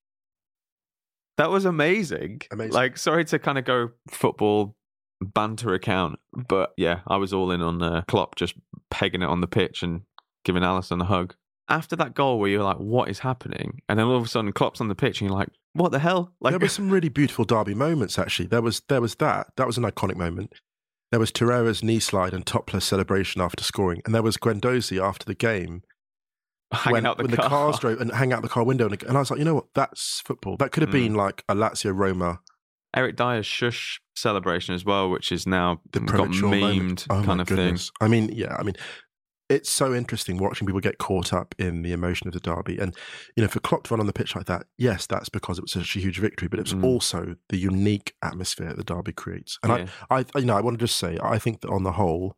that 1.37 1.49
was 1.49 1.65
amazing. 1.65 2.43
Amazing. 2.51 2.73
Like, 2.73 2.99
sorry 2.99 3.25
to 3.27 3.39
kind 3.39 3.57
of 3.57 3.65
go 3.65 3.91
football 4.11 4.75
banter 5.21 5.75
account, 5.75 6.19
but 6.49 6.73
yeah, 6.77 6.99
I 7.07 7.19
was 7.19 7.33
all 7.33 7.53
in 7.53 7.63
on 7.63 7.81
uh, 7.81 8.03
Klopp 8.09 8.35
just 8.35 8.55
pegging 8.91 9.23
it 9.23 9.29
on 9.29 9.41
the 9.41 9.47
pitch 9.47 9.85
and 9.85 10.03
giving 10.45 10.65
Alisson 10.65 11.01
a 11.01 11.05
hug. 11.05 11.37
After 11.69 11.95
that 11.95 12.15
goal, 12.15 12.41
where 12.41 12.51
you're 12.51 12.65
like, 12.65 12.79
"What 12.79 13.09
is 13.09 13.21
happening?" 13.21 13.81
and 13.89 13.97
then 13.97 14.07
all 14.07 14.17
of 14.17 14.25
a 14.25 14.29
sudden, 14.29 14.53
Klopp's 14.53 14.81
on 14.81 14.89
the 14.89 14.97
pitch, 14.97 15.21
and 15.21 15.31
you're 15.31 15.39
like, 15.39 15.51
"What 15.75 15.93
the 15.93 16.01
hell?" 16.01 16.33
Like, 16.41 16.51
there 16.51 16.59
were 16.59 16.69
some 16.69 16.91
really 16.91 17.09
beautiful 17.09 17.45
derby 17.45 17.75
moments. 17.75 18.19
Actually, 18.19 18.49
there 18.49 18.61
was 18.61 18.83
there 18.89 19.01
was 19.01 19.15
that 19.15 19.53
that 19.57 19.69
was 19.69 19.79
an 19.79 19.85
iconic 19.85 20.17
moment. 20.17 20.53
There 21.13 21.21
was 21.21 21.31
Torreira's 21.31 21.85
knee 21.85 22.01
slide 22.01 22.35
and 22.35 22.45
topless 22.45 22.85
celebration 22.85 23.41
after 23.41 23.63
scoring, 23.63 24.03
and 24.05 24.13
there 24.13 24.23
was 24.23 24.37
Guendouzi 24.37 25.01
after 25.01 25.25
the 25.25 25.37
game 25.37 25.85
hanging 26.75 26.93
when, 26.93 27.07
out 27.07 27.17
the 27.19 27.25
when 27.25 27.33
car. 27.37 27.45
the 27.45 27.49
cars 27.49 27.79
drove 27.79 28.01
and 28.01 28.13
hang 28.13 28.33
out 28.33 28.43
the 28.43 28.49
car 28.49 28.65
window. 28.65 28.87
And, 28.89 29.03
and 29.05 29.17
I 29.17 29.21
was 29.21 29.31
like, 29.31 29.39
you 29.39 29.45
know 29.45 29.55
what? 29.55 29.67
That's 29.75 30.21
football. 30.25 30.57
That 30.57 30.73
could 30.73 30.83
have 30.83 30.91
Mm. 30.91 30.93
been 30.93 31.15
like 31.15 31.45
a 31.49 31.55
Lazio 31.55 31.97
Roma, 31.97 32.41
Eric 32.97 33.17
Dier's 33.17 33.47
shush 33.47 34.01
celebration 34.15 34.75
as 34.75 34.85
well, 34.85 35.11
which 35.11 35.33
is 35.33 35.47
now 35.47 35.81
the 35.93 36.01
got 36.01 36.29
memed. 36.29 37.07
Oh 37.11 37.23
kind 37.25 37.41
of 37.41 37.49
thing. 37.49 37.79
I 38.01 38.09
mean, 38.09 38.31
yeah. 38.33 38.55
I 38.59 38.63
mean, 38.63 38.75
it's 39.51 39.69
so 39.69 39.93
interesting 39.95 40.39
watching 40.39 40.67
people 40.67 40.81
get 40.81 40.99
caught 40.99 41.33
up 41.33 41.55
in 41.59 41.83
the 41.83 41.93
emotion 41.93 42.29
of 42.29 42.33
the 42.35 42.41
derby. 42.41 42.79
And 42.79 42.95
you 43.37 43.43
know, 43.43 43.49
for 43.49 43.61
Klopp 43.61 43.85
to 43.85 43.95
run 43.95 44.01
on 44.01 44.07
the 44.07 44.13
pitch 44.13 44.35
like 44.37 44.47
that, 44.47 44.67
yes, 44.79 45.07
that's 45.07 45.29
because 45.29 45.59
it 45.59 45.63
was 45.63 45.73
such 45.73 45.97
a 45.97 46.01
huge 46.01 46.19
victory, 46.19 46.49
but 46.49 46.59
it 46.59 46.63
was 46.67 46.75
Mm. 46.75 46.85
also 46.85 47.35
the 47.51 47.59
unique 47.59 48.15
atmosphere 48.23 48.73
the 48.75 48.85
derby 48.85 49.13
creates. 49.13 49.59
And 49.63 49.73
Yeah. 49.73 49.87
I, 50.09 50.25
I, 50.35 50.39
you 50.39 50.47
know, 50.47 50.57
I 50.57 50.61
want 50.61 50.79
to 50.79 50.85
just 50.85 50.97
say, 50.97 51.19
I 51.23 51.39
think 51.39 51.61
that 51.63 51.71
on 51.71 51.83
the 51.83 51.93
whole, 51.93 52.37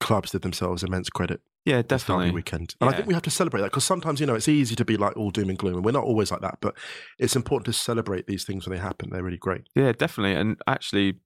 clubs 0.00 0.30
did 0.30 0.42
themselves 0.42 0.82
immense 0.82 1.10
credit 1.10 1.40
yeah, 1.68 1.82
this 1.82 1.84
derby 1.84 1.98
definitely. 1.98 2.30
weekend. 2.30 2.74
And 2.80 2.88
I 2.88 2.94
think 2.94 3.08
we 3.08 3.14
have 3.14 3.22
to 3.24 3.30
celebrate 3.30 3.60
that 3.60 3.66
because 3.66 3.84
sometimes, 3.84 4.20
you 4.20 4.26
know, 4.26 4.34
it's 4.34 4.48
easy 4.48 4.74
to 4.74 4.84
be 4.86 4.96
like 4.96 5.16
all 5.18 5.30
doom 5.30 5.50
and 5.50 5.58
gloom, 5.58 5.74
and 5.74 5.84
we're 5.84 5.92
not 5.92 6.04
always 6.04 6.30
like 6.30 6.40
that. 6.40 6.58
But 6.62 6.74
it's 7.18 7.36
important 7.36 7.66
to 7.66 7.72
celebrate 7.74 8.26
these 8.26 8.44
things 8.44 8.66
when 8.66 8.74
they 8.74 8.80
happen. 8.82 9.10
They're 9.10 9.22
really 9.22 9.36
great. 9.36 9.68
Yeah, 9.74 9.92
definitely. 9.92 10.34
And 10.34 10.56
actually, 10.66 11.20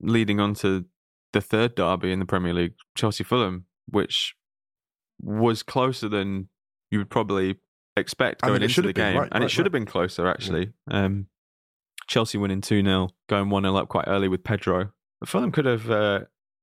leading 0.00 0.38
on 0.38 0.52
to 0.56 0.84
the 1.32 1.40
third 1.40 1.76
derby 1.76 2.12
in 2.12 2.18
the 2.18 2.26
Premier 2.26 2.52
League, 2.52 2.74
Chelsea 2.94 3.24
Fulham, 3.24 3.64
which 3.86 4.34
was 5.18 5.62
closer 5.62 6.08
than 6.08 6.48
you 6.90 6.98
would 6.98 7.10
probably 7.10 7.56
expect 7.96 8.40
I 8.42 8.48
mean, 8.48 8.56
going 8.56 8.62
into 8.64 8.82
the 8.82 8.88
have 8.88 8.94
been, 8.94 9.12
game. 9.12 9.20
right, 9.20 9.28
and 9.32 9.42
it 9.42 9.46
right, 9.46 9.50
should 9.50 9.64
have 9.64 9.72
been 9.72 9.86
closer, 9.86 10.26
actually. 10.26 10.72
Um, 10.90 11.26
Chelsea 12.06 12.36
winning 12.36 12.60
2 12.60 12.82
0, 12.82 13.08
going 13.30 13.48
1 13.48 13.62
0 13.62 13.76
up 13.76 13.88
quite 13.88 14.08
early 14.08 14.28
with 14.28 14.44
Pedro. 14.44 14.90
Fulham 15.24 15.52
could 15.52 15.64
have 15.64 15.90
uh, 15.90 16.20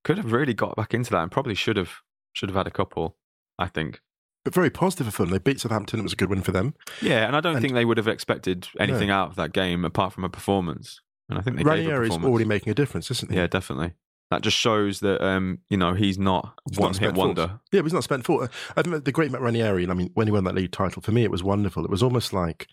could 0.07 0.17
have 0.17 0.31
really 0.31 0.53
got 0.53 0.75
back 0.75 0.93
into 0.93 1.11
that 1.11 1.21
and 1.21 1.31
probably 1.31 1.53
should 1.55 1.77
have 1.77 1.91
should 2.33 2.49
have 2.49 2.55
had 2.55 2.67
a 2.67 2.71
couple, 2.71 3.15
I 3.59 3.67
think. 3.67 4.01
But 4.45 4.53
very 4.53 4.69
positive 4.69 5.07
for 5.07 5.11
Fulham. 5.11 5.31
They 5.31 5.39
beat 5.39 5.59
Southampton. 5.59 5.99
It 5.99 6.03
was 6.03 6.13
a 6.13 6.15
good 6.15 6.29
win 6.29 6.41
for 6.41 6.51
them. 6.53 6.73
Yeah, 7.01 7.27
and 7.27 7.35
I 7.35 7.41
don't 7.41 7.55
And- 7.55 7.61
think 7.61 7.73
they 7.73 7.83
would 7.85 7.97
have 7.97 8.07
expected 8.07 8.67
anything 8.79 9.09
out 9.09 9.29
of 9.29 9.35
that 9.35 9.51
game 9.53 9.83
apart 9.83 10.13
from 10.13 10.23
a 10.23 10.29
performance. 10.29 11.01
And 11.29 11.37
I 11.37 11.41
think 11.41 11.57
they 11.57 11.63
gave 11.63 11.89
a 11.89 12.09
already 12.25 12.45
making 12.45 12.71
a 12.71 12.73
difference, 12.73 13.11
isn't 13.11 13.29
he? 13.31 13.37
Yeah, 13.37 13.47
definitely. 13.47 13.93
That 14.31 14.41
just 14.41 14.57
shows 14.57 14.99
that 15.01 15.21
um, 15.25 15.59
you 15.69 15.77
know 15.77 15.93
he's 15.93 16.17
not 16.17 16.57
He's 16.69 16.77
not 16.79 16.83
one 16.83 16.91
hit 16.91 16.95
spent 16.97 17.15
force. 17.15 17.25
wonder. 17.27 17.59
Yeah, 17.73 17.79
but 17.81 17.85
he's 17.85 17.93
not 17.93 18.03
spent 18.03 18.25
for. 18.25 18.49
I 18.77 18.81
think 18.81 19.03
the 19.03 19.11
great 19.11 19.31
Matt 19.31 19.41
Ranieri. 19.41 19.89
I 19.89 19.93
mean, 19.93 20.11
when 20.13 20.27
he 20.27 20.31
won 20.31 20.43
that 20.45 20.55
league 20.55 20.71
title, 20.71 21.01
for 21.01 21.11
me, 21.11 21.23
it 21.23 21.31
was 21.31 21.43
wonderful. 21.43 21.83
It 21.83 21.89
was 21.91 22.03
almost 22.03 22.31
like, 22.33 22.67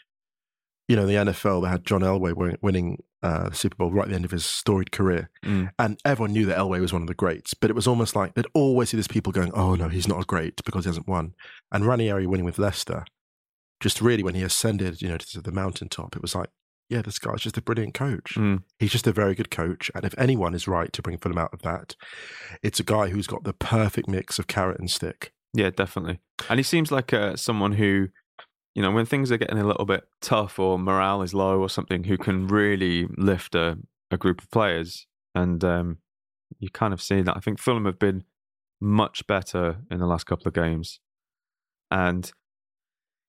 you 0.89 0.97
know, 0.97 1.07
the 1.07 1.15
NFL. 1.15 1.63
They 1.63 1.69
had 1.69 1.85
John 1.85 2.03
Elway 2.03 2.57
winning 2.63 3.03
uh, 3.23 3.51
Super 3.53 3.77
Bowl 3.77 3.91
right 3.91 4.05
at 4.05 4.09
the 4.11 4.15
end 4.17 4.25
of 4.25 4.31
his 4.31 4.45
storied 4.45 4.93
career, 4.93 5.31
Mm. 5.45 5.71
and 5.79 5.99
everyone 6.05 6.33
knew 6.33 6.45
that 6.47 6.59
Elway 6.59 6.81
was 6.81 6.93
one 6.93 7.03
of 7.03 7.09
the 7.09 7.15
greats. 7.15 7.55
But 7.55 7.71
it 7.71 7.75
was 7.75 7.87
almost 7.87 8.15
like 8.15 8.35
they'd 8.35 8.45
always 8.55 8.91
see 8.91 8.97
these 8.99 9.09
people 9.09 9.33
going, 9.33 9.51
"Oh 9.55 9.75
no, 9.75 9.89
he's 9.89 10.09
not 10.09 10.21
a 10.23 10.27
great 10.27 10.63
because 10.65 10.85
he 10.85 10.89
hasn't 10.91 11.09
won." 11.09 11.35
And 11.73 11.87
Ranieri 11.87 12.27
winning 12.27 12.45
with 12.45 12.59
Leicester, 12.59 13.05
just 13.81 14.01
really 14.01 14.23
when 14.23 14.35
he 14.35 14.43
ascended, 14.43 15.01
you 15.03 15.09
know, 15.09 15.17
to 15.19 15.41
the 15.41 15.53
mountaintop, 15.53 16.17
it 16.17 16.23
was 16.23 16.35
like, 16.35 16.49
yeah, 16.91 17.01
this 17.01 17.19
guy's 17.19 17.41
just 17.41 17.57
a 17.57 17.63
brilliant 17.63 17.95
coach. 17.95 18.35
Mm. 18.37 18.63
He's 18.79 18.93
just 18.93 19.07
a 19.07 19.13
very 19.13 19.35
good 19.35 19.51
coach. 19.51 19.91
And 19.95 20.05
if 20.05 20.15
anyone 20.19 20.55
is 20.55 20.69
right 20.69 20.93
to 20.93 21.01
bring 21.03 21.17
Fulham 21.17 21.39
out 21.39 21.53
of 21.55 21.63
that, 21.63 21.97
it's 22.63 22.79
a 22.79 22.85
guy 22.85 23.09
who's 23.09 23.27
got 23.27 23.45
the 23.45 23.55
perfect 23.55 24.07
mix 24.07 24.39
of 24.39 24.47
carrot 24.47 24.79
and 24.79 24.91
stick. 24.91 25.33
Yeah, 25.55 25.71
definitely. 25.71 26.21
And 26.51 26.59
he 26.59 26.63
seems 26.63 26.93
like 26.93 27.13
uh, 27.15 27.37
someone 27.37 27.73
who, 27.73 28.09
you 28.75 28.83
know, 28.83 28.91
when 28.91 29.07
things 29.07 29.31
are 29.31 29.37
getting 29.37 29.59
a 29.59 29.67
little 29.67 29.85
bit 29.85 30.05
tough 30.21 30.59
or 30.59 30.79
morale 30.79 31.23
is 31.23 31.35
low 31.35 31.61
or 31.61 31.69
something, 31.69 32.05
who 32.05 32.17
can 32.17 32.49
really 32.49 33.07
lift 33.17 33.55
a, 33.55 33.79
a 34.11 34.17
group 34.17 34.43
of 34.43 34.51
players. 34.51 35.07
And 35.35 35.63
um, 35.65 35.99
you 36.59 36.71
kind 36.71 36.93
of 36.93 37.03
see 37.03 37.23
that. 37.23 37.37
I 37.37 37.41
think 37.41 37.59
Fulham 37.59 37.85
have 37.85 37.99
been 37.99 38.25
much 38.81 39.27
better 39.27 39.79
in 39.91 39.99
the 39.99 40.07
last 40.07 40.25
couple 40.25 40.49
of 40.49 40.55
games. 40.55 41.01
And, 41.91 42.31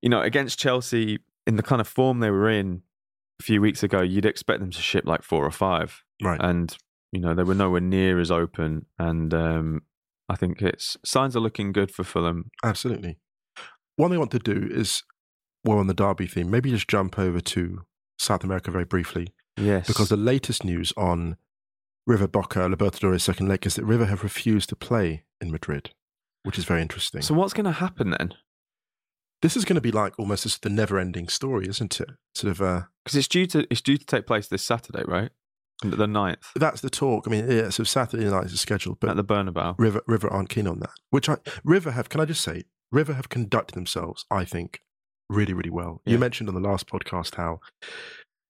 you 0.02 0.10
know, 0.10 0.22
against 0.22 0.60
Chelsea, 0.60 1.20
in 1.46 1.56
the 1.56 1.64
kind 1.64 1.82
of 1.82 1.88
form 1.88 2.20
they 2.20 2.32
were 2.32 2.50
in 2.50 2.82
a 3.40 3.44
few 3.44 3.62
weeks 3.62 3.84
ago, 3.84 4.02
you'd 4.02 4.26
expect 4.26 4.60
them 4.60 4.72
to 4.72 4.82
ship 4.82 5.06
like 5.06 5.22
four 5.22 5.46
or 5.46 5.52
five. 5.52 6.04
Right. 6.22 6.40
and 6.42 6.76
you 7.12 7.20
know 7.20 7.34
they 7.34 7.44
were 7.44 7.56
nowhere 7.56 7.82
near 7.82 8.20
as 8.20 8.30
open. 8.30 8.86
And 9.00 9.34
um, 9.34 9.82
I 10.28 10.36
think 10.36 10.62
it's 10.62 10.98
signs 11.06 11.36
are 11.36 11.40
looking 11.40 11.72
good 11.72 11.92
for 11.92 12.04
Fulham. 12.04 12.52
Absolutely. 12.64 13.18
One 13.96 14.10
thing 14.10 14.18
I 14.18 14.20
want 14.20 14.32
to 14.32 14.40
do 14.40 14.68
is, 14.70 15.04
well, 15.66 15.80
on 15.80 15.88
the 15.88 15.94
Derby 15.94 16.28
theme, 16.28 16.50
maybe 16.50 16.70
just 16.72 16.88
jump 16.88 17.20
over 17.20 17.42
to 17.42 17.82
South 18.18 18.44
America 18.44 18.72
very 18.72 18.86
briefly, 18.86 19.34
Yes, 19.58 19.88
because 19.88 20.08
the 20.10 20.16
latest 20.18 20.64
news 20.64 20.94
on 20.96 21.36
River 22.08 22.28
Boca 22.28 22.60
Libertadores 22.60 23.22
second 23.22 23.48
leg 23.50 23.66
is 23.66 23.76
that 23.76 23.84
River 23.84 24.06
have 24.06 24.24
refused 24.24 24.70
to 24.70 24.76
play 24.76 25.24
in 25.42 25.52
Madrid, 25.52 25.90
which 26.44 26.58
is 26.58 26.66
very 26.66 26.82
interesting. 26.82 27.22
so 27.22 27.34
what's 27.34 27.54
going 27.54 27.66
to 27.66 27.72
happen 27.74 28.12
then? 28.12 28.34
this 29.42 29.58
is 29.58 29.66
going 29.66 29.76
to 29.76 29.82
be 29.82 29.92
like 29.92 30.18
almost 30.18 30.44
just 30.44 30.62
the 30.64 30.70
never-ending 30.70 31.28
story, 31.28 31.68
isn't 31.68 32.00
it? 32.00 32.10
Sort 32.34 32.52
of, 32.52 32.62
uh, 32.62 32.82
Because 33.04 33.18
it's 33.18 33.28
due 33.28 33.46
to 33.48 33.68
it's 33.70 33.82
due 33.82 33.98
to 33.98 34.06
take 34.06 34.26
place 34.26 34.48
this 34.48 34.64
Saturday, 34.64 35.04
right? 35.08 35.30
the 35.84 36.08
ninth 36.08 36.40
That's 36.56 36.80
the 36.82 36.90
talk. 36.90 37.28
I 37.28 37.32
mean, 37.32 37.52
yeah, 37.52 37.70
so 37.70 37.84
Saturday 37.84 38.24
night 38.26 38.46
is 38.46 38.60
scheduled, 38.62 39.00
but 39.02 39.10
at 39.10 39.18
the 39.18 39.24
Bernabeu. 39.26 39.76
River 39.78 40.02
River 40.08 40.32
aren't 40.32 40.50
keen 40.50 40.68
on 40.68 40.80
that. 40.80 40.92
Which 41.10 41.28
I 41.30 41.38
River 41.64 41.92
have. 41.92 42.08
Can 42.10 42.22
I 42.22 42.26
just 42.26 42.42
say, 42.42 42.64
River 42.92 43.14
have 43.14 43.28
conducted 43.30 43.76
themselves, 43.76 44.26
I 44.32 44.46
think, 44.46 44.80
really, 45.30 45.54
really 45.54 45.70
well. 45.70 46.02
Yeah. 46.06 46.14
You 46.14 46.20
mentioned 46.20 46.50
on 46.50 46.56
the 46.56 46.62
last 46.68 46.88
podcast 46.88 47.36
how 47.36 47.60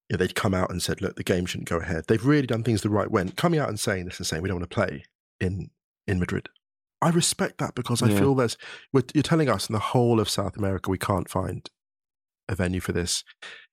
you 0.10 0.14
know, 0.14 0.18
they'd 0.18 0.36
come 0.36 0.54
out 0.54 0.70
and 0.70 0.82
said, 0.84 1.02
"Look, 1.02 1.16
the 1.16 1.24
game 1.24 1.46
shouldn't 1.46 1.70
go 1.70 1.78
ahead." 1.78 2.06
They've 2.08 2.26
really 2.26 2.48
done 2.48 2.64
things 2.64 2.82
the 2.82 2.90
right 2.90 3.10
way. 3.10 3.22
And 3.22 3.36
coming 3.36 3.60
out 3.60 3.70
and 3.70 3.80
saying 3.80 4.06
this 4.06 4.18
and 4.20 4.28
saying 4.28 4.42
we 4.44 4.50
don't 4.50 4.60
want 4.60 4.70
to 4.70 4.76
play 4.76 5.04
in 5.40 5.70
in 6.08 6.20
Madrid, 6.20 6.50
I 7.02 7.10
respect 7.10 7.58
that 7.58 7.74
because 7.76 8.04
I 8.04 8.10
Yeah. 8.10 8.20
feel 8.20 8.36
there's 8.36 8.58
you're 8.94 9.24
telling 9.24 9.50
us 9.50 9.68
in 9.70 9.74
the 9.74 9.80
whole 9.80 10.20
of 10.20 10.30
South 10.30 10.56
America 10.58 10.90
we 10.92 10.98
can't 11.00 11.30
find 11.30 11.70
a 12.48 12.56
venue 12.56 12.80
for 12.80 12.92
this. 12.92 13.24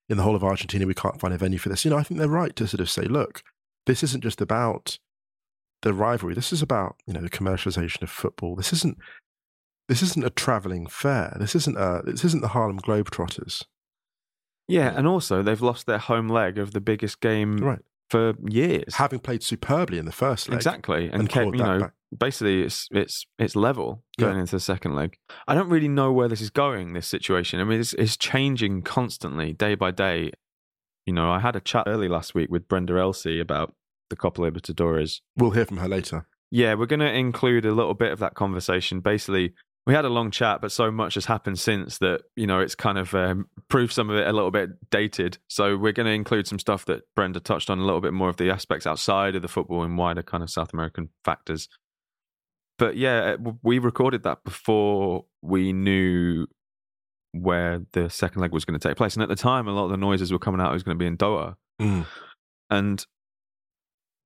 In 0.08 0.16
the 0.16 0.22
whole 0.24 0.34
of 0.34 0.42
Argentina, 0.44 0.86
we 0.86 0.94
can't 0.94 1.20
find 1.20 1.32
a 1.32 1.38
venue 1.38 1.58
for 1.58 1.68
this. 1.68 1.84
You 1.84 1.90
know, 1.90 1.96
I 1.98 2.02
think 2.02 2.18
they're 2.18 2.28
right 2.28 2.54
to 2.56 2.66
sort 2.66 2.80
of 2.80 2.90
say, 2.90 3.02
"Look, 3.02 3.42
this 3.86 4.02
isn't 4.02 4.22
just 4.22 4.40
about 4.40 4.98
the 5.82 5.92
rivalry. 5.92 6.34
This 6.34 6.52
is 6.52 6.62
about 6.62 6.96
you 7.06 7.12
know 7.12 7.20
the 7.20 7.28
commercialization 7.30 8.02
of 8.02 8.10
football. 8.10 8.56
This 8.56 8.72
isn't 8.72 8.96
this 9.92 10.02
isn't 10.02 10.24
a 10.24 10.30
traveling 10.30 10.86
fair. 10.86 11.36
This 11.38 11.54
isn't 11.54 11.76
a 11.76 12.00
this 12.04 12.24
isn't 12.24 12.40
the 12.40 12.48
Harlem 12.48 12.80
Globetrotters. 12.80 13.64
Yeah, 14.68 14.92
and 14.96 15.06
also 15.06 15.42
they've 15.42 15.60
lost 15.60 15.86
their 15.86 15.98
home 15.98 16.28
leg 16.28 16.56
of 16.58 16.72
the 16.72 16.80
biggest 16.80 17.20
game 17.20 17.58
Right. 17.58 17.80
for 18.08 18.34
years. 18.48 18.94
Having 18.94 19.20
played 19.20 19.42
superbly 19.42 19.98
in 19.98 20.06
the 20.06 20.12
first 20.12 20.48
leg, 20.48 20.56
exactly, 20.56 21.04
and, 21.06 21.20
and 21.22 21.28
kept, 21.28 21.46
you 21.54 21.62
know, 21.62 21.80
back. 21.80 21.92
basically 22.16 22.62
it's 22.62 22.88
it's 22.90 23.26
it's 23.38 23.54
level 23.54 24.02
Yeah. 24.18 24.26
going 24.28 24.38
into 24.38 24.56
the 24.56 24.60
second 24.60 24.94
leg. 24.94 25.18
I 25.46 25.54
don't 25.54 25.68
really 25.68 25.88
know 25.88 26.10
where 26.12 26.28
this 26.28 26.40
is 26.40 26.50
going. 26.50 26.92
This 26.94 27.06
situation. 27.06 27.60
I 27.60 27.64
mean, 27.64 27.80
it's 27.80 27.92
it's 27.94 28.16
changing 28.16 28.82
constantly, 28.82 29.52
day 29.52 29.74
by 29.74 29.90
day. 29.90 30.32
You 31.06 31.12
know, 31.12 31.30
I 31.30 31.40
had 31.40 31.56
a 31.56 31.60
chat 31.60 31.84
early 31.86 32.08
last 32.08 32.34
week 32.34 32.48
with 32.50 32.68
Brenda 32.68 32.94
Elsey 32.98 33.40
about 33.40 33.74
the 34.08 34.16
Copa 34.16 34.40
Libertadores. 34.40 35.20
We'll 35.36 35.50
hear 35.50 35.66
from 35.66 35.78
her 35.78 35.88
later. 35.88 36.26
Yeah, 36.50 36.74
we're 36.74 36.86
going 36.86 37.00
to 37.00 37.10
include 37.12 37.64
a 37.64 37.72
little 37.72 37.94
bit 37.94 38.12
of 38.12 38.18
that 38.20 38.34
conversation. 38.34 39.00
Basically, 39.00 39.54
we 39.86 39.94
had 39.94 40.04
a 40.04 40.08
long 40.08 40.30
chat, 40.30 40.60
but 40.60 40.70
so 40.70 40.90
much 40.90 41.14
has 41.14 41.26
happened 41.26 41.58
since 41.58 41.98
that 41.98 42.22
you 42.36 42.46
know 42.46 42.60
it's 42.60 42.74
kind 42.74 42.98
of 42.98 43.14
um, 43.14 43.46
proved 43.68 43.92
some 43.92 44.10
of 44.10 44.16
it 44.16 44.26
a 44.26 44.32
little 44.32 44.50
bit 44.50 44.70
dated. 44.90 45.38
So 45.48 45.76
we're 45.76 45.92
going 45.92 46.06
to 46.06 46.12
include 46.12 46.46
some 46.46 46.58
stuff 46.58 46.84
that 46.86 47.02
Brenda 47.16 47.40
touched 47.40 47.68
on 47.70 47.78
a 47.78 47.84
little 47.84 48.00
bit 48.00 48.12
more 48.12 48.28
of 48.28 48.36
the 48.36 48.50
aspects 48.50 48.86
outside 48.86 49.34
of 49.34 49.42
the 49.42 49.48
football 49.48 49.82
and 49.82 49.98
wider 49.98 50.22
kind 50.22 50.42
of 50.42 50.50
South 50.50 50.72
American 50.72 51.08
factors. 51.24 51.68
But 52.78 52.96
yeah, 52.96 53.36
uh, 53.44 53.52
we 53.62 53.78
recorded 53.78 54.22
that 54.22 54.44
before 54.44 55.24
we 55.42 55.72
knew 55.72 56.46
where 57.32 57.82
the 57.92 58.08
second 58.10 58.40
leg 58.42 58.52
was 58.52 58.64
going 58.64 58.78
to 58.78 58.88
take 58.88 58.96
place, 58.96 59.14
and 59.14 59.22
at 59.22 59.28
the 59.28 59.36
time, 59.36 59.66
a 59.66 59.72
lot 59.72 59.84
of 59.86 59.90
the 59.90 59.96
noises 59.96 60.32
were 60.32 60.38
coming 60.38 60.60
out 60.60 60.70
it 60.70 60.74
was 60.74 60.82
going 60.82 60.96
to 60.96 61.02
be 61.02 61.06
in 61.06 61.16
Doha 61.16 61.56
Mm. 61.80 62.06
and 62.70 63.06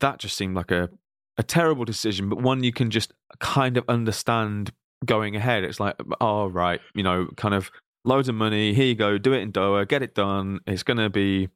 that 0.01 0.19
just 0.19 0.37
seemed 0.37 0.55
like 0.55 0.71
a 0.71 0.91
a 1.39 1.43
terrible 1.43 1.85
decision, 1.85 2.29
but 2.29 2.41
one 2.43 2.65
you 2.65 2.73
can 2.73 2.91
just 2.91 3.13
kind 3.41 3.77
of 3.77 3.85
understand 3.89 4.73
going 5.07 5.37
ahead. 5.37 5.65
It's 5.65 5.81
like, 5.81 5.97
oh 6.21 6.47
right, 6.49 6.81
you 6.95 7.03
know, 7.03 7.29
kind 7.37 7.55
of 7.55 7.71
loads 8.05 8.29
of 8.29 8.35
money. 8.35 8.75
Here 8.75 8.87
you 8.87 8.95
go, 8.95 9.19
do 9.19 9.33
it 9.33 9.41
in 9.41 9.53
Doha, 9.53 9.87
get 9.89 10.03
it 10.03 10.15
done. 10.15 10.61
It's 10.67 10.83
going 10.83 10.99
to 10.99 11.11
be, 11.11 11.49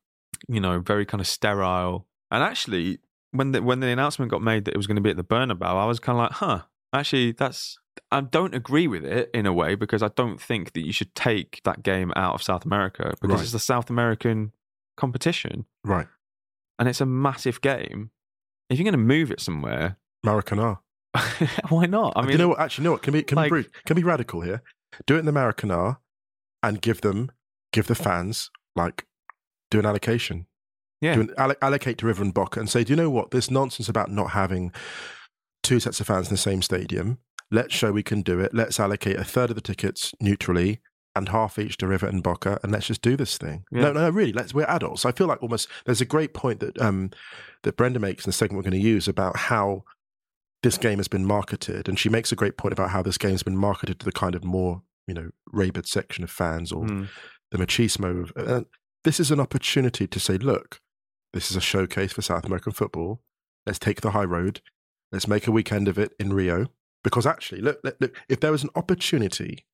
you 0.49 0.61
know, 0.61 0.81
very 0.81 1.05
kind 1.07 1.21
of 1.21 1.27
sterile. 1.27 2.07
And 2.31 2.43
actually, 2.43 2.99
when 3.33 3.53
the 3.53 3.63
when 3.63 3.81
the 3.81 3.89
announcement 3.89 4.31
got 4.31 4.43
made 4.43 4.65
that 4.65 4.73
it 4.75 4.77
was 4.77 4.87
going 4.87 4.97
to 4.97 5.03
be 5.03 5.11
at 5.11 5.17
the 5.17 5.25
Bernabeu, 5.25 5.63
I 5.63 5.85
was 5.85 6.01
kind 6.01 6.17
of 6.19 6.23
like, 6.25 6.33
huh, 6.33 6.63
actually, 6.93 7.33
that's. 7.33 7.77
I 8.13 8.21
don't 8.21 8.55
agree 8.55 8.87
with 8.89 9.05
it 9.05 9.31
in 9.35 9.47
a 9.47 9.53
way 9.53 9.75
because 9.75 10.03
I 10.03 10.09
don't 10.17 10.41
think 10.41 10.73
that 10.73 10.85
you 10.87 10.93
should 10.93 11.15
take 11.15 11.61
that 11.65 11.83
game 11.83 12.13
out 12.17 12.35
of 12.35 12.43
South 12.43 12.65
America 12.65 13.15
because 13.21 13.37
Right. 13.37 13.43
it's 13.43 13.53
the 13.53 13.59
South 13.59 13.91
American 13.91 14.53
competition 14.97 15.67
Right, 15.85 16.07
and 16.79 16.89
it's 16.89 17.01
a 17.01 17.07
massive 17.07 17.61
game. 17.61 18.11
If 18.69 18.79
you're 18.79 18.85
going 18.85 18.93
to 18.93 18.99
move 18.99 19.31
it 19.31 19.41
somewhere, 19.41 19.97
Maracana. 20.25 20.79
why 21.68 21.87
not? 21.87 22.12
I 22.16 22.23
mean, 22.23 22.33
you 22.33 22.38
know 22.38 22.49
what? 22.49 22.61
Actually, 22.61 22.83
you 22.83 22.88
know 22.88 22.92
what? 22.92 23.03
Can 23.03 23.12
be 23.12 23.23
can 23.23 23.37
like- 23.37 23.53
be 23.53 23.64
can 23.87 23.96
be 23.96 24.03
radical 24.03 24.40
here. 24.42 24.62
Do 25.07 25.16
it 25.16 25.20
in 25.20 25.27
the 25.27 25.33
Maracana, 25.33 25.99
and 26.62 26.81
give 26.81 27.01
them 27.01 27.31
give 27.73 27.87
the 27.87 27.94
fans 27.94 28.51
like 28.77 29.07
do 29.70 29.79
an 29.79 29.87
allocation. 29.87 30.46
Yeah. 31.01 31.14
Do 31.14 31.20
an, 31.23 31.29
alloc- 31.38 31.57
allocate 31.62 31.99
to 31.99 32.07
River 32.07 32.23
and 32.23 32.35
Boca 32.35 32.61
and 32.61 32.68
say, 32.68 32.85
do 32.85 32.92
you 32.92 32.96
know 32.96 33.09
what? 33.11 33.31
This 33.31 33.51
nonsense 33.51 33.88
about 33.88 34.11
not 34.11 34.31
having 34.31 34.73
two 35.62 35.81
sets 35.81 36.01
of 36.01 36.07
fans 36.07 36.29
in 36.29 36.35
the 36.35 36.38
same 36.38 36.61
stadium. 36.61 37.18
Let's 37.51 37.75
show 37.75 37.90
we 37.90 38.03
can 38.03 38.23
do 38.23 38.38
it. 38.40 38.53
Let's 38.55 38.79
allocate 38.79 39.16
a 39.16 39.25
third 39.25 39.51
of 39.51 39.57
the 39.57 39.62
tickets 39.62 40.12
neutrally 40.20 40.81
and 41.16 41.29
half 41.31 41.59
each 41.59 41.77
to 41.79 41.87
River 41.88 42.07
and 42.07 42.23
Boca, 42.23 42.61
and 42.62 42.70
let's 42.70 42.87
just 42.87 43.03
do 43.03 43.16
this 43.16 43.37
thing. 43.38 43.64
Yeah. 43.73 43.83
No, 43.83 43.92
no, 43.92 44.01
no, 44.03 44.11
really. 44.11 44.33
Let's. 44.33 44.55
We're 44.55 44.66
adults. 44.66 45.05
I 45.05 45.12
feel 45.12 45.27
like 45.27 45.42
almost 45.42 45.68
there's 45.85 46.01
a 46.01 46.05
great 46.05 46.35
point 46.35 46.61
that 46.61 46.81
um 46.81 47.11
that 47.62 47.77
Brenda 47.77 47.99
makes 47.99 48.25
in 48.25 48.29
the 48.29 48.33
segment 48.33 48.59
we're 48.59 48.70
going 48.70 48.81
to 48.81 48.88
use 48.88 49.09
about 49.09 49.37
how 49.37 49.85
this 50.62 50.79
game 50.79 50.99
has 50.99 51.09
been 51.09 51.25
marketed, 51.25 51.88
and 51.88 51.99
she 51.99 52.09
makes 52.09 52.33
a 52.33 52.37
great 52.37 52.57
point 52.57 52.73
about 52.73 52.90
how 52.90 53.03
this 53.03 53.18
game 53.18 53.33
has 53.33 53.42
been 53.42 53.57
marketed 53.57 53.99
to 54.01 54.05
the 54.05 54.12
kind 54.12 54.35
of 54.35 54.44
more 54.44 54.83
you 55.07 55.14
know 55.14 55.31
rabid 55.53 55.87
section 55.87 56.25
of 56.25 56.31
fans 56.31 56.73
or 56.73 56.85
hmm, 56.85 57.05
the 57.51 57.59
machismo 57.59 58.23
of. 58.23 58.33
Uh, 58.37 58.64
this 59.03 59.18
is 59.18 59.31
an 59.31 59.40
opportunity 59.40 60.07
to 60.07 60.20
say, 60.20 60.37
look, 60.37 60.81
this 61.33 61.51
is 61.51 61.57
a 61.57 61.61
showcase 61.61 62.12
for 62.12 62.23
South 62.23 62.44
American 62.44 62.73
football. 62.73 63.23
Let's 63.66 63.79
take 63.79 64.01
the 64.01 64.11
high 64.11 64.25
road. 64.25 64.61
Let's 65.12 65.29
make 65.29 65.46
a 65.46 65.53
weekend 65.53 65.88
of 65.88 65.99
it 65.99 66.12
in 66.18 66.33
Rio. 66.33 66.66
Because 67.03 67.27
actually, 67.27 67.62
look, 67.62 67.81
look, 67.83 67.96
look 68.01 68.14
if 68.29 68.40
there 68.40 68.53
was 68.53 68.62
an 68.62 68.70
opportunity 68.75 69.64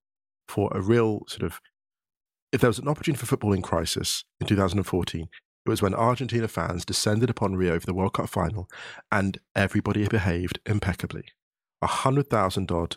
for 0.46 0.70
a 0.72 0.80
real 0.80 1.22
sort 1.26 1.42
of, 1.42 1.60
if 2.52 2.60
there 2.60 2.70
was 2.70 2.78
an 2.78 2.86
opportunity 2.88 3.18
for 3.18 3.26
football 3.26 3.52
in 3.52 3.62
crisis 3.62 4.24
in 4.40 4.46
2014, 4.46 5.28
it 5.66 5.70
was 5.70 5.82
when 5.82 5.94
Argentina 5.94 6.48
fans 6.48 6.84
descended 6.84 7.30
upon 7.30 7.56
Rio 7.56 7.78
for 7.80 7.86
the 7.86 7.94
World 7.94 8.14
Cup 8.14 8.28
final 8.28 8.68
and 9.10 9.38
everybody 9.54 10.06
behaved 10.08 10.58
impeccably. 10.66 11.24
A 11.82 11.86
hundred 11.86 12.28
thousand 12.30 12.70
odd 12.70 12.96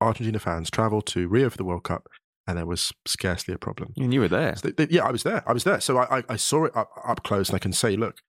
Argentina 0.00 0.38
fans 0.38 0.70
traveled 0.70 1.06
to 1.06 1.28
Rio 1.28 1.50
for 1.50 1.56
the 1.56 1.64
World 1.64 1.84
Cup 1.84 2.08
and 2.46 2.58
there 2.58 2.66
was 2.66 2.92
scarcely 3.06 3.52
a 3.54 3.58
problem. 3.58 3.92
and 3.96 4.12
you 4.14 4.20
were 4.20 4.28
there. 4.28 4.54
So 4.56 4.68
they- 4.70 4.84
they- 4.86 4.94
yeah, 4.94 5.04
I 5.04 5.10
was 5.10 5.22
there. 5.24 5.42
I 5.48 5.52
was 5.52 5.64
there. 5.64 5.80
So 5.80 5.98
I, 5.98 6.18
I, 6.18 6.22
I 6.30 6.36
saw 6.36 6.64
it 6.64 6.76
up, 6.76 6.90
up 7.04 7.22
close, 7.24 7.48
and 7.48 7.56
I 7.56 7.58
can 7.58 7.72
say, 7.72 7.96
look, 7.96 8.20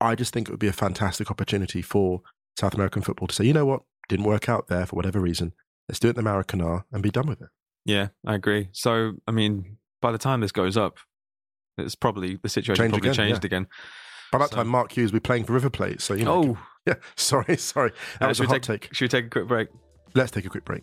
I 0.00 0.14
just 0.14 0.32
think 0.34 0.48
it 0.48 0.50
would 0.50 0.60
be 0.60 0.66
a 0.68 0.72
fantastic 0.74 1.30
opportunity 1.30 1.80
for 1.80 2.20
South 2.58 2.74
American 2.74 3.00
football 3.02 3.28
to 3.28 3.34
say, 3.34 3.44
you 3.44 3.54
know 3.54 3.64
what, 3.64 3.82
didn't 4.10 4.26
work 4.26 4.48
out 4.48 4.68
there 4.68 4.84
for 4.86 4.94
whatever 4.96 5.20
reason. 5.20 5.52
Let's 5.88 5.98
do 5.98 6.08
it 6.08 6.18
in 6.18 6.24
the 6.24 6.28
Maracana 6.30 6.84
and 6.92 7.02
be 7.02 7.10
done 7.10 7.26
with 7.28 7.40
it. 7.40 7.48
Yeah, 7.86 8.08
I 8.26 8.34
agree. 8.34 8.68
So, 8.72 9.12
I 9.26 9.30
mean, 9.30 9.78
by 10.02 10.12
the 10.12 10.18
time 10.18 10.40
this 10.40 10.52
goes 10.52 10.76
up, 10.76 10.98
it's 11.78 11.94
probably 11.94 12.36
the 12.42 12.48
situation 12.48 12.82
Change 12.84 12.92
probably 12.92 13.10
again, 13.10 13.26
changed 13.28 13.44
again. 13.44 13.66
By 14.32 14.38
that 14.38 14.50
So- 14.50 14.56
time, 14.56 14.68
Mark 14.68 14.92
Hughes 14.92 15.12
will 15.12 15.16
be 15.16 15.20
playing 15.20 15.44
for 15.44 15.52
River 15.52 15.70
Plate. 15.70 16.00
So 16.00 16.14
you 16.14 16.24
know, 16.24 16.56
Oh, 16.56 16.58
yeah. 16.86 16.94
Sorry, 17.16 17.56
sorry, 17.56 17.92
that 18.20 18.26
uh, 18.26 18.28
was 18.28 18.40
a 18.40 18.46
hot 18.46 18.62
take, 18.62 18.82
take. 18.82 18.94
Should 18.94 19.04
we 19.04 19.08
take 19.08 19.26
a 19.26 19.30
quick 19.30 19.46
break? 19.46 19.68
Let's 20.14 20.30
take 20.30 20.44
a 20.46 20.48
quick 20.48 20.64
break. 20.64 20.82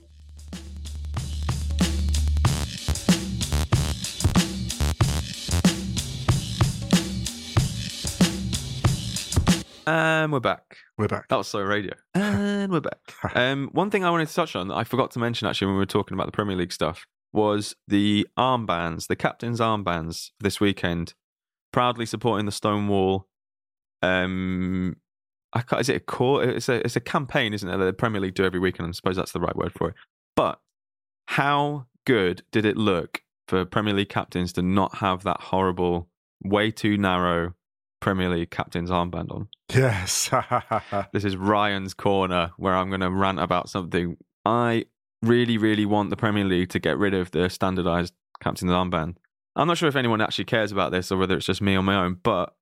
And 9.85 10.31
we're 10.31 10.39
back. 10.39 10.77
We're 10.97 11.09
back. 11.09 11.27
That 11.27 11.35
was 11.37 11.47
so 11.47 11.59
radio. 11.61 11.93
And 12.15 12.71
we're 12.71 12.79
back. 12.79 12.99
Um, 13.35 13.69
one 13.73 13.89
thing 13.89 14.05
I 14.05 14.09
wanted 14.09 14.27
to 14.29 14.33
touch 14.33 14.55
on 14.55 14.67
that 14.69 14.75
I 14.75 14.83
forgot 14.85 15.11
to 15.11 15.19
mention 15.19 15.47
actually 15.47 15.67
when 15.67 15.75
we 15.75 15.79
were 15.79 15.85
talking 15.85 16.13
about 16.15 16.27
the 16.27 16.31
Premier 16.31 16.55
League 16.55 16.71
stuff 16.71 17.05
was 17.33 17.75
the 17.87 18.27
armbands, 18.37 19.07
the 19.07 19.15
captain's 19.15 19.59
armbands 19.59 20.31
this 20.39 20.59
weekend, 20.59 21.13
proudly 21.71 22.05
supporting 22.05 22.45
the 22.45 22.51
Stonewall. 22.51 23.27
Um, 24.01 24.97
I 25.53 25.61
can't, 25.61 25.81
is 25.81 25.89
it 25.89 25.95
a 25.97 25.99
core? 25.99 26.43
It's 26.43 26.69
a 26.69 26.75
it's 26.85 26.95
a 26.95 27.01
campaign, 27.01 27.53
isn't 27.53 27.67
it? 27.67 27.77
That 27.77 27.85
the 27.85 27.93
Premier 27.93 28.21
League 28.21 28.35
do 28.35 28.45
every 28.45 28.59
weekend. 28.59 28.87
I 28.87 28.91
suppose 28.91 29.15
that's 29.15 29.31
the 29.31 29.39
right 29.39 29.55
word 29.55 29.73
for 29.73 29.89
it. 29.89 29.95
But 30.35 30.59
how 31.27 31.87
good 32.05 32.43
did 32.51 32.65
it 32.65 32.77
look 32.77 33.21
for 33.47 33.65
Premier 33.65 33.93
League 33.93 34.09
captains 34.09 34.53
to 34.53 34.61
not 34.61 34.97
have 34.97 35.23
that 35.23 35.41
horrible, 35.41 36.09
way 36.43 36.71
too 36.71 36.97
narrow 36.97 37.53
Premier 38.01 38.29
League 38.29 38.51
captain's 38.51 38.89
armband 38.89 39.31
on? 39.31 39.47
Yes. 39.73 40.29
This 41.13 41.23
is 41.23 41.37
Ryan's 41.37 41.93
corner 41.93 42.51
where 42.57 42.75
I'm 42.75 42.89
going 42.89 43.01
to 43.01 43.09
rant 43.09 43.39
about 43.39 43.69
something. 43.69 44.17
I 44.45 44.85
really, 45.23 45.57
really 45.57 45.85
want 45.85 46.09
the 46.09 46.15
Premier 46.15 46.43
League 46.43 46.69
to 46.69 46.79
get 46.79 46.97
rid 46.97 47.13
of 47.13 47.31
the 47.31 47.49
standardized 47.49 48.13
captain's 48.41 48.71
armband. 48.71 49.15
I'm 49.55 49.67
not 49.67 49.77
sure 49.77 49.89
if 49.89 49.95
anyone 49.95 50.21
actually 50.21 50.45
cares 50.45 50.71
about 50.71 50.91
this 50.91 51.11
or 51.11 51.17
whether 51.17 51.37
it's 51.37 51.45
just 51.45 51.61
me 51.61 51.75
on 51.75 51.85
my 51.85 51.95
own, 51.95 52.19
but 52.21 52.53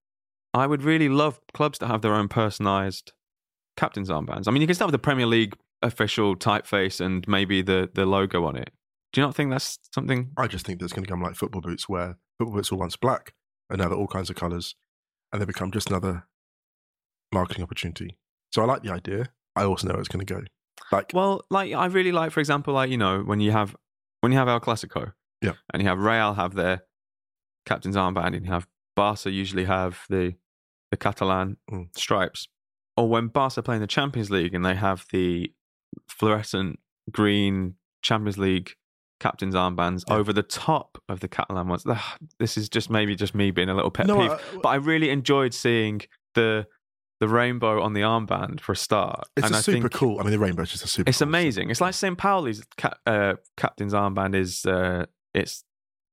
I 0.54 0.68
would 0.68 0.84
really 0.84 1.10
love 1.10 1.40
clubs 1.54 1.80
to 1.80 1.88
have 1.88 2.02
their 2.02 2.14
own 2.14 2.28
personalized 2.28 3.14
captain's 3.78 4.10
armbands. 4.10 4.48
I 4.48 4.52
mean, 4.52 4.62
you 4.62 4.68
can 4.68 4.76
start 4.76 4.88
with 4.88 4.94
the 4.94 5.00
Premier 5.00 5.26
League 5.26 5.56
official 5.82 6.36
typeface 6.36 7.00
and 7.00 7.28
maybe 7.28 7.62
the, 7.62 7.90
the 7.94 8.06
logo 8.06 8.46
on 8.46 8.56
it. 8.56 8.72
Do 9.14 9.22
you 9.22 9.28
not 9.28 9.36
think 9.36 9.50
that's 9.52 9.80
something? 9.94 10.32
I 10.38 10.48
just 10.48 10.66
think 10.66 10.80
that's 10.80 10.94
going 10.94 11.04
to 11.04 11.10
come 11.10 11.22
like 11.22 11.36
football 11.36 11.62
boots, 11.62 11.90
where 11.90 12.18
football 12.38 12.56
boots 12.56 12.72
were 12.72 12.78
once 12.78 12.96
black, 12.96 13.34
and 13.70 13.80
now 13.80 13.90
they're 13.90 13.98
all 13.98 14.08
kinds 14.08 14.30
of 14.30 14.36
colours, 14.36 14.76
and 15.32 15.42
they 15.42 15.46
become 15.46 15.72
just 15.72 15.90
another 15.90 16.28
marketing 17.34 17.64
opportunity. 17.64 18.18
So 18.54 18.62
I 18.62 18.66
like 18.66 18.84
the 18.84 18.92
idea. 18.92 19.28
I 19.56 19.64
also 19.64 19.88
know 19.88 19.96
it's 19.96 20.08
going 20.08 20.26
to 20.26 20.34
go. 20.34 20.42
Like, 20.92 21.12
Well, 21.14 21.44
like 21.50 21.74
I 21.74 21.86
really 21.86 22.12
like, 22.12 22.32
for 22.32 22.40
example, 22.40 22.74
like 22.74 22.90
you 22.90 22.98
know 22.98 23.22
when 23.22 23.40
you 23.40 23.52
have 23.52 23.76
when 24.22 24.32
you 24.32 24.38
have 24.38 24.48
El 24.48 24.60
Clasico, 24.60 25.14
Yeah. 25.42 25.54
and 25.74 25.82
you 25.82 25.88
have 25.88 26.00
Real 26.00 26.34
have 26.36 26.54
their 26.56 26.84
captain's 27.66 27.96
armband, 27.96 28.36
and 28.36 28.46
you 28.46 28.52
have 28.52 28.68
Barca 28.96 29.32
usually 29.32 29.66
have 29.66 30.06
the 30.10 30.36
the 30.92 30.98
Catalan 30.98 31.58
Mm. 31.72 31.88
stripes, 31.98 32.50
or 32.98 33.08
when 33.10 33.28
Barca 33.28 33.64
play 33.64 33.76
in 33.76 33.82
the 33.82 33.88
Champions 33.88 34.30
League 34.30 34.54
and 34.54 34.66
they 34.66 34.76
have 34.76 35.06
the 35.12 35.54
fluorescent 36.10 36.80
green 37.10 37.76
Champions 38.02 38.38
League 38.38 38.76
captain's 39.20 39.56
armbands 39.56 40.04
Yeah. 40.08 40.16
over 40.16 40.34
the 40.34 40.44
top 40.44 40.98
of 41.08 41.20
the 41.20 41.28
Catalan 41.28 41.68
ones. 41.68 41.86
Ugh, 41.86 42.20
This 42.40 42.58
is 42.58 42.68
just 42.70 42.90
maybe 42.90 43.16
just 43.16 43.36
me 43.36 43.52
being 43.52 43.70
a 43.70 43.74
little 43.76 43.92
pet 43.92 44.08
No, 44.08 44.18
peeve, 44.18 44.32
I- 44.32 44.40
but 44.64 44.70
I 44.70 44.76
really 44.76 45.10
enjoyed 45.10 45.54
seeing 45.54 46.02
the 46.34 46.68
the 47.22 47.28
rainbow 47.28 47.84
on 47.84 47.94
the 47.94 48.02
armband 48.02 48.60
for 48.60 48.72
a 48.72 48.76
start. 48.76 49.28
It's 49.38 49.46
and 49.46 49.54
a 49.54 49.60
I 49.60 49.62
super 49.62 49.90
cool. 49.90 50.20
I 50.20 50.24
mean, 50.24 50.32
the 50.32 50.40
rainbow's 50.40 50.72
just 50.72 50.84
a 50.84 50.88
super. 50.88 51.08
It's 51.08 51.20
cool 51.20 51.28
amazing. 51.28 51.70
It's 51.70 51.80
like 51.80 51.94
St. 51.94 52.18
Pauli's 52.18 52.64
uh, 53.06 53.36
captain's 53.56 53.94
armband 53.94 54.34
is 54.36 54.66
uh, 54.66 55.06
it's 55.32 55.64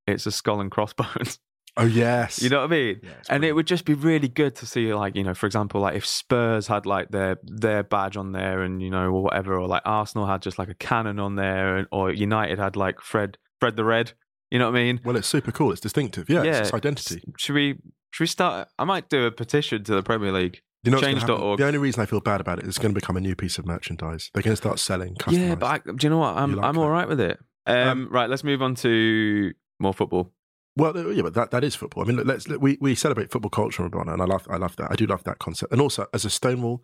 it's 0.05 0.27
a 0.27 0.31
skull 0.31 0.61
and 0.61 0.71
crossbones. 0.71 1.39
Oh 1.77 1.85
yes. 1.85 2.41
you 2.41 2.49
know 2.49 2.61
what 2.61 2.73
I 2.73 2.75
mean? 2.75 2.99
Yeah, 3.03 3.09
And 3.29 3.45
it 3.45 3.53
would 3.53 3.67
just 3.67 3.85
be 3.85 3.93
really 3.93 4.27
good 4.27 4.53
to 4.55 4.65
see, 4.65 4.93
like 4.93 5.15
you 5.15 5.23
know, 5.23 5.33
for 5.33 5.45
example, 5.45 5.79
like 5.79 5.95
if 5.95 6.05
Spurs 6.05 6.67
had 6.67 6.85
like 6.85 7.09
their 7.09 7.37
their 7.43 7.83
badge 7.83 8.17
on 8.17 8.33
there, 8.33 8.63
and 8.63 8.81
you 8.81 8.89
know, 8.89 9.05
or 9.05 9.23
whatever, 9.23 9.57
or 9.57 9.65
like 9.67 9.83
Arsenal 9.85 10.25
had 10.25 10.41
just 10.41 10.59
like 10.59 10.67
a 10.67 10.73
cannon 10.73 11.19
on 11.19 11.35
there, 11.35 11.77
and, 11.77 11.87
or 11.91 12.11
United 12.11 12.59
had 12.59 12.75
like 12.75 12.99
Fred 12.99 13.37
Fred 13.61 13.77
the 13.77 13.85
Red. 13.85 14.11
You 14.51 14.59
know 14.59 14.65
what 14.69 14.77
I 14.77 14.83
mean? 14.83 14.99
Well, 15.05 15.15
it's 15.15 15.27
super 15.27 15.51
cool. 15.51 15.71
It's 15.71 15.79
distinctive. 15.79 16.29
Yeah, 16.29 16.43
it's 16.43 16.59
its 16.59 16.73
identity. 16.73 17.21
Should 17.37 17.55
we 17.55 17.77
should 18.11 18.23
we 18.23 18.27
start? 18.27 18.67
I 18.77 18.83
might 18.83 19.07
do 19.07 19.25
a 19.25 19.31
petition 19.31 19.83
to 19.85 19.95
the 19.95 20.03
Premier 20.03 20.33
League. 20.33 20.61
You 20.83 20.91
know, 20.91 20.97
what's 20.97 21.07
gonna 21.07 21.19
happen? 21.19 21.35
change.org. 21.35 21.59
the 21.59 21.65
only 21.65 21.77
reason 21.79 22.01
I 22.01 22.05
feel 22.05 22.21
bad 22.21 22.39
about 22.41 22.59
it 22.59 22.63
is 22.63 22.69
it's 22.69 22.77
going 22.77 22.93
to 22.93 22.99
become 22.99 23.17
a 23.17 23.21
new 23.21 23.35
piece 23.35 23.57
of 23.57 23.65
merchandise. 23.65 24.29
They're 24.33 24.43
going 24.43 24.53
to 24.53 24.57
start 24.57 24.79
selling. 24.79 25.17
Yeah, 25.29 25.55
but 25.55 25.65
I, 25.65 25.91
do 25.91 25.95
you 26.05 26.09
know 26.09 26.19
what? 26.19 26.37
I'm 26.37 26.55
like 26.55 26.65
I'm 26.65 26.77
all 26.77 26.89
right 26.89 27.07
with 27.07 27.19
it. 27.19 27.37
Um, 27.65 27.75
Um, 27.87 28.07
right, 28.09 28.29
let's 28.29 28.43
move 28.43 28.61
on 28.61 28.75
to 28.75 29.51
more 29.79 29.93
football. 29.93 30.31
Well, 30.77 31.11
yeah, 31.11 31.23
but 31.23 31.33
that, 31.33 31.51
that 31.51 31.63
is 31.65 31.75
football. 31.75 32.03
I 32.03 32.07
mean, 32.07 32.25
let's 32.25 32.47
let- 32.47 32.61
we 32.61 32.77
we 32.79 32.95
celebrate 32.95 33.29
football 33.31 33.49
culture, 33.49 33.83
Rabona, 33.83 34.13
and 34.13 34.21
I 34.21 34.25
love 34.25 34.47
I 34.49 34.55
love 34.57 34.75
that. 34.77 34.89
I 34.91 34.95
do 34.95 35.05
love 35.05 35.23
that 35.25 35.39
concept. 35.39 35.71
And 35.73 35.81
also, 35.81 36.05
as 36.13 36.23
a 36.23 36.29
Stonewall, 36.29 36.81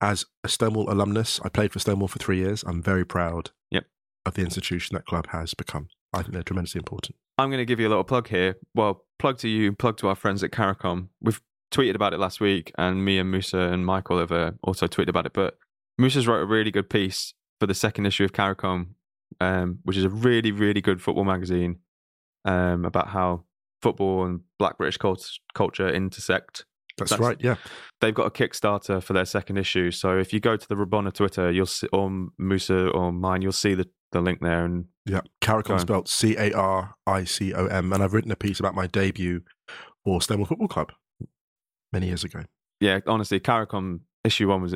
as 0.00 0.24
a 0.42 0.48
Stonewall 0.48 0.90
alumnus, 0.90 1.40
I 1.44 1.48
played 1.48 1.72
for 1.72 1.78
Stonewall 1.78 2.08
for 2.08 2.18
three 2.18 2.38
years. 2.38 2.64
I'm 2.66 2.82
very 2.82 3.04
proud. 3.04 3.50
Yep. 3.70 3.84
Of 4.24 4.34
the 4.34 4.42
institution 4.42 4.94
that 4.96 5.06
club 5.06 5.28
has 5.28 5.54
become. 5.54 5.86
I 6.12 6.22
think 6.22 6.32
they're 6.32 6.42
tremendously 6.42 6.80
important. 6.80 7.14
I'm 7.38 7.48
going 7.50 7.58
to 7.58 7.64
give 7.64 7.78
you 7.78 7.86
a 7.86 7.90
little 7.90 8.02
plug 8.02 8.26
here. 8.28 8.56
Well, 8.74 9.04
plug 9.20 9.38
to 9.38 9.48
you, 9.48 9.72
plug 9.72 9.98
to 9.98 10.08
our 10.08 10.16
friends 10.16 10.42
at 10.42 10.50
Caricom. 10.50 11.08
We've 11.20 11.40
tweeted 11.72 11.94
about 11.94 12.12
it 12.14 12.18
last 12.20 12.40
week, 12.40 12.72
and 12.78 13.04
me 13.04 13.18
and 13.18 13.30
Musa 13.30 13.58
and 13.58 13.84
Michael 13.84 14.18
have 14.18 14.32
uh, 14.32 14.52
also 14.62 14.86
tweeted 14.86 15.08
about 15.08 15.26
it. 15.26 15.32
But 15.32 15.58
Musa's 15.98 16.26
wrote 16.26 16.42
a 16.42 16.46
really 16.46 16.70
good 16.70 16.88
piece 16.90 17.34
for 17.60 17.66
the 17.66 17.74
second 17.74 18.06
issue 18.06 18.24
of 18.24 18.32
Caricom, 18.32 18.88
um, 19.40 19.78
which 19.84 19.96
is 19.96 20.04
a 20.04 20.08
really, 20.10 20.52
really 20.52 20.80
good 20.80 21.00
football 21.02 21.24
magazine 21.24 21.78
um, 22.44 22.84
about 22.84 23.08
how 23.08 23.44
football 23.82 24.24
and 24.24 24.40
Black 24.58 24.78
British 24.78 24.96
cult- 24.98 25.30
culture 25.54 25.88
intersect. 25.88 26.64
That's, 26.98 27.10
That's- 27.10 27.26
right. 27.26 27.36
Yeah. 27.40 27.56
They've 28.00 28.14
got 28.14 28.26
a 28.26 28.30
Kickstarter 28.30 29.02
for 29.02 29.12
their 29.12 29.24
second 29.26 29.58
issue. 29.58 29.90
So 29.90 30.18
if 30.18 30.32
you 30.32 30.40
go 30.40 30.56
to 30.56 30.68
the 30.68 30.74
Rabona 30.74 31.12
Twitter, 31.12 31.50
you'll 31.50 31.66
see, 31.66 31.88
or 31.92 32.28
Musa 32.38 32.88
or 32.88 33.12
mine, 33.12 33.42
you'll 33.42 33.52
see 33.52 33.74
the, 33.74 33.88
the 34.12 34.20
link 34.20 34.40
there. 34.40 34.64
And 34.64 34.86
Yeah. 35.04 35.20
Caricom 35.42 35.80
spelled 35.80 36.08
C 36.08 36.36
A 36.38 36.52
R 36.52 36.94
I 37.06 37.24
C 37.24 37.52
O 37.52 37.66
M. 37.66 37.92
And 37.92 38.02
I've 38.02 38.14
written 38.14 38.30
a 38.30 38.36
piece 38.36 38.60
about 38.60 38.74
my 38.74 38.86
debut 38.86 39.42
for 40.04 40.22
Stonewall 40.22 40.46
Football 40.46 40.68
Club 40.68 40.92
many 41.92 42.06
years 42.06 42.24
ago. 42.24 42.42
yeah, 42.80 43.00
honestly, 43.06 43.40
Caricom 43.40 44.00
issue 44.24 44.48
one 44.48 44.62
was 44.62 44.74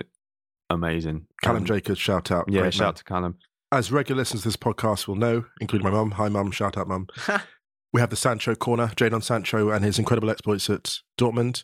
amazing. 0.69 1.27
Callum 1.43 1.59
Um, 1.63 1.67
Jacobs, 1.67 1.99
shout 1.99 2.31
out. 2.31 2.47
Yeah, 2.49 2.71
shout 2.71 2.79
man. 2.81 2.89
out 2.89 2.97
to 2.97 3.05
Callum. 3.05 3.39
As 3.73 3.93
regular 3.93 4.21
listeners 4.21 4.43
to 4.43 4.49
this 4.49 4.57
podcast 4.57 5.07
will 5.07 5.17
know, 5.17 5.45
including 5.61 5.85
my 5.85 5.91
mum, 5.93 6.13
hi 6.13 6.29
mum, 6.29 6.51
shout 6.51 6.77
out 6.77 6.89
mum. 6.89 7.07
we 7.93 8.01
have 8.01 8.11
the 8.11 8.17
Sancho 8.17 8.55
corner, 8.55 8.89
Jadon 8.97 9.23
Sancho 9.23 9.71
and 9.71 9.85
his 9.85 9.99
incredible 9.99 10.31
exploits 10.31 10.69
at 10.71 10.99
Dortmund. 11.19 11.63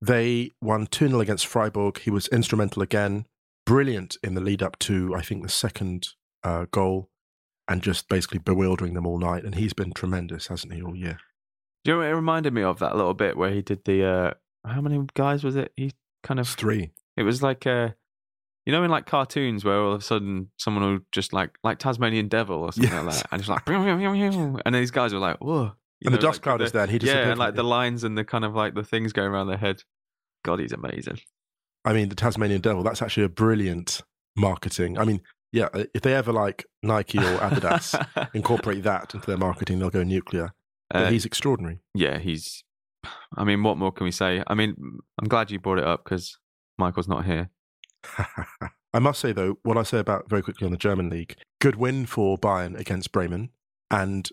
They 0.00 0.50
won 0.60 0.86
2 0.86 1.08
0 1.08 1.20
against 1.20 1.46
Freiburg. 1.46 1.98
He 2.00 2.10
was 2.10 2.28
instrumental 2.28 2.82
again, 2.82 3.26
brilliant 3.66 4.16
in 4.22 4.34
the 4.34 4.40
lead 4.40 4.62
up 4.62 4.78
to, 4.80 5.14
I 5.14 5.22
think, 5.22 5.42
the 5.42 5.48
second 5.48 6.08
uh, 6.42 6.66
goal, 6.72 7.08
and 7.68 7.82
just 7.82 8.08
basically 8.08 8.38
bewildering 8.40 8.94
them 8.94 9.06
all 9.06 9.18
night. 9.18 9.44
And 9.44 9.54
he's 9.54 9.72
been 9.72 9.92
tremendous, 9.92 10.48
hasn't 10.48 10.72
he, 10.72 10.82
all 10.82 10.96
year? 10.96 11.18
Do 11.84 11.90
you 11.92 11.94
know 11.94 11.98
what 12.02 12.08
it 12.10 12.14
reminded 12.14 12.52
me 12.52 12.62
of 12.62 12.78
that 12.80 12.96
little 12.96 13.14
bit 13.14 13.36
where 13.36 13.50
he 13.50 13.62
did 13.62 13.84
the 13.84 14.04
uh 14.04 14.30
how 14.64 14.80
many 14.80 15.00
guys 15.14 15.44
was 15.44 15.56
it? 15.56 15.72
He 15.76 15.92
kind 16.22 16.40
It's 16.40 16.50
of 16.52 16.56
three. 16.56 16.92
it 17.16 17.22
was 17.22 17.42
like 17.42 17.66
uh 17.66 17.90
you 18.66 18.72
know 18.72 18.82
in 18.82 18.90
like 18.90 19.06
cartoons 19.06 19.64
where 19.64 19.78
all 19.78 19.92
of 19.92 20.00
a 20.00 20.04
sudden 20.04 20.50
someone 20.58 20.82
will 20.84 20.98
just 21.12 21.32
like 21.32 21.50
like 21.62 21.78
Tasmanian 21.78 22.28
devil 22.28 22.62
or 22.62 22.72
something 22.72 22.92
like 23.04 23.14
that 23.16 23.26
and 23.30 23.40
it's 23.40 23.48
like 23.48 23.68
and 23.68 24.60
then 24.64 24.72
these 24.72 24.90
guys 24.90 25.12
were 25.12 25.20
like 25.20 25.38
whoa 25.38 25.72
you 26.00 26.06
And 26.06 26.14
the 26.14 26.18
dust 26.18 26.38
like, 26.38 26.42
cloud 26.42 26.60
the- 26.60 26.64
is 26.64 26.72
there, 26.72 26.82
and 26.82 26.90
he 26.90 26.98
yeah 27.06 27.28
and 27.30 27.38
like 27.38 27.54
the 27.56 27.62
lines 27.62 28.04
and 28.04 28.16
the 28.16 28.24
kind 28.24 28.44
of 28.44 28.54
like 28.54 28.74
the 28.74 28.82
things 28.84 29.12
going 29.12 29.28
around 29.28 29.48
their 29.48 29.58
head 29.58 29.82
God 30.44 30.60
he's 30.60 30.72
amazing 30.72 31.18
I 31.86 31.92
mean, 31.92 32.08
the 32.08 32.14
Tasmanian 32.14 32.62
Devil, 32.62 32.82
that's 32.82 33.02
actually 33.02 33.24
a 33.24 33.28
brilliant 33.28 34.00
marketing. 34.36 34.96
I 34.98 35.04
mean, 35.04 35.20
yeah, 35.52 35.68
if 35.92 36.00
they 36.00 36.14
ever 36.14 36.32
like 36.32 36.64
Nike 36.82 37.18
or 37.18 37.36
Adidas 37.36 37.94
incorporate 38.34 38.82
that 38.84 39.12
into 39.14 39.26
their 39.26 39.36
marketing, 39.36 39.78
they'll 39.80 39.90
go 39.90 40.02
nuclear. 40.02 40.54
But 40.88 41.02
Uh, 41.02 41.10
he's 41.10 41.26
extraordinary. 41.26 41.80
yeah 41.94 42.18
he's 42.18 42.64
I 43.36 43.44
mean 43.44 43.62
what 43.62 43.78
more 43.78 43.92
can 43.92 44.04
we 44.04 44.12
say 44.12 44.42
I 44.46 44.54
mean 44.54 44.76
I'm 45.20 45.28
glad 45.28 45.50
you 45.50 45.58
brought 45.58 45.78
it 45.78 45.84
up 45.84 46.04
because 46.04 46.38
Michael's 46.78 47.08
not 47.08 47.24
here 47.24 47.50
I 48.94 49.00
must 49.00 49.20
say, 49.20 49.32
though, 49.32 49.58
what 49.64 49.76
I 49.76 49.82
say 49.82 49.98
about 49.98 50.30
very 50.30 50.40
quickly 50.40 50.64
on 50.64 50.70
the 50.70 50.78
German 50.78 51.10
league 51.10 51.36
good 51.60 51.76
win 51.76 52.06
for 52.06 52.38
Bayern 52.38 52.78
against 52.78 53.10
Bremen, 53.10 53.50
and 53.90 54.30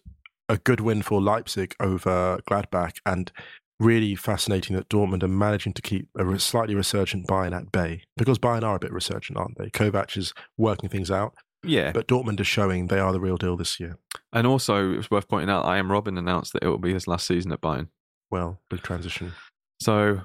a 0.48 0.58
good 0.58 0.82
win 0.82 1.02
for 1.02 1.20
Leipzig 1.22 1.76
over 1.80 2.40
Gladbach, 2.50 2.98
and 3.06 3.32
really 3.80 4.16
fascinating 4.16 4.76
that 4.76 4.90
Dortmund 4.90 5.24
are 5.24 5.28
managing 5.28 5.74
to 5.74 5.82
keep 5.82 6.10
a 6.16 6.40
slightly 6.40 6.76
resurgent 6.76 7.26
Bayern 7.28 7.56
at 7.56 7.72
bay 7.72 8.04
because 8.16 8.38
Bayern 8.38 8.64
are 8.64 8.76
a 8.76 8.80
bit 8.80 8.94
resurgent, 8.94 9.40
aren't 9.40 9.58
they? 9.58 9.70
Kovac 9.72 10.16
is 10.16 10.34
working 10.58 10.90
things 10.90 11.10
out, 11.10 11.34
yeah 11.64 11.92
but 11.92 12.08
Dortmund 12.08 12.40
are 12.40 12.44
showing 12.44 12.88
they 12.88 13.00
are 13.00 13.12
the 13.12 13.20
real 13.20 13.38
deal 13.38 13.58
this 13.58 13.80
year. 13.80 13.98
And 14.32 14.46
also, 14.46 14.94
it's 14.94 15.10
worth 15.10 15.28
pointing 15.28 15.50
out, 15.50 15.66
Arjen 15.66 15.88
Robben 15.88 16.20
announced 16.20 16.54
that 16.54 16.64
it 16.64 16.68
will 16.68 16.78
be 16.78 16.94
his 16.94 17.08
last 17.08 17.26
season 17.26 17.52
at 17.52 17.62
Bayern. 17.62 17.88
Well, 18.32 18.60
big 18.70 18.82
transition. 18.82 19.34
So, 19.80 20.22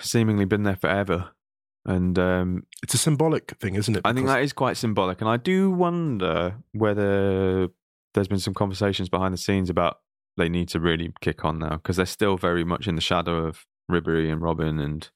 seemingly 0.00 0.44
been 0.44 0.64
there 0.64 0.76
forever. 0.76 1.30
And 1.86 2.18
um, 2.18 2.66
It's 2.82 2.94
a 2.94 2.98
symbolic 2.98 3.58
thing, 3.60 3.74
isn't 3.74 3.96
it? 3.96 4.02
I 4.04 4.12
think 4.12 4.26
that 4.26 4.42
is 4.42 4.52
quite 4.52 4.76
symbolic. 4.76 5.20
And 5.20 5.28
I 5.28 5.36
do 5.36 5.70
wonder 5.70 6.56
whether 6.72 7.68
there's 8.14 8.28
been 8.28 8.38
some 8.38 8.54
conversations 8.54 9.08
behind 9.08 9.34
the 9.34 9.38
scenes 9.38 9.68
about 9.70 10.00
they 10.36 10.48
need 10.48 10.68
to 10.70 10.80
really 10.80 11.12
kick 11.20 11.44
on 11.44 11.58
now 11.58 11.76
because 11.76 11.96
they're 11.96 12.06
still 12.06 12.36
very 12.36 12.64
much 12.64 12.88
in 12.88 12.94
the 12.94 13.00
shadow 13.00 13.46
of 13.46 13.66
Ribery 13.90 14.32
and 14.32 14.40
Robben 14.40 14.82
and 14.82 15.08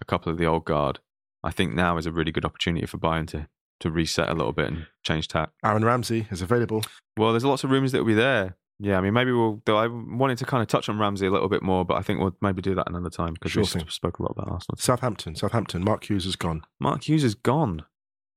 a 0.00 0.04
couple 0.04 0.30
of 0.30 0.38
the 0.38 0.46
old 0.46 0.64
guard. 0.64 1.00
I 1.42 1.50
think 1.50 1.74
now 1.74 1.96
is 1.96 2.06
a 2.06 2.12
really 2.12 2.32
good 2.32 2.44
opportunity 2.44 2.86
for 2.86 2.98
Bayern 2.98 3.26
to, 3.28 3.48
to 3.80 3.90
reset 3.90 4.28
a 4.28 4.34
little 4.34 4.52
bit 4.52 4.68
and 4.68 4.86
change 5.02 5.26
tack. 5.26 5.50
Aaron 5.64 5.84
Ramsey 5.84 6.26
is 6.30 6.42
available. 6.42 6.82
Well, 7.16 7.32
there's 7.32 7.44
lots 7.44 7.64
of 7.64 7.70
rumours 7.70 7.92
that 7.92 7.98
will 7.98 8.06
be 8.06 8.14
there. 8.14 8.56
Yeah, 8.82 8.96
I 8.96 9.02
mean, 9.02 9.12
maybe 9.12 9.30
we'll. 9.30 9.60
Though 9.66 9.76
I 9.76 9.86
wanted 9.88 10.38
to 10.38 10.46
kind 10.46 10.62
of 10.62 10.68
touch 10.68 10.88
on 10.88 10.98
Ramsey 10.98 11.26
a 11.26 11.30
little 11.30 11.50
bit 11.50 11.62
more, 11.62 11.84
but 11.84 11.94
I 11.94 12.02
think 12.02 12.18
we'll 12.18 12.34
maybe 12.40 12.62
do 12.62 12.74
that 12.74 12.88
another 12.88 13.10
time 13.10 13.34
because 13.34 13.52
Sure 13.52 13.62
we 13.62 13.90
spoke 13.90 14.18
a 14.18 14.22
lot 14.22 14.32
about 14.36 14.50
Arsenal. 14.50 14.78
Southampton, 14.78 15.34
Southampton. 15.36 15.84
Mark 15.84 16.08
Hughes 16.08 16.24
is 16.24 16.34
gone. 16.34 16.62
Mark 16.80 17.06
Hughes 17.06 17.22
is 17.22 17.34
gone, 17.34 17.84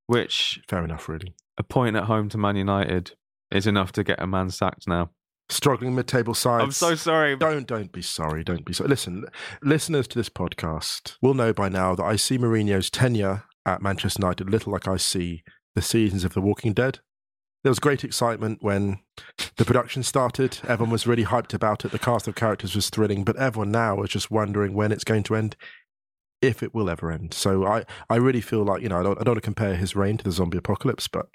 which 0.07 0.59
Fair 0.67 0.83
enough, 0.83 1.07
really. 1.07 1.33
a 1.57 1.63
point 1.63 1.95
at 1.95 2.03
home 2.05 2.27
to 2.29 2.37
Man 2.37 2.57
United 2.57 3.13
is 3.51 3.65
enough 3.65 3.93
to 3.93 4.03
get 4.03 4.21
a 4.21 4.27
man 4.27 4.49
sacked 4.49 4.85
now. 4.87 5.11
Struggling 5.49 5.95
mid-table 5.95 6.33
sides. 6.33 6.63
I'm 6.63 6.71
so 6.71 6.95
sorry. 6.95 7.37
Don't 7.37 7.67
don't 7.67 7.91
be 7.91 8.01
sorry. 8.01 8.43
Don't 8.43 8.65
be 8.65 8.73
sorry. 8.73 8.89
Listen, 8.89 9.25
listeners 9.61 10.07
to 10.09 10.19
this 10.19 10.29
podcast 10.29 11.15
will 11.21 11.33
know 11.33 11.53
by 11.53 11.69
now 11.69 11.95
that 11.95 12.03
I 12.03 12.15
see 12.17 12.37
Mourinho's 12.37 12.89
tenure 12.89 13.43
at 13.65 13.81
Manchester 13.81 14.19
United 14.21 14.49
little 14.49 14.73
like 14.73 14.87
I 14.87 14.97
see 14.97 15.43
the 15.75 15.81
seasons 15.81 16.23
of 16.25 16.33
The 16.33 16.41
Walking 16.41 16.73
Dead. 16.73 16.99
There 17.63 17.69
was 17.69 17.79
great 17.79 18.03
excitement 18.03 18.59
when 18.61 18.99
the 19.55 19.63
production 19.63 20.03
started. 20.03 20.59
Everyone 20.67 20.91
was 20.91 21.07
really 21.07 21.23
hyped 21.23 21.53
about 21.53 21.85
it. 21.85 21.91
The 21.91 21.99
cast 21.99 22.27
of 22.27 22.35
characters 22.35 22.75
was 22.75 22.89
thrilling, 22.89 23.23
but 23.23 23.37
everyone 23.37 23.71
now 23.71 24.01
is 24.03 24.09
just 24.09 24.29
wondering 24.29 24.73
when 24.73 24.91
it's 24.91 25.05
going 25.05 25.23
to 25.23 25.35
end, 25.35 25.55
if 26.41 26.61
it 26.61 26.73
will 26.73 26.89
ever 26.89 27.09
end. 27.09 27.33
So 27.33 27.65
I, 27.65 27.85
I 28.09 28.17
really 28.17 28.41
feel 28.41 28.63
like 28.63 28.81
you 28.81 28.89
know 28.89 28.99
I 28.99 29.03
don't, 29.03 29.19
I 29.19 29.23
don't 29.23 29.33
want 29.33 29.37
to 29.37 29.41
compare 29.41 29.75
his 29.75 29.95
reign 29.95 30.17
to 30.17 30.23
the 30.25 30.31
zombie 30.31 30.57
apocalypse, 30.57 31.07
but 31.07 31.27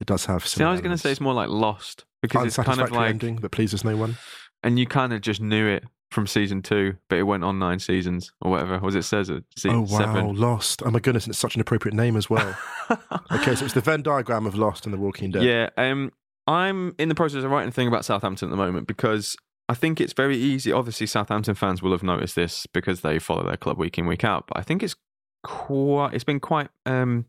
it 0.00 0.06
does 0.08 0.26
have. 0.26 0.46
See, 0.46 0.64
I 0.64 0.72
was 0.72 0.80
going 0.80 0.96
to 0.96 0.98
say 0.98 1.12
it's 1.12 1.20
more 1.20 1.34
like 1.34 1.48
Lost 1.48 2.06
because 2.22 2.46
it's 2.46 2.56
kind 2.56 2.80
of 2.80 2.90
like, 2.90 3.10
ending 3.10 3.36
that 3.36 3.50
pleases 3.50 3.84
no 3.84 3.96
one. 3.96 4.16
and 4.64 4.78
you 4.80 4.86
kind 4.86 5.12
of 5.12 5.20
just 5.20 5.40
knew 5.40 5.68
it 5.68 5.84
from 6.12 6.26
season 6.26 6.62
two, 6.62 6.96
but 7.08 7.18
it 7.18 7.22
went 7.22 7.44
on 7.44 7.58
nine 7.58 7.78
seasons 7.78 8.32
or 8.40 8.50
whatever. 8.50 8.78
Was 8.78 8.94
it 8.94 9.02
says 9.02 9.28
it? 9.30 9.44
Oh 9.66 9.80
wow, 9.80 9.98
Seven. 9.98 10.36
Lost! 10.36 10.82
Oh 10.84 10.90
my 10.90 11.00
goodness, 11.00 11.24
and 11.24 11.32
it's 11.32 11.38
such 11.38 11.54
an 11.54 11.60
appropriate 11.60 11.94
name 11.94 12.16
as 12.16 12.28
well. 12.30 12.56
Okay, 13.30 13.54
so 13.54 13.64
it's 13.64 13.72
the 13.72 13.80
Venn 13.80 14.02
diagram 14.02 14.44
of 14.44 14.54
Lost 14.54 14.84
and 14.84 14.92
The 14.92 14.98
Walking 14.98 15.30
Dead. 15.30 15.42
Yeah, 15.42 15.70
um, 15.78 16.12
I'm 16.46 16.94
in 16.98 17.08
the 17.08 17.14
process 17.14 17.42
of 17.42 17.50
writing 17.50 17.70
a 17.70 17.72
thing 17.72 17.88
about 17.88 18.04
Southampton 18.04 18.48
at 18.48 18.50
the 18.50 18.56
moment 18.56 18.86
because 18.86 19.34
I 19.68 19.74
think 19.74 19.98
it's 20.00 20.12
very 20.12 20.36
easy. 20.36 20.72
Obviously, 20.72 21.06
Southampton 21.06 21.54
fans 21.54 21.80
will 21.80 21.92
have 21.92 22.02
noticed 22.02 22.34
this 22.34 22.66
because 22.66 23.00
they 23.00 23.18
follow 23.18 23.46
their 23.46 23.56
club 23.56 23.78
week 23.78 23.96
in 23.96 24.06
week 24.06 24.24
out. 24.24 24.46
But 24.46 24.58
I 24.58 24.62
think 24.62 24.82
it's 24.82 24.96
quite, 25.42 26.12
it's 26.12 26.24
been 26.24 26.40
quite 26.40 26.68
um, 26.84 27.24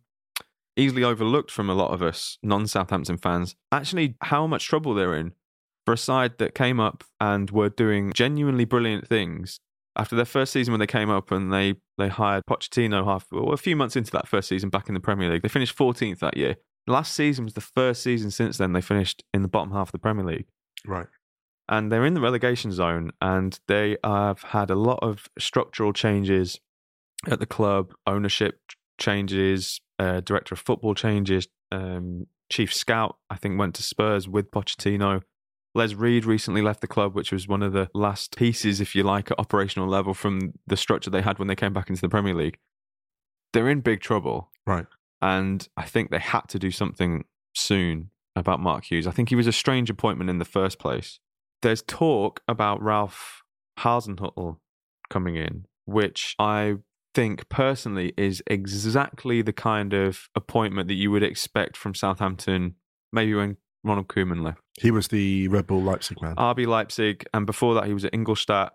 easily 0.76 1.04
overlooked 1.04 1.52
from 1.52 1.70
a 1.70 1.74
lot 1.74 1.92
of 1.92 2.02
us 2.02 2.38
non-Southampton 2.44 3.18
fans. 3.18 3.56
Actually, 3.72 4.16
how 4.22 4.48
much 4.48 4.68
trouble 4.68 4.94
they're 4.94 5.16
in 5.16 5.34
for 5.86 5.94
a 5.94 5.98
side 5.98 6.38
that 6.38 6.56
came 6.56 6.80
up 6.80 7.04
and 7.20 7.50
were 7.52 7.70
doing 7.70 8.14
genuinely 8.14 8.66
brilliant 8.66 9.08
things 9.08 9.60
after 9.96 10.16
their 10.16 10.26
first 10.26 10.52
season 10.52 10.72
when 10.72 10.80
they 10.80 10.88
came 10.88 11.10
up 11.10 11.32
and 11.32 11.54
they 11.54 11.76
they 11.98 12.10
hired 12.10 12.44
Pochettino 12.50 13.06
half 13.06 13.28
well, 13.32 13.54
a 13.54 13.58
few 13.58 13.76
months 13.76 13.96
into 13.96 14.12
that 14.12 14.28
first 14.28 14.50
season 14.50 14.70
back 14.70 14.88
in 14.88 14.94
the 14.94 15.00
Premier 15.00 15.30
League. 15.30 15.42
They 15.42 15.50
finished 15.50 15.78
14th 15.78 16.20
that 16.20 16.38
year. 16.38 16.56
Last 16.88 17.14
season 17.14 17.46
was 17.46 17.54
the 17.54 17.62
first 17.62 18.02
season 18.02 18.32
since 18.32 18.58
then 18.58 18.74
they 18.74 18.82
finished 18.82 19.24
in 19.34 19.42
the 19.42 19.48
bottom 19.48 19.72
half 19.72 19.90
of 19.90 19.92
the 19.92 20.00
Premier 20.00 20.26
League. 20.26 20.48
Right. 20.86 21.08
And 21.70 21.92
they're 21.92 22.06
in 22.06 22.14
the 22.14 22.22
relegation 22.22 22.72
zone 22.72 23.12
and 23.22 23.58
they 23.68 23.98
have 24.04 24.42
had 24.42 24.70
a 24.70 24.76
lot 24.76 25.00
of 25.02 25.30
structural 25.40 25.94
changes 25.94 26.60
at 27.30 27.40
the 27.40 27.46
club, 27.46 27.94
ownership 28.06 28.60
changes, 29.00 29.80
uh, 30.00 30.20
director 30.22 30.56
of 30.56 30.60
football 30.60 30.94
changes, 30.94 31.48
um, 31.72 32.28
chief 32.52 32.74
scout 32.74 33.18
I 33.30 33.36
think 33.36 33.58
went 33.58 33.76
to 33.76 33.84
Spurs 33.84 34.28
with 34.28 34.52
Pochettino. 34.52 35.22
Les 35.76 35.94
Reed 35.94 36.26
recently 36.26 36.62
left 36.62 36.82
the 36.82 36.88
club, 36.88 37.16
which 37.16 37.32
was 37.32 37.48
one 37.48 37.64
of 37.64 37.74
the 37.74 37.90
last 37.94 38.36
pieces, 38.38 38.80
if 38.80 38.94
you 38.94 39.04
like, 39.04 39.32
at 39.32 39.40
operational 39.40 39.88
level 39.88 40.14
from 40.14 40.54
the 40.68 40.78
structure 40.78 41.10
they 41.10 41.22
had 41.22 41.40
when 41.40 41.48
they 41.48 41.56
came 41.56 41.74
back 41.74 41.90
into 41.90 42.02
the 42.02 42.10
Premier 42.10 42.36
League. 42.36 42.58
They're 43.54 43.70
in 43.70 43.82
big 43.82 44.00
trouble. 44.00 44.52
Right. 44.66 44.86
And 45.22 45.68
I 45.78 45.84
think 45.84 46.12
they 46.12 46.20
had 46.20 46.48
to 46.50 46.60
do 46.60 46.70
something 46.70 47.26
soon 47.56 48.10
about 48.36 48.60
Mark 48.60 48.86
Hughes. 48.86 49.08
I 49.08 49.12
think 49.12 49.30
he 49.30 49.36
was 49.36 49.48
a 49.48 49.52
strange 49.52 49.90
appointment 49.90 50.30
in 50.30 50.40
the 50.40 50.46
first 50.46 50.80
place. 50.80 51.20
There's 51.62 51.82
talk 51.82 52.42
about 52.48 52.82
Ralph 52.82 53.44
Hasenhüttl 53.80 54.58
coming 55.10 55.36
in, 55.36 55.66
which 55.86 56.36
I 56.40 56.76
think 57.14 57.48
personally 57.50 58.14
is 58.18 58.42
exactly 58.48 59.42
the 59.42 59.54
kind 59.54 59.94
of 59.94 60.30
appointment 60.36 60.88
that 60.88 60.96
you 60.96 61.12
would 61.12 61.24
expect 61.24 61.78
from 61.78 61.94
Southampton, 61.94 62.76
maybe 63.12 63.34
when 63.34 63.58
Ronald 63.84 64.08
Koeman 64.08 64.44
left. 64.44 64.62
He 64.80 64.92
was 64.92 65.10
the 65.10 65.48
Red 65.50 65.68
Bull 65.68 65.82
Leipzig 65.82 66.22
man. 66.22 66.36
RB 66.36 66.66
Leipzig, 66.66 67.26
and 67.34 67.46
before 67.46 67.74
that, 67.76 67.86
he 67.86 67.94
was 67.94 68.06
at 68.06 68.14
Ingolstadt. 68.14 68.74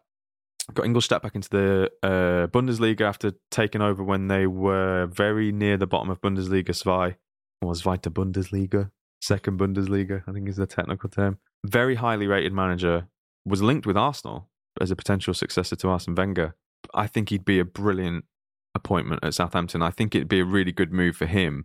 Got 0.75 0.85
Ingolstadt 0.85 1.23
back 1.23 1.35
into 1.35 1.49
the 1.49 1.91
uh, 2.03 2.47
Bundesliga 2.49 3.03
after 3.03 3.33
taking 3.51 3.81
over 3.81 4.03
when 4.03 4.29
they 4.29 4.47
were 4.47 5.07
very 5.07 5.51
near 5.51 5.79
the 5.79 5.87
bottom 5.87 6.11
of 6.11 6.21
Bundesliga 6.21 6.75
Zwei, 6.75 7.17
or 7.63 7.73
Zweite 7.73 8.13
Bundesliga, 8.13 8.91
second 9.23 9.59
Bundesliga, 9.59 10.23
I 10.27 10.33
think 10.33 10.49
is 10.49 10.57
the 10.57 10.67
technical 10.67 11.09
term. 11.09 11.39
Very 11.65 11.95
highly 11.95 12.27
rated 12.27 12.53
manager, 12.53 13.09
was 13.47 13.63
linked 13.63 13.87
with 13.87 13.97
Arsenal 13.97 14.49
as 14.81 14.91
a 14.91 14.97
potential 14.97 15.33
successor 15.35 15.75
to 15.77 15.89
Arsene 15.89 16.15
Wenger. 16.15 16.55
I 16.95 17.07
think 17.07 17.31
he'd 17.31 17.45
be 17.45 17.59
a 17.59 17.65
brilliant 17.65 18.27
appointment 18.75 19.25
at 19.25 19.35
Southampton. 19.35 19.83
I 19.83 19.91
think 19.91 20.15
it'd 20.15 20.29
be 20.29 20.41
a 20.41 20.45
really 20.45 20.73
good 20.73 20.93
move 20.93 21.17
for 21.17 21.27
him. 21.27 21.65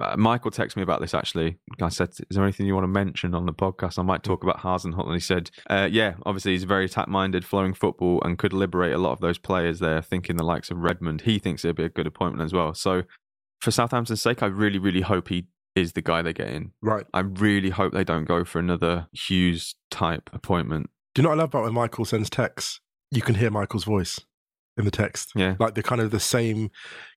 Uh, 0.00 0.16
Michael 0.16 0.50
texted 0.50 0.76
me 0.76 0.82
about 0.82 1.00
this 1.00 1.14
actually. 1.14 1.58
I 1.80 1.88
said, 1.88 2.10
"Is 2.10 2.24
there 2.30 2.42
anything 2.42 2.66
you 2.66 2.74
want 2.74 2.84
to 2.84 2.88
mention 2.88 3.34
on 3.34 3.46
the 3.46 3.52
podcast?" 3.52 3.98
I 3.98 4.02
might 4.02 4.22
talk 4.22 4.42
about 4.42 4.60
Hasenhüttl, 4.60 5.06
and 5.06 5.14
he 5.14 5.20
said, 5.20 5.50
uh, 5.68 5.88
"Yeah, 5.90 6.14
obviously 6.24 6.52
he's 6.52 6.64
very 6.64 6.86
attack-minded, 6.86 7.44
flowing 7.44 7.74
football, 7.74 8.20
and 8.24 8.38
could 8.38 8.52
liberate 8.52 8.94
a 8.94 8.98
lot 8.98 9.12
of 9.12 9.20
those 9.20 9.38
players 9.38 9.78
there. 9.80 10.02
Thinking 10.02 10.36
the 10.36 10.44
likes 10.44 10.70
of 10.70 10.78
Redmond, 10.78 11.22
he 11.22 11.38
thinks 11.38 11.64
it'd 11.64 11.76
be 11.76 11.84
a 11.84 11.88
good 11.88 12.06
appointment 12.06 12.44
as 12.44 12.52
well. 12.52 12.74
So, 12.74 13.02
for 13.60 13.70
Southampton's 13.70 14.22
sake, 14.22 14.42
I 14.42 14.46
really, 14.46 14.78
really 14.78 15.02
hope 15.02 15.28
he 15.28 15.46
is 15.76 15.92
the 15.92 16.02
guy 16.02 16.22
they 16.22 16.32
get 16.32 16.48
in. 16.48 16.72
Right. 16.82 17.06
I 17.14 17.20
really 17.20 17.70
hope 17.70 17.92
they 17.92 18.04
don't 18.04 18.24
go 18.24 18.44
for 18.44 18.58
another 18.58 19.08
Hughes 19.12 19.76
type 19.90 20.30
appointment. 20.32 20.90
Do 21.14 21.20
you 21.20 21.24
know 21.24 21.30
what 21.30 21.38
I 21.38 21.42
love 21.42 21.50
about 21.50 21.64
when 21.64 21.74
Michael 21.74 22.04
sends 22.04 22.30
texts? 22.30 22.80
You 23.10 23.22
can 23.22 23.34
hear 23.34 23.50
Michael's 23.50 23.84
voice 23.84 24.20
in 24.80 24.84
the 24.84 24.90
text. 24.90 25.30
Yeah. 25.36 25.54
Like 25.58 25.74
the 25.74 25.82
kind 25.82 26.00
of 26.00 26.10
the 26.10 26.20
same 26.20 26.70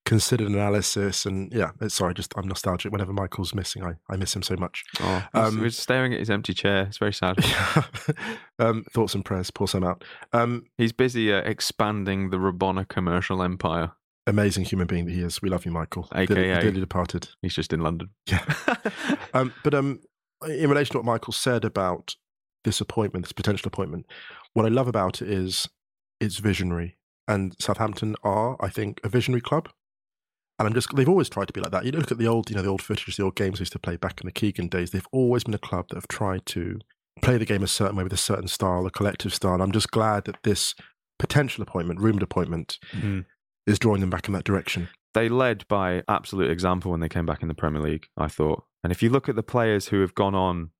considered 0.05 0.47
analysis 0.47 1.25
and 1.25 1.51
yeah, 1.53 1.71
sorry, 1.87 2.13
just 2.13 2.33
I'm 2.37 2.47
nostalgic. 2.47 2.91
Whenever 2.91 3.13
Michael's 3.13 3.55
missing, 3.55 3.83
I, 3.83 3.93
I 4.09 4.17
miss 4.17 4.35
him 4.35 4.43
so 4.43 4.55
much. 4.57 4.83
Oh, 4.99 5.25
Um, 5.33 5.59
we're 5.61 5.69
staring 5.69 6.13
at 6.13 6.19
his 6.19 6.29
empty 6.29 6.53
chair. 6.53 6.83
It's 6.83 6.97
very 6.97 7.13
sad. 7.13 7.37
um, 8.59 8.85
thoughts 8.93 9.15
and 9.15 9.25
prayers, 9.25 9.49
pour 9.49 9.67
some 9.67 9.83
out. 9.83 10.03
Um, 10.33 10.65
He's 10.77 10.91
busy 10.93 11.33
uh, 11.33 11.37
expanding 11.39 12.29
the 12.29 12.37
Rabona 12.37 12.87
commercial 12.87 13.41
empire. 13.41 13.91
amazing 14.27 14.65
human 14.65 14.87
being 14.87 15.05
that 15.05 15.11
he 15.13 15.21
is. 15.21 15.41
We 15.41 15.49
love 15.49 15.65
you, 15.65 15.71
Michael. 15.71 16.07
AKA. 16.13 16.25
Dearly, 16.35 16.61
dearly 16.61 16.79
departed. 16.79 17.29
He's 17.41 17.55
just 17.55 17.73
in 17.73 17.81
London. 17.81 18.09
Yeah. 18.29 18.45
Um, 19.35 19.51
but 19.63 19.73
um, 19.73 19.99
in 20.47 20.69
relation 20.69 20.91
to 20.91 20.99
what 20.99 21.05
Michael 21.05 21.33
said 21.33 21.65
about 21.65 22.15
this 22.65 22.79
appointment, 22.79 23.25
this 23.25 23.31
potential 23.31 23.67
appointment, 23.67 24.05
what 24.53 24.63
I 24.63 24.69
love 24.69 24.87
about 24.87 25.23
it 25.23 25.27
is 25.29 25.67
it's 26.19 26.37
visionary. 26.37 26.97
And 27.27 27.55
Southampton 27.59 28.15
are, 28.23 28.57
I 28.59 28.69
think, 28.69 28.99
a 29.03 29.09
visionary 29.09 29.41
club. 29.41 29.69
And 30.59 30.67
I'm 30.67 30.73
just, 30.73 30.95
they've 30.95 31.09
always 31.09 31.29
tried 31.29 31.47
to 31.47 31.53
be 31.53 31.61
like 31.61 31.71
that. 31.71 31.85
You 31.85 31.91
look 31.91 32.11
at 32.11 32.17
the 32.17 32.27
old, 32.27 32.49
you 32.49 32.55
know, 32.55 32.61
the 32.61 32.69
old 32.69 32.81
footage, 32.81 33.15
the 33.15 33.23
old 33.23 33.35
games 33.35 33.59
they 33.59 33.63
used 33.63 33.73
to 33.73 33.79
play 33.79 33.97
back 33.97 34.21
in 34.21 34.25
the 34.25 34.31
Keegan 34.31 34.67
days. 34.67 34.91
They've 34.91 35.07
always 35.11 35.43
been 35.43 35.53
a 35.53 35.59
club 35.59 35.87
that 35.89 35.95
have 35.95 36.07
tried 36.07 36.45
to 36.47 36.79
play 37.21 37.37
the 37.37 37.45
game 37.45 37.63
a 37.63 37.67
certain 37.67 37.95
way 37.95 38.03
with 38.03 38.13
a 38.13 38.17
certain 38.17 38.47
style, 38.47 38.85
a 38.85 38.91
collective 38.91 39.33
style. 39.33 39.53
And 39.53 39.63
I'm 39.63 39.71
just 39.71 39.91
glad 39.91 40.25
that 40.25 40.43
this 40.43 40.75
potential 41.17 41.63
appointment, 41.63 41.99
rumored 41.99 42.23
appointment, 42.23 42.77
mm-hmm. 42.91 43.21
is 43.65 43.79
drawing 43.79 44.01
them 44.01 44.09
back 44.09 44.27
in 44.27 44.33
that 44.33 44.43
direction. 44.43 44.89
They 45.13 45.29
led 45.29 45.67
by 45.67 46.03
absolute 46.07 46.49
example 46.49 46.91
when 46.91 46.99
they 46.99 47.09
came 47.09 47.25
back 47.25 47.41
in 47.41 47.47
the 47.47 47.53
Premier 47.53 47.81
League, 47.81 48.07
I 48.17 48.27
thought. 48.27 48.63
And 48.83 48.91
if 48.91 49.01
you 49.01 49.09
look 49.09 49.29
at 49.29 49.35
the 49.35 49.43
players 49.43 49.87
who 49.87 50.01
have 50.01 50.15
gone 50.15 50.35
on 50.35 50.71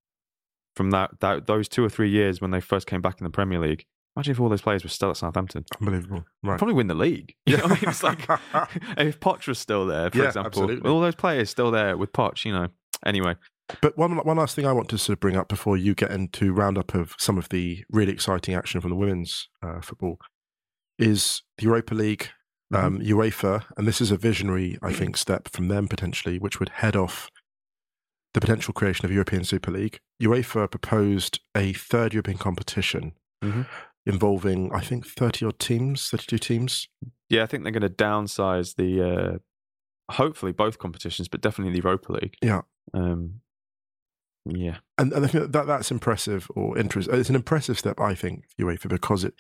from 0.75 0.91
that, 0.91 1.19
that 1.21 1.47
those 1.47 1.69
two 1.69 1.83
or 1.83 1.89
three 1.89 2.09
years 2.09 2.41
when 2.41 2.51
they 2.51 2.59
first 2.59 2.87
came 2.87 3.01
back 3.01 3.19
in 3.19 3.23
the 3.23 3.29
Premier 3.29 3.59
League, 3.59 3.85
imagine 4.16 4.32
if 4.32 4.39
all 4.39 4.49
those 4.49 4.61
players 4.61 4.84
were 4.84 4.89
still 4.89 5.09
at 5.09 5.18
Southampton. 5.18 5.66
Unbelievable. 5.80 6.24
Right. 6.43 6.57
Probably 6.57 6.76
win 6.76 6.88
the 6.88 6.93
league. 6.95 7.34
You 7.45 7.57
know 7.57 7.64
what 7.64 7.72
I 7.72 7.76
mean? 7.76 7.89
It's 7.89 8.03
like 8.03 8.20
if 8.97 9.20
Poch 9.20 9.47
was 9.47 9.59
still 9.59 9.86
there, 9.86 10.09
for 10.11 10.18
Yeah, 10.18 10.26
example, 10.28 10.47
absolutely. 10.64 10.89
all 10.89 11.01
those 11.01 11.16
players 11.16 11.49
still 11.49 11.72
there 11.72 11.97
with 11.97 12.11
Poch, 12.14 12.45
you 12.45 12.51
know. 12.53 12.68
Anyway, 13.05 13.36
But 13.82 13.97
one 13.97 14.16
one 14.18 14.38
last 14.38 14.55
thing 14.55 14.66
I 14.66 14.72
want 14.72 14.89
to 14.89 14.97
sort 14.97 15.16
of 15.16 15.20
bring 15.20 15.36
up 15.36 15.47
before 15.49 15.76
you 15.78 15.93
get 15.95 16.11
into 16.11 16.53
roundup 16.53 16.93
of 16.95 17.16
some 17.18 17.38
of 17.38 17.49
the 17.49 17.84
really 17.89 18.11
exciting 18.14 18.53
action 18.55 18.80
from 18.82 18.91
the 18.91 18.95
women's 18.95 19.49
uh, 19.61 19.82
football 19.82 20.20
is 20.99 21.41
the 21.57 21.64
Europa 21.66 21.93
League, 21.95 22.30
um, 22.74 22.99
UEFA, 22.99 23.66
and 23.78 23.88
this 23.88 23.99
is 23.99 24.11
a 24.11 24.18
visionary, 24.18 24.78
I 24.82 24.93
think, 24.93 25.18
step 25.18 25.47
from 25.49 25.68
them 25.68 25.88
potentially, 25.88 26.38
which 26.39 26.59
would 26.59 26.70
head 26.70 26.95
off 26.95 27.30
the 28.34 28.39
potential 28.41 28.74
creation 28.74 29.05
of 29.05 29.11
European 29.11 29.43
Super 29.43 29.72
League. 29.72 29.99
UEFA 30.22 30.70
proposed 30.70 31.39
a 31.55 31.74
third 31.74 32.14
European 32.14 32.38
competition 32.38 33.14
Mhm. 33.43 33.68
Involving, 34.06 34.72
I 34.74 34.82
think, 34.82 35.06
thirty 35.06 35.45
odd 35.45 35.60
teams, 35.60 36.10
thirty-two 36.10 36.38
teams. 36.38 36.88
yeah, 37.30 37.43
I 37.43 37.45
think 37.45 37.64
they're 37.64 37.72
going 37.72 37.82
to 37.82 37.89
downsize 37.89 38.76
the, 38.76 39.01
uh, 39.01 40.14
hopefully 40.14 40.51
both 40.51 40.78
competitions, 40.78 41.28
but 41.28 41.41
definitely 41.41 41.74
the 41.74 41.84
Europa 41.84 42.14
League. 42.14 42.36
Yeah. 42.41 42.62
Um, 42.93 43.41
yeah. 44.45 44.78
and, 44.97 45.14
and 45.14 45.26
I 45.26 45.28
think 45.28 45.51
that 45.51 45.68
that's 45.68 45.89
impressive 45.89 46.49
or 46.56 46.78
interest. 46.78 47.10
It's 47.12 47.30
an 47.30 47.36
impressive 47.36 47.80
step, 47.80 47.99
I 47.99 48.14
think, 48.14 48.45
UEFA, 48.60 48.89
because 48.89 49.24
it. 49.24 49.34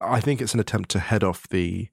I 0.00 0.20
think 0.20 0.40
it's 0.40 0.54
an 0.54 0.60
attempt 0.60 0.90
to 0.90 1.00
head 1.00 1.24
off 1.24 1.48
the 1.48 1.88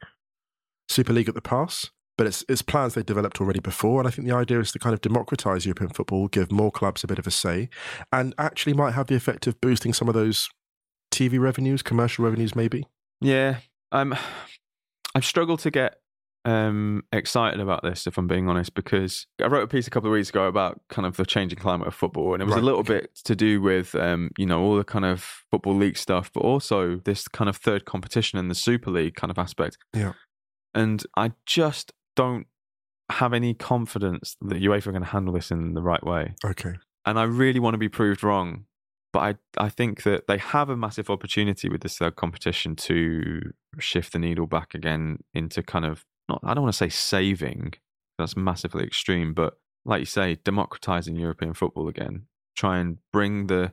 Super 0.87 1.11
League 1.11 1.27
at 1.27 1.33
the 1.35 1.41
pass, 1.41 1.89
but 2.17 2.27
it's 2.27 2.45
it's 2.47 2.61
plans 2.61 2.93
they 2.93 3.01
developed 3.03 3.41
already 3.41 3.59
before, 3.59 3.99
and 3.99 4.07
I 4.07 4.11
think 4.11 4.27
the 4.27 4.35
idea 4.35 4.59
is 4.59 4.71
to 4.73 4.79
kind 4.79 4.93
of 4.93 5.01
democratize 5.01 5.65
European 5.65 5.89
football, 5.89 6.27
give 6.27 6.51
more 6.51 6.71
clubs 6.71 7.03
a 7.03 7.07
bit 7.07 7.17
of 7.17 7.25
a 7.25 7.31
say, 7.31 7.67
and 8.13 8.35
actually 8.37 8.73
might 8.73 8.93
have 8.93 9.07
the 9.07 9.15
effect 9.15 9.47
of 9.47 9.59
boosting 9.59 9.91
some 9.91 10.07
of 10.07 10.13
those 10.13 10.47
TV 11.15 11.39
revenues, 11.39 11.81
commercial 11.81 12.25
revenues, 12.25 12.55
maybe. 12.55 12.85
Yeah, 13.21 13.57
um, 13.91 14.15
I've 15.15 15.25
struggled 15.25 15.59
to 15.61 15.71
get 15.71 15.95
um, 16.43 17.03
excited 17.11 17.59
about 17.59 17.81
this, 17.81 18.05
if 18.05 18.17
I'm 18.17 18.27
being 18.27 18.47
honest, 18.49 18.73
because 18.75 19.25
I 19.41 19.47
wrote 19.47 19.63
a 19.63 19.67
piece 19.67 19.87
a 19.87 19.89
couple 19.89 20.09
of 20.09 20.13
weeks 20.13 20.29
ago 20.29 20.45
about 20.47 20.79
kind 20.89 21.05
of 21.05 21.17
the 21.17 21.25
changing 21.25 21.57
climate 21.57 21.87
of 21.87 21.95
football, 21.95 22.33
and 22.33 22.41
it 22.41 22.45
was 22.45 22.53
Right, 22.55 22.61
a 22.61 22.65
little 22.65 22.83
bit 22.83 23.15
to 23.23 23.35
do 23.35 23.61
with 23.61 23.95
um, 23.95 24.29
you 24.37 24.45
know 24.45 24.61
all 24.61 24.75
the 24.75 24.83
kind 24.83 25.05
of 25.05 25.21
football 25.49 25.75
league 25.75 25.97
stuff, 25.97 26.31
but 26.33 26.41
also 26.41 26.97
this 26.97 27.27
kind 27.27 27.49
of 27.49 27.55
third 27.57 27.85
competition 27.85 28.37
in 28.37 28.47
the 28.49 28.55
Super 28.55 28.91
League 28.91 29.15
kind 29.15 29.31
of 29.31 29.39
aspect. 29.39 29.77
Yeah. 29.93 30.13
and 30.73 31.03
I 31.17 31.31
just 31.45 31.93
don't 32.15 32.47
have 33.11 33.33
any 33.33 33.53
confidence 33.53 34.35
that 34.41 34.61
UEFA 34.61 34.87
are 34.87 34.91
going 34.91 35.03
to 35.03 35.09
handle 35.09 35.33
this 35.33 35.51
in 35.51 35.73
the 35.75 35.81
right 35.81 36.03
way 36.03 36.33
Okay. 36.43 36.73
and 37.05 37.19
I 37.19 37.23
really 37.23 37.59
want 37.59 37.75
to 37.75 37.77
be 37.77 37.87
proved 37.89 38.23
wrong. 38.23 38.65
But 39.15 39.37
I, 39.57 39.65
I 39.65 39.69
think 39.69 40.03
that 40.03 40.27
they 40.27 40.37
have 40.37 40.69
a 40.69 40.75
massive 40.75 41.09
opportunity 41.09 41.69
with 41.69 41.79
this 41.79 41.97
third 41.97 42.17
competition 42.17 42.75
to 42.75 43.53
shift 43.79 44.11
the 44.11 44.19
needle 44.19 44.45
back 44.45 44.75
again 44.75 45.19
into 45.33 45.63
kind 45.63 45.85
of 45.85 46.03
not. 46.27 46.41
I 46.43 46.53
don't 46.53 46.63
want 46.63 46.73
to 46.73 46.77
say 46.77 46.89
saving. 46.89 47.75
That's 48.19 48.35
massively 48.35 48.83
extreme, 48.83 49.33
but 49.33 49.53
like 49.85 50.01
you 50.01 50.05
say, 50.05 50.35
democratizing 50.43 51.15
European 51.15 51.53
football 51.53 51.87
again. 51.87 52.23
Try 52.57 52.77
and 52.79 52.97
bring 53.13 53.47
the 53.47 53.71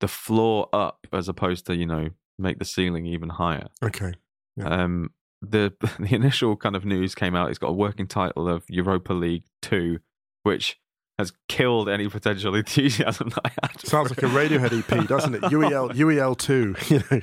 the 0.00 0.08
floor 0.08 0.68
up 0.74 1.06
as 1.10 1.26
opposed 1.26 1.64
to 1.68 1.74
you 1.74 1.86
know 1.86 2.10
make 2.38 2.58
the 2.58 2.66
ceiling 2.66 3.06
even 3.06 3.30
higher. 3.30 3.68
Okay. 3.82 4.12
Yeah. 4.58 4.68
Um, 4.68 5.14
the 5.40 5.72
the 6.00 6.14
initial 6.14 6.54
kind 6.54 6.76
of 6.76 6.84
news 6.84 7.14
came 7.14 7.34
out. 7.34 7.48
It's 7.48 7.58
got 7.58 7.68
a 7.68 7.72
working 7.72 8.08
title 8.08 8.46
of 8.46 8.64
Europa 8.68 9.14
League 9.14 9.44
Two, 9.62 10.00
which 10.42 10.78
has 11.18 11.32
killed 11.48 11.88
any 11.88 12.08
potential 12.08 12.54
enthusiasm 12.62 13.28
that 13.30 13.40
I 13.44 13.50
had. 13.62 13.80
Sounds 13.86 14.10
like 14.10 14.22
a. 14.22 14.26
Radiohead 14.26 14.72
EP, 14.72 15.06
doesn't 15.06 15.34
it? 15.34 15.42
UEL 15.42 15.92
UEL 15.92 16.36
two, 16.36 16.74
you 16.88 17.02
know, 17.10 17.20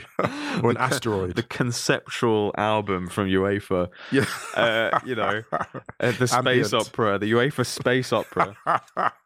or 0.64 0.70
an 0.72 0.76
The 0.76 0.82
asteroid. 0.82 1.36
The 1.36 1.44
conceptual 1.44 2.54
album 2.58 3.08
from 3.08 3.28
UEFA, 3.28 3.90
yeah. 4.12 4.26
uh, 4.56 5.00
you 5.06 5.16
know, 5.16 5.42
uh, 5.52 6.12
the 6.12 6.28
space 6.28 6.72
Ambient. 6.74 6.74
opera, 6.74 7.18
the 7.20 7.32
UEFA 7.32 7.66
space 7.66 8.14
opera. 8.14 8.56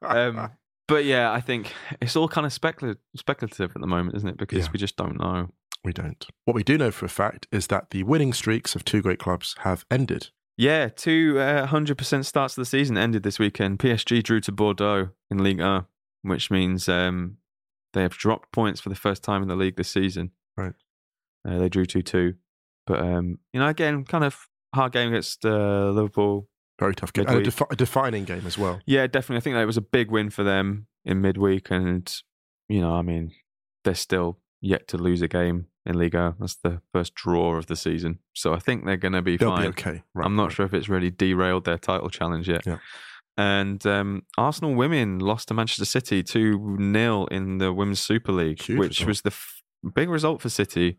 Um, 0.01 0.51
but 0.87 1.05
yeah, 1.05 1.31
I 1.31 1.41
think 1.41 1.73
it's 2.01 2.15
all 2.15 2.27
kind 2.27 2.45
of 2.45 2.53
speculative, 2.53 3.01
speculative 3.15 3.71
at 3.75 3.81
the 3.81 3.87
moment, 3.87 4.15
isn't 4.17 4.29
it? 4.29 4.37
Because 4.37 4.65
Yeah. 4.65 4.71
we 4.73 4.79
just 4.79 4.95
don't 4.95 5.17
know. 5.19 5.49
We 5.83 5.91
don't. 5.93 6.25
What 6.45 6.55
we 6.55 6.63
do 6.63 6.77
know 6.77 6.91
for 6.91 7.05
a 7.05 7.09
fact 7.09 7.47
is 7.51 7.67
that 7.67 7.89
the 7.89 8.03
winning 8.03 8.31
streaks 8.33 8.75
of 8.75 8.85
two 8.85 9.01
great 9.01 9.19
clubs 9.19 9.55
have 9.59 9.85
ended. 9.91 10.29
Yeah, 10.57 10.89
two 10.89 11.39
uh, 11.39 11.67
100% 11.67 12.25
starts 12.25 12.57
of 12.57 12.61
the 12.61 12.65
season 12.65 12.97
ended 12.97 13.23
this 13.23 13.39
weekend. 13.39 13.79
PSG 13.79 14.21
drew 14.21 14.39
to 14.41 14.51
Bordeaux 14.51 15.09
in 15.31 15.43
League 15.43 15.59
1, 15.59 15.85
which 16.21 16.51
means 16.51 16.87
um, 16.87 17.37
they 17.93 18.01
have 18.03 18.13
dropped 18.13 18.51
points 18.51 18.79
for 18.79 18.89
the 18.89 18.95
first 18.95 19.23
time 19.23 19.41
in 19.41 19.47
the 19.47 19.55
league 19.55 19.77
this 19.77 19.89
season. 19.89 20.31
Right. 20.55 20.73
Uh, 21.47 21.57
they 21.57 21.69
drew 21.69 21.85
2 21.85 22.01
2. 22.01 22.35
But, 22.85 22.99
um, 22.99 23.39
you 23.51 23.59
know, 23.59 23.67
again, 23.67 24.03
kind 24.03 24.23
of 24.23 24.47
hard 24.75 24.91
game 24.91 25.09
against 25.09 25.45
uh, 25.45 25.89
Liverpool. 25.89 26.49
Very 26.79 26.93
tough 26.93 27.13
game. 27.13 27.25
And 27.27 27.39
a, 27.39 27.43
defi- 27.43 27.65
a 27.71 27.75
defining 27.75 28.25
game 28.25 28.45
as 28.45 28.57
well. 28.57 28.79
Yeah, 28.85 29.07
definitely. 29.07 29.37
I 29.37 29.39
think 29.39 29.55
that 29.55 29.63
it 29.63 29.67
was 29.67 29.77
a 29.77 29.81
big 29.81 30.11
win 30.11 30.29
for 30.29 30.43
them 30.43 30.87
in 31.05 31.21
midweek. 31.21 31.71
And, 31.71 32.13
you 32.67 32.81
know, 32.81 32.93
I 32.93 33.01
mean, 33.01 33.31
they're 33.83 33.95
still 33.95 34.39
yet 34.61 34.87
to 34.89 34.97
lose 34.97 35.21
a 35.21 35.27
game 35.27 35.67
in 35.85 35.97
Liga. 35.97 36.35
That's 36.39 36.55
the 36.55 36.81
first 36.93 37.13
draw 37.15 37.55
of 37.55 37.65
the 37.67 37.75
season. 37.75 38.19
So 38.33 38.53
I 38.53 38.59
think 38.59 38.85
they're 38.85 38.97
going 38.97 39.13
to 39.13 39.21
be 39.21 39.37
They'll 39.37 39.49
fine. 39.51 39.61
be 39.63 39.67
okay. 39.69 40.03
Right, 40.13 40.25
I'm 40.25 40.35
not 40.35 40.43
right. 40.45 40.51
sure 40.53 40.65
if 40.65 40.73
it's 40.73 40.89
really 40.89 41.11
derailed 41.11 41.65
their 41.65 41.77
title 41.77 42.09
challenge 42.09 42.47
yet. 42.49 42.61
Yeah. 42.65 42.77
And 43.35 43.85
um, 43.87 44.23
Arsenal 44.37 44.75
women 44.75 45.19
lost 45.19 45.47
to 45.47 45.53
Manchester 45.55 45.85
City 45.85 46.21
2 46.21 46.77
0 46.93 47.25
in 47.25 47.57
the 47.57 47.73
Women's 47.73 47.99
Super 47.99 48.31
League, 48.31 48.61
Huge 48.61 48.77
which 48.77 48.89
result. 48.99 49.07
was 49.07 49.21
the 49.21 49.29
f- 49.31 49.63
big 49.93 50.09
result 50.09 50.41
for 50.41 50.49
City, 50.49 50.97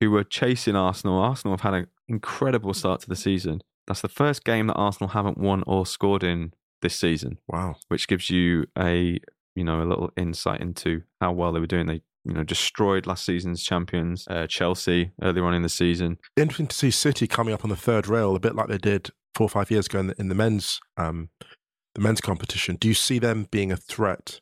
who 0.00 0.10
were 0.12 0.22
chasing 0.24 0.76
Arsenal. 0.76 1.18
Arsenal 1.18 1.54
have 1.56 1.62
had 1.62 1.74
an 1.74 1.86
incredible 2.08 2.72
start 2.72 3.00
to 3.00 3.08
the 3.08 3.16
season. 3.16 3.62
That's 3.88 4.00
the 4.00 4.08
first 4.08 4.44
game 4.44 4.68
that 4.68 4.74
Arsenal 4.74 5.08
haven't 5.10 5.38
won 5.38 5.64
or 5.66 5.84
scored 5.84 6.22
in 6.22 6.52
this 6.82 6.94
season, 6.98 7.38
Wow. 7.48 7.76
which 7.88 8.06
gives 8.06 8.30
you 8.30 8.66
a 8.78 9.18
you 9.56 9.64
know 9.64 9.82
a 9.82 9.84
little 9.84 10.10
insight 10.16 10.60
into 10.60 11.02
how 11.20 11.32
well 11.32 11.52
they 11.52 11.60
were 11.60 11.66
doing. 11.66 11.86
They 11.86 12.02
you 12.24 12.32
know 12.32 12.44
destroyed 12.44 13.06
last 13.06 13.24
season's 13.24 13.62
champions 13.62 14.26
uh, 14.28 14.46
Chelsea 14.46 15.12
earlier 15.22 15.44
on 15.44 15.54
in 15.54 15.62
the 15.62 15.68
season. 15.68 16.18
Interesting 16.36 16.68
to 16.68 16.76
see 16.76 16.90
City 16.90 17.26
coming 17.26 17.54
up 17.54 17.64
on 17.64 17.70
the 17.70 17.76
third 17.76 18.06
rail, 18.06 18.36
a 18.36 18.40
bit 18.40 18.54
like 18.54 18.68
they 18.68 18.78
did 18.78 19.10
four 19.34 19.46
or 19.46 19.50
five 19.50 19.70
years 19.70 19.86
ago 19.86 20.00
in 20.00 20.06
the, 20.08 20.14
in 20.18 20.28
the 20.28 20.34
men's 20.34 20.80
um, 20.96 21.30
the 21.94 22.00
men's 22.00 22.20
competition. 22.20 22.76
Do 22.76 22.88
you 22.88 22.94
see 22.94 23.18
them 23.18 23.46
being 23.50 23.72
a 23.72 23.76
threat 23.76 24.40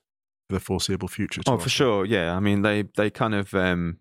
for 0.48 0.54
the 0.54 0.60
foreseeable 0.60 1.08
future? 1.08 1.42
Oh, 1.46 1.58
for 1.58 1.68
sure. 1.68 2.04
Yeah. 2.04 2.36
I 2.36 2.40
mean, 2.40 2.62
they 2.62 2.84
they 2.96 3.10
kind 3.10 3.34
of. 3.34 3.54
Um, 3.54 3.98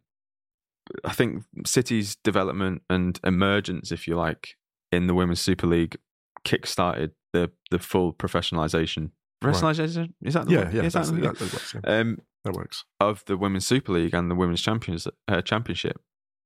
I 1.06 1.14
think 1.14 1.44
City's 1.68 2.16
development 2.24 2.82
and 2.90 3.20
emergence, 3.24 3.92
if 3.92 4.08
you 4.08 4.16
like, 4.16 4.56
in 4.92 5.06
the 5.06 5.14
Women's 5.14 5.40
Super 5.40 5.68
League, 5.68 5.98
kick-started 6.44 7.12
the 7.32 7.52
the 7.70 7.80
full 7.80 8.14
professionalization. 8.14 9.12
Right. 9.42 9.54
Professionalization 9.56 10.14
is 10.22 10.34
that 10.34 10.48
the 10.48 10.54
Yeah, 10.54 10.70
yeah, 10.72 10.82
Is 10.84 10.94
that 10.94 11.06
the- 11.06 11.14
that, 11.22 11.38
that 11.40 11.54
works. 11.54 11.74
Yeah. 11.76 12.00
um, 12.00 12.18
that 12.44 12.54
works. 12.54 12.86
of 13.00 13.24
the 13.26 13.38
Women's 13.38 13.66
Super 13.66 13.94
League 13.94 14.14
and 14.14 14.30
the 14.30 14.36
Women's 14.36 14.62
Champions 14.62 15.08
uh, 15.28 15.42
Championship. 15.42 16.02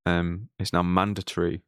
Um, 0.06 0.50
it's 0.60 0.74
now 0.74 0.84
mandatory 0.84 1.62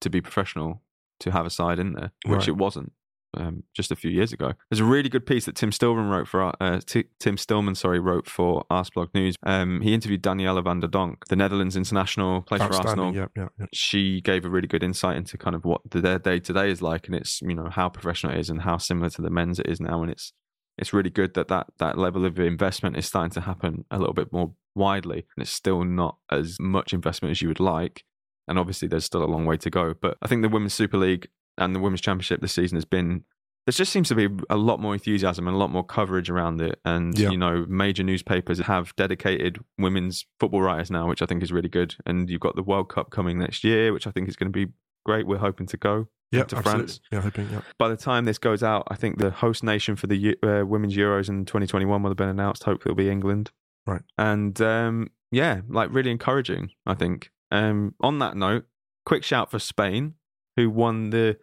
to 0.00 0.10
be 0.10 0.20
professional 0.20 0.82
to 1.20 1.30
have 1.32 1.46
a 1.46 1.50
side 1.50 1.78
in 1.78 1.94
there, 1.94 2.12
which 2.26 2.40
Right. 2.40 2.48
it 2.48 2.56
wasn't 2.56 2.92
um, 3.36 3.62
just 3.74 3.90
a 3.92 3.96
few 3.96 4.10
years 4.10 4.32
ago. 4.32 4.52
There's 4.70 4.80
a 4.80 4.84
really 4.84 5.08
good 5.10 5.26
piece 5.26 5.44
that 5.44 5.54
Tim 5.54 5.70
Stillman 5.70 6.08
wrote 6.08 6.26
for 6.28 6.50
uh, 6.62 6.80
T- 6.86 7.04
Tim 7.20 7.36
Stillman, 7.36 7.74
sorry, 7.74 8.00
wrote 8.00 8.26
for 8.28 8.64
Arsblog 8.70 9.08
News. 9.14 9.36
Um, 9.42 9.80
he 9.82 9.92
interviewed 9.92 10.22
Danielle 10.22 10.60
van 10.62 10.80
de 10.80 10.88
Donk, 10.88 11.26
the 11.28 11.36
Netherlands 11.36 11.76
international, 11.76 12.40
plays 12.42 12.62
for 12.62 12.74
Arsenal. 12.74 13.14
Yeah, 13.14 13.26
yeah, 13.36 13.48
yeah. 13.60 13.66
she 13.74 14.20
gave 14.22 14.44
a 14.46 14.48
really 14.50 14.66
good 14.68 14.82
insight 14.82 15.16
into 15.16 15.36
kind 15.36 15.54
of 15.54 15.64
what 15.66 15.82
the- 15.90 16.00
their 16.00 16.18
day 16.18 16.40
to 16.40 16.52
day 16.52 16.70
is 16.70 16.80
like, 16.80 17.06
and 17.06 17.14
it's 17.14 17.42
you 17.42 17.54
know 17.54 17.68
how 17.68 17.88
professional 17.90 18.32
it 18.32 18.38
is 18.40 18.48
and 18.48 18.62
how 18.62 18.78
similar 18.78 19.10
to 19.10 19.20
the 19.22 19.30
men's 19.30 19.58
it 19.58 19.66
is 19.66 19.78
now, 19.80 20.00
and 20.02 20.10
it's 20.10 20.32
it's 20.78 20.92
really 20.92 21.10
good 21.10 21.34
that 21.34 21.48
that 21.48 21.66
that 21.78 21.98
level 21.98 22.24
of 22.24 22.38
investment 22.38 22.96
is 22.96 23.06
starting 23.06 23.30
to 23.32 23.40
happen 23.42 23.84
a 23.90 23.98
little 23.98 24.14
bit 24.14 24.32
more 24.32 24.52
widely, 24.74 25.26
and 25.36 25.42
it's 25.42 25.50
still 25.50 25.84
not 25.84 26.16
as 26.30 26.56
much 26.60 26.92
investment 26.92 27.30
as 27.32 27.42
you 27.42 27.48
would 27.48 27.60
like, 27.60 28.04
and 28.46 28.58
obviously 28.58 28.88
there's 28.88 29.04
still 29.04 29.24
a 29.24 29.26
long 29.26 29.44
way 29.44 29.56
to 29.58 29.70
go. 29.70 29.94
But 30.00 30.16
I 30.22 30.28
think 30.28 30.42
the 30.42 30.48
women's 30.48 30.74
Super 30.74 30.96
League 30.98 31.28
and 31.56 31.74
the 31.74 31.80
women's 31.80 32.00
championship 32.00 32.40
this 32.40 32.52
season 32.52 32.76
has 32.76 32.84
been. 32.84 33.24
There 33.66 33.72
just 33.72 33.92
seems 33.92 34.08
to 34.08 34.14
be 34.14 34.28
a 34.48 34.56
lot 34.56 34.80
more 34.80 34.94
enthusiasm 34.94 35.46
and 35.46 35.54
a 35.54 35.58
lot 35.58 35.70
more 35.70 35.84
coverage 35.84 36.30
around 36.30 36.62
it, 36.62 36.80
and 36.86 37.18
Yeah. 37.18 37.28
you 37.30 37.36
know, 37.36 37.66
major 37.68 38.02
newspapers 38.02 38.58
have 38.60 38.96
dedicated 38.96 39.58
women's 39.76 40.24
football 40.40 40.62
writers 40.62 40.90
now, 40.90 41.06
which 41.06 41.20
I 41.20 41.26
think 41.26 41.42
is 41.42 41.52
really 41.52 41.68
good. 41.68 41.94
And 42.06 42.30
you've 42.30 42.40
got 42.40 42.56
the 42.56 42.62
World 42.62 42.88
Cup 42.88 43.10
coming 43.10 43.38
next 43.38 43.64
year, 43.64 43.92
which 43.92 44.06
I 44.06 44.10
think 44.10 44.26
is 44.26 44.36
going 44.36 44.50
to 44.50 44.66
be 44.66 44.72
great. 45.08 45.26
We're 45.26 45.38
hoping 45.38 45.66
to 45.68 45.76
go 45.78 46.08
Yeah, 46.30 46.44
to 46.44 46.56
absolutely. 46.58 46.84
France. 46.86 47.00
Yeah, 47.10 47.20
hoping. 47.22 47.48
Yeah. 47.50 47.62
By 47.78 47.88
the 47.88 47.96
time 47.96 48.26
this 48.26 48.36
goes 48.38 48.62
out, 48.62 48.82
I 48.88 48.94
think 48.94 49.18
the 49.18 49.30
host 49.30 49.64
nation 49.64 49.96
for 49.96 50.06
the 50.06 50.36
uh, 50.42 50.66
women's 50.66 50.94
Euros 50.94 51.30
in 51.30 51.46
2021 51.46 52.02
will 52.02 52.10
have 52.10 52.16
been 52.18 52.28
announced. 52.28 52.64
Hopefully, 52.64 52.92
it'll 52.92 53.04
be 53.04 53.10
England. 53.10 53.50
Right. 53.86 54.02
And 54.18 54.60
um, 54.60 55.10
yeah, 55.30 55.62
like 55.68 55.88
really 55.92 56.10
encouraging. 56.10 56.70
I 56.86 56.94
think. 56.94 57.30
Um, 57.50 57.94
on 58.00 58.18
that 58.18 58.36
note, 58.36 58.66
quick 59.06 59.24
shout 59.24 59.50
for 59.50 59.58
Spain, 59.58 60.14
who 60.56 60.68
won 60.68 61.08
the 61.10 61.38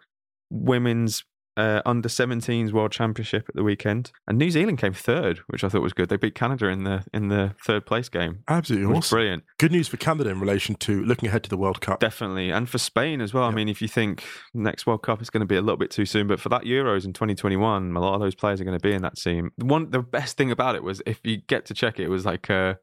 women's 0.51 1.23
uh, 1.57 1.81
under 1.85 2.09
17s 2.09 2.71
World 2.71 2.91
Championship 2.91 3.45
at 3.47 3.55
the 3.55 3.63
weekend, 3.63 4.11
and 4.27 4.37
New 4.37 4.51
Zealand 4.51 4.77
came 4.77 4.93
third, 4.93 5.39
which 5.47 5.63
I 5.63 5.69
thought 5.69 5.81
was 5.81 5.93
good. 5.93 6.09
They 6.09 6.17
beat 6.17 6.35
Canada 6.35 6.67
in 6.67 6.83
the 6.83 7.03
in 7.13 7.29
the 7.29 7.55
third 7.63 7.85
place 7.85 8.09
game. 8.09 8.43
Absolutely 8.47 8.95
awesome. 8.95 9.15
brilliant. 9.15 9.43
Good 9.57 9.71
news 9.71 9.87
for 9.87 9.97
Canada 9.97 10.29
in 10.29 10.39
relation 10.39 10.75
to 10.75 11.03
looking 11.03 11.29
ahead 11.29 11.43
to 11.43 11.49
the 11.49 11.57
World 11.57 11.81
Cup. 11.81 11.99
Definitely. 11.99 12.51
And 12.51 12.69
for 12.69 12.77
Spain 12.77 13.21
as 13.21 13.33
well. 13.33 13.43
I 13.43 13.51
mean, 13.51 13.69
if 13.69 13.81
you 13.81 13.87
think 13.87 14.25
next 14.53 14.85
World 14.85 15.03
Cup 15.03 15.21
is 15.21 15.29
going 15.29 15.41
to 15.41 15.45
be 15.45 15.55
a 15.55 15.61
little 15.61 15.77
bit 15.77 15.91
too 15.91 16.05
soon, 16.05 16.27
but 16.27 16.39
for 16.39 16.49
that 16.49 16.63
Euros 16.63 17.05
in 17.05 17.13
2021, 17.13 17.95
a 17.95 17.99
lot 17.99 18.15
of 18.15 18.19
those 18.19 18.35
players 18.35 18.59
are 18.61 18.63
going 18.63 18.77
to 18.77 18.83
be 18.83 18.93
in 18.93 19.01
that 19.01 19.17
team. 19.17 19.51
One, 19.57 19.91
the 19.91 20.01
best 20.01 20.37
thing 20.37 20.51
about 20.51 20.75
it 20.75 20.83
was 20.83 21.01
if 21.05 21.19
you 21.23 21.37
get 21.37 21.65
to 21.67 21.73
check 21.73 21.99
it, 21.99 22.03
it 22.03 22.09
was 22.09 22.25
like 22.25 22.49
uh, 22.49 22.75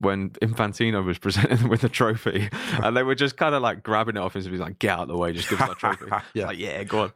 when 0.00 0.30
Infantino 0.30 1.04
was 1.04 1.18
presenting 1.18 1.58
them 1.58 1.68
with 1.70 1.82
the 1.82 1.88
trophy 1.88 2.48
and 2.82 2.96
they 2.96 3.02
were 3.02 3.14
just 3.14 3.36
kind 3.36 3.54
of 3.54 3.62
like 3.62 3.82
grabbing 3.82 4.16
it 4.16 4.20
off 4.20 4.34
and 4.34 4.42
he 4.42 4.50
was 4.50 4.60
like, 4.60 4.78
get 4.78 4.90
out 4.90 5.02
of 5.02 5.08
the 5.08 5.16
way, 5.16 5.32
just 5.32 5.48
give 5.48 5.60
us 5.60 5.68
that 5.68 5.78
trophy. 5.78 6.06
Yeah. 6.34 6.46
Like, 6.46 6.58
yeah, 6.58 6.82
go 6.84 7.00
on. 7.00 7.12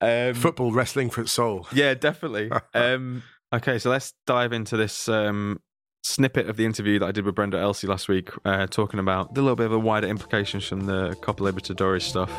Um, 0.00 0.34
Football, 0.34 0.72
wrestling 0.72 1.10
for 1.10 1.20
its 1.22 1.32
soul. 1.32 1.66
yeah, 1.72 1.94
definitely. 1.94 2.50
um, 2.74 3.22
okay, 3.54 3.78
so 3.78 3.90
let's 3.90 4.12
dive 4.26 4.52
into 4.52 4.76
this 4.76 5.08
um, 5.08 5.60
snippet 6.02 6.48
of 6.48 6.56
the 6.56 6.64
interview 6.64 6.98
that 6.98 7.06
I 7.06 7.12
did 7.12 7.24
with 7.24 7.34
Brenda 7.36 7.58
Elsey 7.58 7.86
last 7.86 8.08
week, 8.08 8.30
uh, 8.44 8.66
talking 8.66 8.98
about 8.98 9.34
the 9.34 9.42
little 9.42 9.56
bit 9.56 9.66
of 9.66 9.72
the 9.72 9.80
wider 9.80 10.08
implications 10.08 10.66
from 10.66 10.86
the 10.86 11.14
Copa 11.20 11.42
Libertadores 11.44 12.02
stuff. 12.02 12.30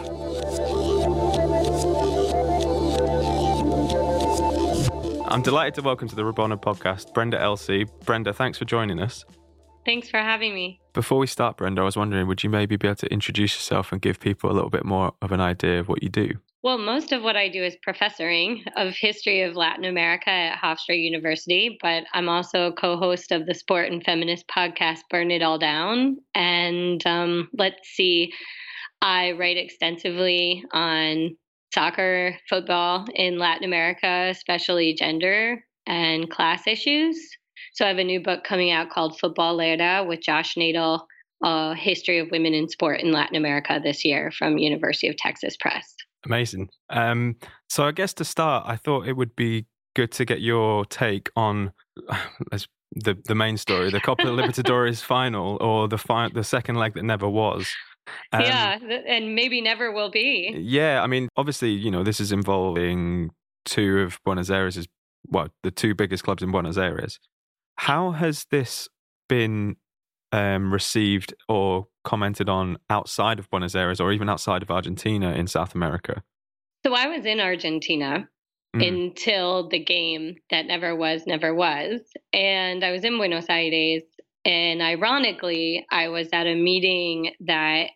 I'm 5.29 5.41
delighted 5.41 5.75
to 5.75 5.81
welcome 5.81 6.07
to 6.07 6.15
the 6.15 6.23
Rabona 6.23 6.59
podcast 6.59 7.13
Brenda 7.13 7.39
Elsey. 7.39 7.85
Brenda, 8.05 8.33
thanks 8.33 8.57
for 8.57 8.65
joining 8.65 8.99
us. 8.99 9.25
Thanks 9.87 10.09
for 10.09 10.17
having 10.17 10.53
me. 10.53 10.81
Before 10.91 11.17
we 11.17 11.27
start, 11.27 11.55
Brenda, 11.55 11.81
I 11.81 11.85
was 11.85 11.95
wondering, 11.95 12.27
would 12.27 12.43
you 12.43 12.49
maybe 12.49 12.75
be 12.75 12.87
able 12.89 12.97
to 12.97 13.07
introduce 13.07 13.55
yourself 13.55 13.93
and 13.93 14.01
give 14.01 14.19
people 14.19 14.51
a 14.51 14.53
little 14.53 14.69
bit 14.69 14.83
more 14.83 15.13
of 15.21 15.31
an 15.31 15.39
idea 15.39 15.79
of 15.79 15.87
what 15.87 16.03
you 16.03 16.09
do? 16.09 16.31
Well, 16.61 16.77
most 16.77 17.13
of 17.13 17.23
what 17.23 17.37
I 17.37 17.47
do 17.47 17.63
is 17.63 17.77
professoring 17.87 18.63
of 18.75 18.93
history 18.93 19.43
of 19.43 19.55
Latin 19.55 19.85
America 19.85 20.29
at 20.29 20.59
Hofstra 20.59 21.01
University, 21.01 21.77
but 21.81 22.03
I'm 22.13 22.27
also 22.27 22.73
co 22.73 22.97
host 22.97 23.31
of 23.31 23.45
the 23.45 23.55
sport 23.55 23.89
and 23.89 24.03
feminist 24.03 24.45
podcast 24.49 24.99
Burn 25.09 25.31
It 25.31 25.41
All 25.41 25.57
Down. 25.57 26.17
And 26.35 27.01
um, 27.07 27.47
let's 27.57 27.87
see, 27.87 28.33
I 29.01 29.31
write 29.31 29.55
extensively 29.55 30.65
on 30.73 31.37
soccer, 31.73 32.35
football 32.49 33.05
in 33.15 33.39
Latin 33.39 33.63
America, 33.63 34.27
especially 34.31 34.95
gender 34.95 35.63
and 35.85 36.29
class 36.29 36.67
issues. 36.67 37.36
So 37.77 37.85
I 37.85 37.89
have 37.89 37.99
a 37.99 38.03
new 38.03 38.19
book 38.19 38.43
coming 38.43 38.71
out 38.71 38.89
called 38.89 39.19
Futbolera 39.19 40.07
with 40.07 40.19
Josh 40.21 40.55
Nadel, 40.55 41.01
a 41.43 41.75
history 41.75 42.17
of 42.17 42.27
women 42.31 42.55
in 42.55 42.67
sport 42.67 43.01
in 43.01 43.11
Latin 43.11 43.35
America 43.35 43.79
this 43.81 44.03
year 44.03 44.31
from 44.31 44.57
University 44.57 45.07
of 45.07 45.15
Texas 45.15 45.55
Press. 45.55 45.95
Amazing. 46.25 46.69
Um, 46.89 47.35
so 47.69 47.85
I 47.85 47.91
guess 47.91 48.15
to 48.15 48.25
start, 48.25 48.63
I 48.65 48.77
thought 48.77 49.07
it 49.07 49.13
would 49.13 49.35
be 49.35 49.67
good 49.95 50.11
to 50.13 50.25
get 50.25 50.41
your 50.41 50.85
take 50.85 51.29
on 51.35 51.71
the 52.95 53.15
the 53.25 53.35
main 53.35 53.57
story, 53.57 53.91
the 53.91 54.01
Copa 54.01 54.23
Libertadores 54.23 55.03
final, 55.03 55.57
or 55.61 55.87
the 55.87 55.99
fi- 55.99 56.29
the 56.29 56.43
second 56.43 56.77
leg 56.77 56.95
that 56.95 57.03
never 57.03 57.29
was. 57.29 57.71
Um, 58.33 58.41
yeah, 58.41 58.79
and 59.05 59.35
maybe 59.35 59.61
never 59.61 59.91
will 59.91 60.09
be. 60.09 60.51
Yeah, 60.57 61.03
I 61.03 61.07
mean, 61.07 61.29
obviously, 61.37 61.73
you 61.73 61.91
know, 61.91 62.01
this 62.01 62.19
is 62.19 62.31
involving 62.31 63.29
two 63.65 63.99
of 63.99 64.17
Buenos 64.25 64.49
Aires' 64.49 64.87
well, 65.29 65.49
the 65.61 65.69
two 65.69 65.93
biggest 65.93 66.23
clubs 66.23 66.41
in 66.41 66.49
Buenos 66.49 66.77
Aires. 66.77 67.19
How 67.77 68.11
has 68.11 68.45
this 68.51 68.89
been 69.29 69.77
um, 70.31 70.73
received 70.73 71.33
or 71.47 71.87
commented 72.03 72.49
on 72.49 72.77
outside 72.89 73.39
of 73.39 73.49
Buenos 73.49 73.75
Aires 73.75 73.99
or 73.99 74.11
even 74.11 74.29
outside 74.29 74.61
of 74.61 74.71
Argentina 74.71 75.33
in 75.33 75.47
South 75.47 75.75
America? 75.75 76.23
So 76.85 76.93
I 76.93 77.07
was 77.07 77.25
in 77.25 77.39
Argentina 77.39 78.27
Mm. 78.75 78.87
until 78.87 79.69
the 79.69 79.83
game 79.83 80.35
that 80.49 80.65
never 80.65 80.95
was, 80.95 81.25
never 81.25 81.53
was. 81.53 82.01
And 82.33 82.83
I 82.83 82.91
was 82.91 83.03
in 83.03 83.17
Buenos 83.17 83.49
Aires. 83.49 84.03
And 84.45 84.81
ironically, 84.81 85.85
I 85.91 86.09
was 86.09 86.29
at 86.33 86.47
a 86.47 86.55
meeting 86.55 87.31
that 87.45 87.89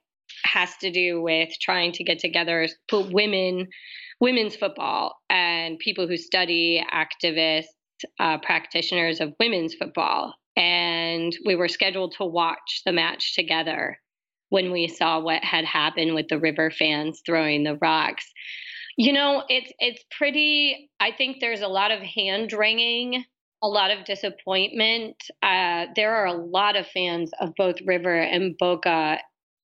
has 0.44 0.76
to 0.78 0.92
do 0.92 1.22
with 1.22 1.50
trying 1.62 1.92
to 1.94 2.04
get 2.04 2.20
together, 2.20 2.68
put 2.88 3.12
women, 3.12 3.68
women's 4.20 4.56
football, 4.56 5.16
and 5.30 5.78
people 5.80 6.08
who 6.08 6.18
study 6.18 6.84
activists, 6.94 7.66
uh, 8.20 8.38
practitioners 8.40 9.20
of 9.20 9.34
women's 9.40 9.74
football. 9.76 10.34
And 10.56 11.36
we 11.46 11.56
were 11.56 11.68
scheduled 11.68 12.16
to 12.18 12.26
watch 12.26 12.82
the 12.86 12.92
match 12.92 13.36
together 13.36 13.98
when 14.50 14.72
we 14.72 14.88
saw 14.88 15.20
what 15.20 15.44
had 15.44 15.66
happened 15.66 16.14
with 16.14 16.28
the 16.28 16.40
River 16.40 16.70
fans 16.70 17.22
throwing 17.26 17.64
the 17.64 17.78
rocks. 17.82 18.30
You 18.98 19.14
know, 19.14 19.44
it's 19.48 19.72
it's 19.80 20.04
pretty. 20.16 20.90
I 21.00 21.12
think 21.12 21.38
there's 21.40 21.62
a 21.62 21.68
lot 21.68 21.92
of 21.92 22.02
hand 22.02 22.52
wringing, 22.52 23.24
a 23.64 23.68
lot 23.68 23.92
of 23.92 24.04
disappointment. 24.06 25.16
Uh, 25.42 25.86
there 25.96 26.14
are 26.16 26.26
a 26.26 26.34
lot 26.34 26.76
of 26.76 26.86
fans 26.88 27.32
of 27.40 27.54
both 27.58 27.76
River 27.86 28.20
and 28.20 28.58
Boca, 28.58 29.20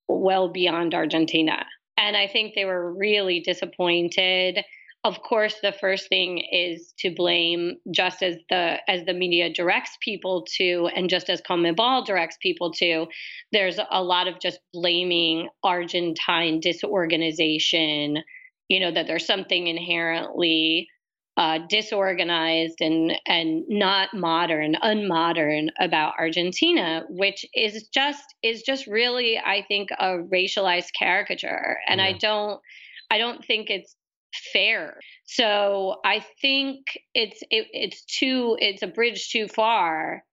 well 0.07 0.47
beyond 0.47 0.93
Argentina, 0.93 1.65
and 1.97 2.15
I 2.15 2.27
think 2.27 2.55
they 2.55 2.63
were 2.63 2.93
really 2.93 3.41
disappointed 3.41 4.63
of 5.07 5.21
course 5.21 5.55
the 5.63 5.71
first 5.71 6.09
thing 6.09 6.43
is 6.51 6.93
to 6.99 7.09
blame 7.15 7.77
just 7.91 8.21
as 8.21 8.35
the 8.49 8.75
as 8.89 9.05
the 9.05 9.13
media 9.13 9.51
directs 9.51 9.97
people 10.01 10.45
to 10.57 10.89
and 10.93 11.09
just 11.09 11.29
as 11.29 11.41
CONMEBOL 11.49 12.05
directs 12.05 12.37
people 12.41 12.73
to 12.73 13.07
there's 13.53 13.79
a 13.89 14.03
lot 14.03 14.27
of 14.27 14.39
just 14.41 14.59
blaming 14.73 15.47
Argentine 15.63 16.59
disorganization 16.59 18.17
you 18.67 18.81
know 18.81 18.91
that 18.91 19.07
there's 19.07 19.25
something 19.25 19.67
inherently 19.67 20.89
uh, 21.37 21.59
disorganized 21.69 22.81
and 22.81 23.13
and 23.27 23.63
not 23.69 24.09
modern, 24.11 24.73
unmodern 24.83 25.67
about 25.79 26.13
Argentina, 26.17 27.03
which 27.09 27.45
is 27.53 27.87
just 27.93 28.23
is 28.41 28.63
just 28.63 28.87
really, 28.87 29.37
I 29.37 29.63
think, 29.67 29.89
a 29.91 30.17
racialized 30.17 30.89
caricature. 30.97 31.77
And 31.87 31.99
yeah. 31.99 32.07
I 32.07 32.13
don't 32.13 32.59
I 33.11 33.19
don't 33.19 33.45
think 33.45 33.69
it's 33.69 33.95
fair. 34.53 34.99
So 35.25 35.97
I 36.05 36.25
think 36.41 36.85
it's 37.13 37.41
it, 37.49 37.67
it's 37.73 38.03
too 38.05 38.57
it's 38.59 38.83
a 38.83 38.87
bridge 38.87 39.29
too 39.29 39.47
far 39.47 40.23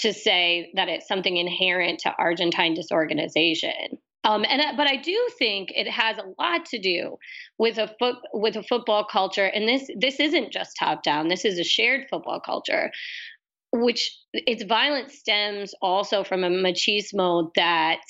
to 0.00 0.12
say 0.12 0.70
that 0.74 0.88
it's 0.88 1.08
something 1.08 1.36
inherent 1.36 2.00
to 2.00 2.14
Argentine 2.18 2.74
disorganization. 2.74 3.98
Um, 4.24 4.44
and 4.48 4.60
uh, 4.60 4.72
but 4.76 4.86
I 4.88 4.96
do 4.96 5.28
think 5.38 5.70
it 5.74 5.88
has 5.88 6.16
a 6.18 6.42
lot 6.42 6.66
to 6.66 6.78
do 6.78 7.16
with 7.58 7.78
a 7.78 7.94
foot 7.98 8.16
with 8.32 8.56
a 8.56 8.62
football 8.62 9.04
culture, 9.04 9.46
and 9.46 9.68
this 9.68 9.88
this 9.98 10.20
isn't 10.20 10.52
just 10.52 10.76
top 10.78 11.02
down. 11.02 11.28
This 11.28 11.44
is 11.44 11.58
a 11.58 11.64
shared 11.64 12.06
football 12.10 12.40
culture, 12.40 12.90
which 13.72 14.14
its 14.32 14.64
violence 14.64 15.14
stems 15.18 15.72
also 15.80 16.24
from 16.24 16.44
a 16.44 16.50
machismo 16.50 17.50
that 17.54 18.00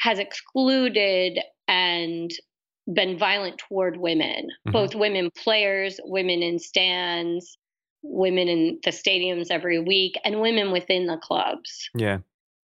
has 0.00 0.18
excluded 0.18 1.40
and 1.68 2.30
been 2.92 3.18
violent 3.18 3.58
toward 3.58 3.96
women, 3.96 4.46
mm-hmm. 4.46 4.72
both 4.72 4.94
women 4.94 5.30
players, 5.30 5.98
women 6.04 6.42
in 6.42 6.58
stands, 6.58 7.58
women 8.02 8.48
in 8.48 8.78
the 8.84 8.90
stadiums 8.90 9.50
every 9.50 9.80
week, 9.80 10.18
and 10.24 10.40
women 10.40 10.70
within 10.70 11.06
the 11.06 11.16
clubs. 11.16 11.90
Yeah. 11.94 12.18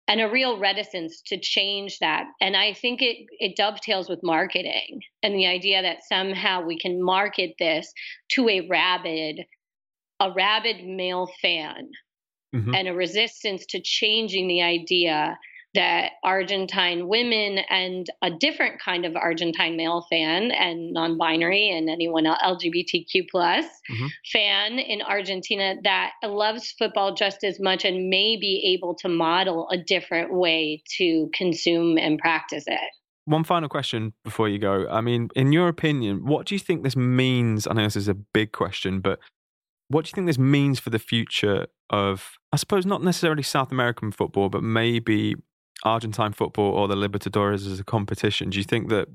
And 0.09 0.21
a 0.21 0.29
real 0.29 0.57
reticence 0.57 1.21
to 1.27 1.37
change 1.37 1.99
that. 1.99 2.27
And 2.39 2.55
I 2.55 2.73
think 2.73 3.01
it, 3.01 3.27
it 3.39 3.57
dovetails 3.57 4.07
with 4.07 4.23
marketing 4.23 5.01
and 5.21 5.35
the 5.35 5.47
idea 5.47 5.81
that 5.81 6.05
somehow 6.07 6.65
we 6.65 6.79
can 6.79 7.03
market 7.03 7.55
this 7.59 7.91
to 8.31 8.47
a 8.47 8.65
rabid, 8.69 9.45
a 10.21 10.31
rabid 10.31 10.85
male 10.85 11.29
fan 11.41 11.89
mm-hmm. 12.55 12.73
and 12.73 12.87
a 12.87 12.93
resistance 12.93 13.65
to 13.65 13.81
changing 13.81 14.47
the 14.47 14.61
idea 14.61 15.37
that 15.73 16.13
Argentine 16.23 17.07
women 17.07 17.59
and 17.69 18.07
a 18.21 18.31
different 18.31 18.81
kind 18.81 19.05
of 19.05 19.15
Argentine 19.15 19.77
male 19.77 20.05
fan 20.09 20.51
and 20.51 20.91
non-binary 20.93 21.69
and 21.69 21.89
anyone 21.89 22.23
LGBTQ 22.25 23.25
plus 23.29 23.65
mm-hmm. 23.65 24.07
fan 24.31 24.79
in 24.79 25.01
Argentina 25.01 25.75
that 25.83 26.13
loves 26.23 26.73
football 26.79 27.13
just 27.13 27.43
as 27.43 27.59
much 27.59 27.85
and 27.85 28.09
may 28.09 28.37
be 28.37 28.75
able 28.75 28.95
to 28.95 29.09
model 29.09 29.67
a 29.69 29.77
different 29.77 30.33
way 30.33 30.81
to 30.97 31.29
consume 31.33 31.97
and 31.97 32.17
practice 32.17 32.63
it. 32.65 32.79
One 33.25 33.43
final 33.43 33.67
question 33.67 34.13
before 34.23 34.47
you 34.47 34.57
go. 34.57 34.87
I 34.89 35.01
mean, 35.01 35.29
in 35.35 35.51
your 35.51 35.67
opinion, 35.67 36.25
what 36.25 36.45
do 36.45 36.55
you 36.55 36.59
think 36.59 36.83
this 36.83 36.95
means? 36.95 37.67
I 37.67 37.73
know 37.73 37.83
this 37.83 37.97
is 37.97 38.07
a 38.07 38.13
big 38.13 38.53
question, 38.53 39.01
but 39.01 39.19
what 39.89 40.05
do 40.05 40.09
you 40.09 40.13
think 40.15 40.27
this 40.27 40.39
means 40.39 40.79
for 40.79 40.89
the 40.89 40.99
future 40.99 41.67
of, 41.89 42.37
I 42.53 42.55
suppose, 42.55 42.85
not 42.85 43.03
necessarily 43.03 43.43
South 43.43 43.71
American 43.71 44.11
football, 44.11 44.49
but 44.49 44.63
maybe 44.63 45.35
Argentine 45.87 46.33
football 46.33 46.71
or 46.71 46.87
the 46.87 46.95
Libertadores 46.95 47.71
as 47.71 47.79
a 47.79 47.83
competition? 47.83 48.49
Do 48.49 48.57
you 48.57 48.63
think 48.63 48.89
that 48.89 49.07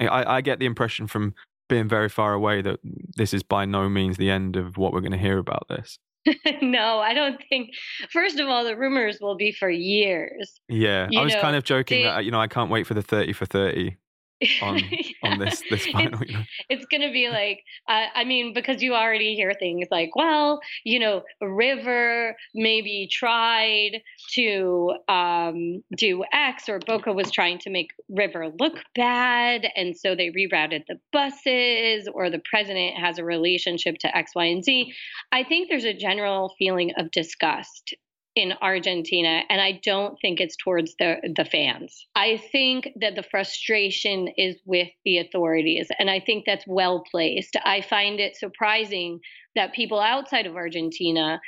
I, 0.00 0.36
I 0.36 0.40
get 0.40 0.58
the 0.58 0.66
impression 0.66 1.06
from 1.06 1.34
being 1.68 1.88
very 1.88 2.08
far 2.08 2.32
away 2.32 2.62
that 2.62 2.80
this 3.16 3.34
is 3.34 3.42
by 3.42 3.64
no 3.64 3.88
means 3.88 4.16
the 4.16 4.30
end 4.30 4.56
of 4.56 4.76
what 4.76 4.92
we're 4.92 5.00
going 5.00 5.12
to 5.12 5.18
hear 5.18 5.38
about 5.38 5.66
this? 5.68 5.98
no, 6.62 6.98
I 6.98 7.14
don't 7.14 7.40
think. 7.48 7.70
First 8.10 8.38
of 8.38 8.48
all, 8.48 8.64
the 8.64 8.76
rumors 8.76 9.18
will 9.20 9.36
be 9.36 9.52
for 9.52 9.70
years. 9.70 10.60
Yeah, 10.68 11.08
you 11.10 11.20
I 11.20 11.24
was 11.24 11.34
know, 11.34 11.40
kind 11.40 11.56
of 11.56 11.64
joking 11.64 12.02
they, 12.02 12.04
that 12.04 12.24
you 12.24 12.30
know 12.30 12.40
I 12.40 12.48
can't 12.48 12.70
wait 12.70 12.86
for 12.86 12.94
the 12.94 13.02
thirty 13.02 13.32
for 13.32 13.46
thirty 13.46 13.96
on 14.62 14.78
yeah. 14.90 15.00
on 15.22 15.38
this 15.38 15.62
this 15.70 15.86
final. 15.92 16.20
It's, 16.20 16.30
you 16.30 16.36
know? 16.36 16.44
it's 16.68 16.86
going 16.86 17.02
to 17.02 17.12
be 17.12 17.28
like, 17.30 17.62
uh, 17.88 18.06
I 18.14 18.24
mean, 18.24 18.52
because 18.54 18.82
you 18.82 18.94
already 18.94 19.34
hear 19.34 19.52
things 19.58 19.88
like, 19.90 20.14
well, 20.14 20.60
you 20.84 20.98
know, 20.98 21.22
River 21.40 22.36
maybe 22.54 23.08
tried 23.10 24.00
to 24.34 24.94
um, 25.08 25.82
do 25.96 26.24
X, 26.32 26.68
or 26.68 26.78
Boca 26.78 27.12
was 27.12 27.30
trying 27.30 27.58
to 27.60 27.70
make 27.70 27.90
River 28.08 28.48
look 28.58 28.78
bad, 28.94 29.66
and 29.76 29.96
so 29.96 30.14
they 30.14 30.30
rerouted 30.30 30.84
the 30.88 30.98
buses, 31.12 32.08
or 32.12 32.30
the 32.30 32.42
president 32.50 32.96
has 32.96 33.18
a 33.18 33.24
relationship 33.24 33.96
to 33.98 34.16
X, 34.16 34.32
Y, 34.34 34.44
and 34.44 34.64
Z. 34.64 34.92
I 35.32 35.44
think 35.44 35.68
there's 35.68 35.84
a 35.84 35.94
general 35.94 36.54
feeling 36.58 36.92
of 36.96 37.10
disgust 37.10 37.94
in 38.38 38.54
Argentina, 38.62 39.42
and 39.50 39.60
I 39.60 39.80
don't 39.84 40.16
think 40.22 40.40
it's 40.40 40.56
towards 40.56 40.94
the, 40.98 41.16
the 41.36 41.44
fans. 41.44 42.06
I 42.14 42.40
think 42.52 42.88
that 43.00 43.16
the 43.16 43.22
frustration 43.22 44.28
is 44.36 44.56
with 44.64 44.88
the 45.04 45.18
authorities, 45.18 45.88
and 45.98 46.08
I 46.08 46.20
think 46.20 46.44
that's 46.46 46.64
well 46.66 47.02
placed. 47.10 47.56
I 47.64 47.80
find 47.80 48.20
it 48.20 48.36
surprising 48.36 49.18
that 49.56 49.74
people 49.74 50.00
outside 50.00 50.46
of 50.46 50.54
Argentina 50.54 51.40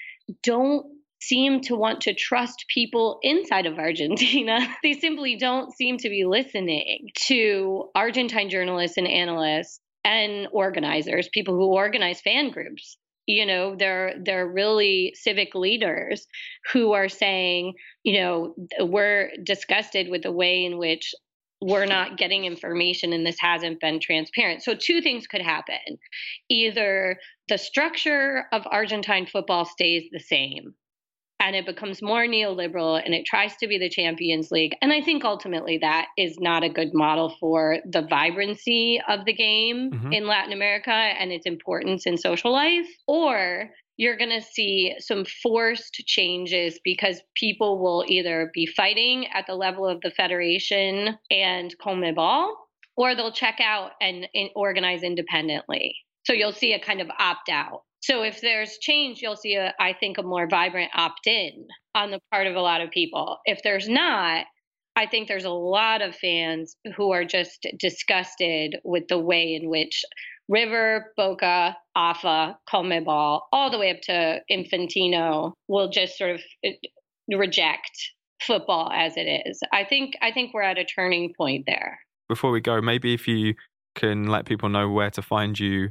don't 0.42 0.84
seem 1.22 1.60
to 1.60 1.76
want 1.76 2.00
to 2.02 2.14
trust 2.14 2.64
people 2.72 3.18
inside 3.22 3.66
of 3.66 3.78
Argentina. 3.78 4.58
they 4.82 4.94
simply 4.94 5.36
don't 5.36 5.72
seem 5.76 5.98
to 5.98 6.08
be 6.08 6.24
listening 6.24 7.08
to 7.26 7.88
Argentine 7.94 8.50
journalists 8.50 8.96
and 8.96 9.06
analysts 9.06 9.80
and 10.04 10.48
organizers, 10.50 11.28
people 11.32 11.54
who 11.54 11.74
organize 11.74 12.20
fan 12.20 12.50
groups 12.50 12.96
you 13.26 13.46
know 13.46 13.76
they're 13.76 14.14
they're 14.24 14.48
really 14.48 15.14
civic 15.16 15.54
leaders 15.54 16.26
who 16.72 16.92
are 16.92 17.08
saying 17.08 17.74
you 18.02 18.20
know 18.20 18.54
we're 18.80 19.30
disgusted 19.44 20.08
with 20.08 20.22
the 20.22 20.32
way 20.32 20.64
in 20.64 20.78
which 20.78 21.14
we're 21.62 21.86
not 21.86 22.16
getting 22.16 22.44
information 22.44 23.12
and 23.12 23.26
this 23.26 23.38
hasn't 23.38 23.80
been 23.80 24.00
transparent. 24.00 24.62
So, 24.62 24.74
two 24.74 25.02
things 25.02 25.26
could 25.26 25.42
happen. 25.42 25.98
Either 26.48 27.18
the 27.48 27.58
structure 27.58 28.46
of 28.52 28.66
Argentine 28.70 29.26
football 29.26 29.64
stays 29.66 30.04
the 30.10 30.20
same, 30.20 30.74
and 31.40 31.56
it 31.56 31.66
becomes 31.66 32.02
more 32.02 32.26
neoliberal 32.26 33.02
and 33.02 33.14
it 33.14 33.24
tries 33.24 33.56
to 33.56 33.66
be 33.66 33.78
the 33.78 33.88
Champions 33.88 34.50
League. 34.50 34.76
And 34.82 34.92
I 34.92 35.00
think 35.00 35.24
ultimately 35.24 35.78
that 35.78 36.08
is 36.16 36.38
not 36.38 36.62
a 36.62 36.68
good 36.68 36.92
model 36.92 37.34
for 37.40 37.78
the 37.90 38.02
vibrancy 38.02 39.00
of 39.08 39.24
the 39.24 39.32
game 39.32 39.90
mm-hmm. 39.90 40.12
in 40.12 40.26
Latin 40.26 40.52
America 40.52 40.92
and 40.92 41.32
its 41.32 41.46
importance 41.46 42.06
in 42.06 42.18
social 42.18 42.52
life. 42.52 42.86
Or 43.08 43.70
you're 43.96 44.16
going 44.16 44.30
to 44.30 44.42
see 44.42 44.94
some 44.98 45.24
forced 45.42 45.94
changes 46.06 46.78
because 46.84 47.20
people 47.34 47.82
will 47.82 48.04
either 48.06 48.50
be 48.54 48.66
fighting 48.66 49.26
at 49.34 49.46
the 49.46 49.54
level 49.54 49.86
of 49.86 50.00
the 50.02 50.10
federation 50.10 51.18
and 51.30 51.74
CONMEBOL, 51.84 52.52
or 52.96 53.14
they'll 53.14 53.32
check 53.32 53.60
out 53.60 53.92
and, 54.00 54.28
and 54.34 54.50
organize 54.54 55.02
independently. 55.02 55.94
So 56.24 56.32
you'll 56.32 56.52
see 56.52 56.74
a 56.74 56.80
kind 56.80 57.00
of 57.00 57.08
opt 57.18 57.48
out. 57.50 57.82
So 58.00 58.22
if 58.22 58.40
there's 58.40 58.78
change, 58.78 59.20
you'll 59.20 59.36
see, 59.36 59.54
a, 59.54 59.74
I 59.78 59.92
think, 59.92 60.18
a 60.18 60.22
more 60.22 60.48
vibrant 60.48 60.90
opt 60.94 61.26
in 61.26 61.66
on 61.94 62.10
the 62.10 62.20
part 62.32 62.46
of 62.46 62.56
a 62.56 62.60
lot 62.60 62.80
of 62.80 62.90
people. 62.90 63.38
If 63.44 63.60
there's 63.62 63.88
not, 63.88 64.46
I 64.96 65.06
think 65.06 65.28
there's 65.28 65.44
a 65.44 65.50
lot 65.50 66.02
of 66.02 66.16
fans 66.16 66.76
who 66.96 67.12
are 67.12 67.24
just 67.24 67.66
disgusted 67.78 68.76
with 68.84 69.04
the 69.08 69.18
way 69.18 69.54
in 69.54 69.68
which 69.68 70.04
River, 70.48 71.12
Boca, 71.16 71.76
AFA, 71.94 72.58
CONMEBOL, 72.68 73.40
all 73.52 73.70
the 73.70 73.78
way 73.78 73.90
up 73.90 74.00
to 74.02 74.40
Infantino 74.50 75.52
will 75.68 75.90
just 75.90 76.18
sort 76.18 76.32
of 76.32 76.40
uh, 76.66 77.38
reject 77.38 77.92
football 78.42 78.90
as 78.92 79.16
it 79.16 79.46
is. 79.46 79.60
I 79.72 79.84
think 79.84 80.14
I 80.22 80.32
think 80.32 80.52
we're 80.52 80.62
at 80.62 80.78
a 80.78 80.84
turning 80.84 81.32
point 81.36 81.64
there. 81.66 82.00
Before 82.28 82.50
we 82.50 82.60
go, 82.60 82.80
maybe 82.80 83.14
if 83.14 83.28
you 83.28 83.54
can 83.94 84.26
let 84.26 84.46
people 84.46 84.68
know 84.68 84.88
where 84.88 85.10
to 85.10 85.22
find 85.22 85.58
you 85.58 85.90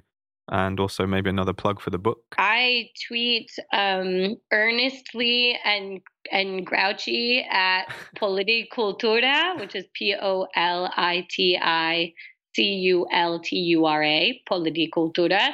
and 0.51 0.79
also 0.79 1.05
maybe 1.05 1.29
another 1.29 1.53
plug 1.53 1.81
for 1.81 1.89
the 1.89 1.97
book. 1.97 2.19
I 2.37 2.89
tweet 3.07 3.51
um, 3.73 4.35
earnestly 4.51 5.57
and 5.63 6.01
and 6.31 6.65
grouchy 6.65 7.45
at 7.49 7.85
Politicultura, 8.15 9.59
which 9.59 9.75
is 9.75 9.85
P 9.93 10.15
O 10.21 10.47
L 10.55 10.91
I 10.95 11.27
T 11.29 11.57
I 11.61 12.13
C 12.55 12.63
U 12.63 13.07
L 13.11 13.39
T 13.39 13.55
U 13.57 13.85
R 13.85 14.03
A, 14.03 14.41
Politicultura. 14.49 15.53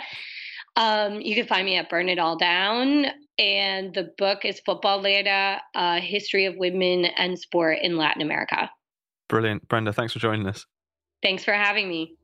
Um, 0.78 1.22
you 1.22 1.36
can 1.36 1.48
find 1.48 1.66
me 1.66 1.78
at 1.78 1.90
Burn 1.90 2.10
It 2.10 2.20
All 2.20 2.38
Down. 2.38 3.06
And 3.38 3.94
the 3.94 4.14
book 4.18 4.46
is 4.46 4.62
Futbolera, 4.66 5.60
A 5.76 6.00
History 6.00 6.46
of 6.46 6.56
Women 6.56 7.06
and 7.06 7.38
Sport 7.38 7.80
in 7.82 7.98
Latin 7.98 8.22
America. 8.22 8.70
Brilliant. 9.28 9.68
Brenda, 9.68 9.92
thanks 9.92 10.14
for 10.14 10.20
joining 10.20 10.48
us. 10.48 10.66
Thanks 11.22 11.44
for 11.44 11.54
having 11.54 11.90
me. 11.90 12.16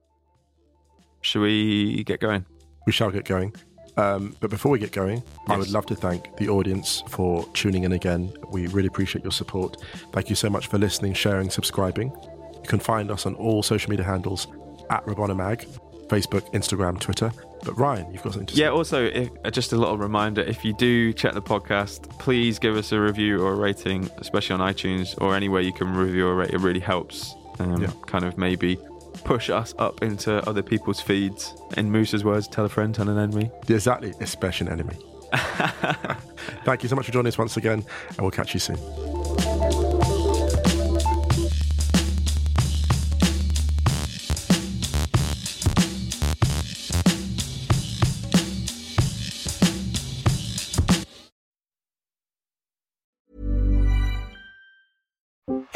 Should 1.21 1.41
we 1.41 2.03
get 2.03 2.19
going? 2.19 2.45
We 2.85 2.91
shall 2.91 3.11
get 3.11 3.25
going. 3.25 3.53
Um, 3.97 4.35
but 4.39 4.49
before 4.49 4.71
we 4.71 4.79
get 4.79 4.91
going, 4.91 5.17
yes. 5.17 5.25
I 5.47 5.57
would 5.57 5.69
love 5.69 5.85
to 5.87 5.95
thank 5.95 6.35
the 6.37 6.49
audience 6.49 7.03
for 7.07 7.45
tuning 7.53 7.83
in 7.83 7.91
again. 7.91 8.33
We 8.49 8.67
really 8.67 8.87
appreciate 8.87 9.23
your 9.23 9.31
support. 9.31 9.77
Thank 10.13 10.29
you 10.29 10.35
so 10.35 10.49
much 10.49 10.67
for 10.67 10.77
listening, 10.77 11.13
sharing, 11.13 11.49
subscribing. 11.49 12.11
You 12.53 12.67
can 12.67 12.79
find 12.79 13.11
us 13.11 13.25
on 13.25 13.35
all 13.35 13.63
social 13.63 13.89
media 13.89 14.05
handles 14.05 14.47
at 14.89 15.05
Rabonamag, 15.05 15.67
Facebook, 16.07 16.51
Instagram, 16.53 16.99
Twitter. 16.99 17.31
But 17.63 17.77
Ryan, 17.77 18.11
you've 18.11 18.23
got 18.23 18.33
something 18.33 18.47
to 18.47 18.55
say. 18.55 18.61
Yeah, 18.61 18.69
also, 18.69 19.05
if, 19.05 19.29
uh, 19.45 19.51
just 19.51 19.71
a 19.71 19.77
little 19.77 19.97
reminder 19.97 20.41
if 20.41 20.65
you 20.65 20.73
do 20.73 21.13
check 21.13 21.33
the 21.33 21.41
podcast, 21.41 22.09
please 22.17 22.59
give 22.59 22.75
us 22.75 22.91
a 22.91 22.99
review 22.99 23.41
or 23.41 23.53
a 23.53 23.55
rating, 23.55 24.09
especially 24.17 24.55
on 24.55 24.73
iTunes 24.73 25.19
or 25.21 25.35
anywhere 25.35 25.61
you 25.61 25.73
can 25.73 25.93
review 25.95 26.27
or 26.27 26.35
rate. 26.35 26.51
It 26.51 26.59
really 26.59 26.79
helps 26.79 27.35
um, 27.59 27.81
yeah. 27.81 27.91
kind 28.07 28.25
of 28.25 28.37
maybe 28.37 28.79
push 29.23 29.49
us 29.49 29.73
up 29.77 30.01
into 30.03 30.47
other 30.47 30.61
people's 30.61 30.99
feeds. 30.99 31.55
In 31.77 31.91
Musa's 31.91 32.23
words, 32.23 32.47
tell 32.47 32.65
a 32.65 32.69
friend, 32.69 32.93
tell 32.93 33.09
an 33.09 33.17
enemy. 33.17 33.51
Exactly, 33.67 34.13
especially 34.19 34.67
an 34.67 34.73
enemy. 34.73 34.97
Thank 36.65 36.83
you 36.83 36.89
so 36.89 36.95
much 36.95 37.05
for 37.05 37.11
joining 37.11 37.29
us 37.29 37.37
once 37.37 37.57
again, 37.57 37.85
and 38.09 38.19
we'll 38.19 38.31
catch 38.31 38.53
you 38.53 38.59
soon. 38.59 39.70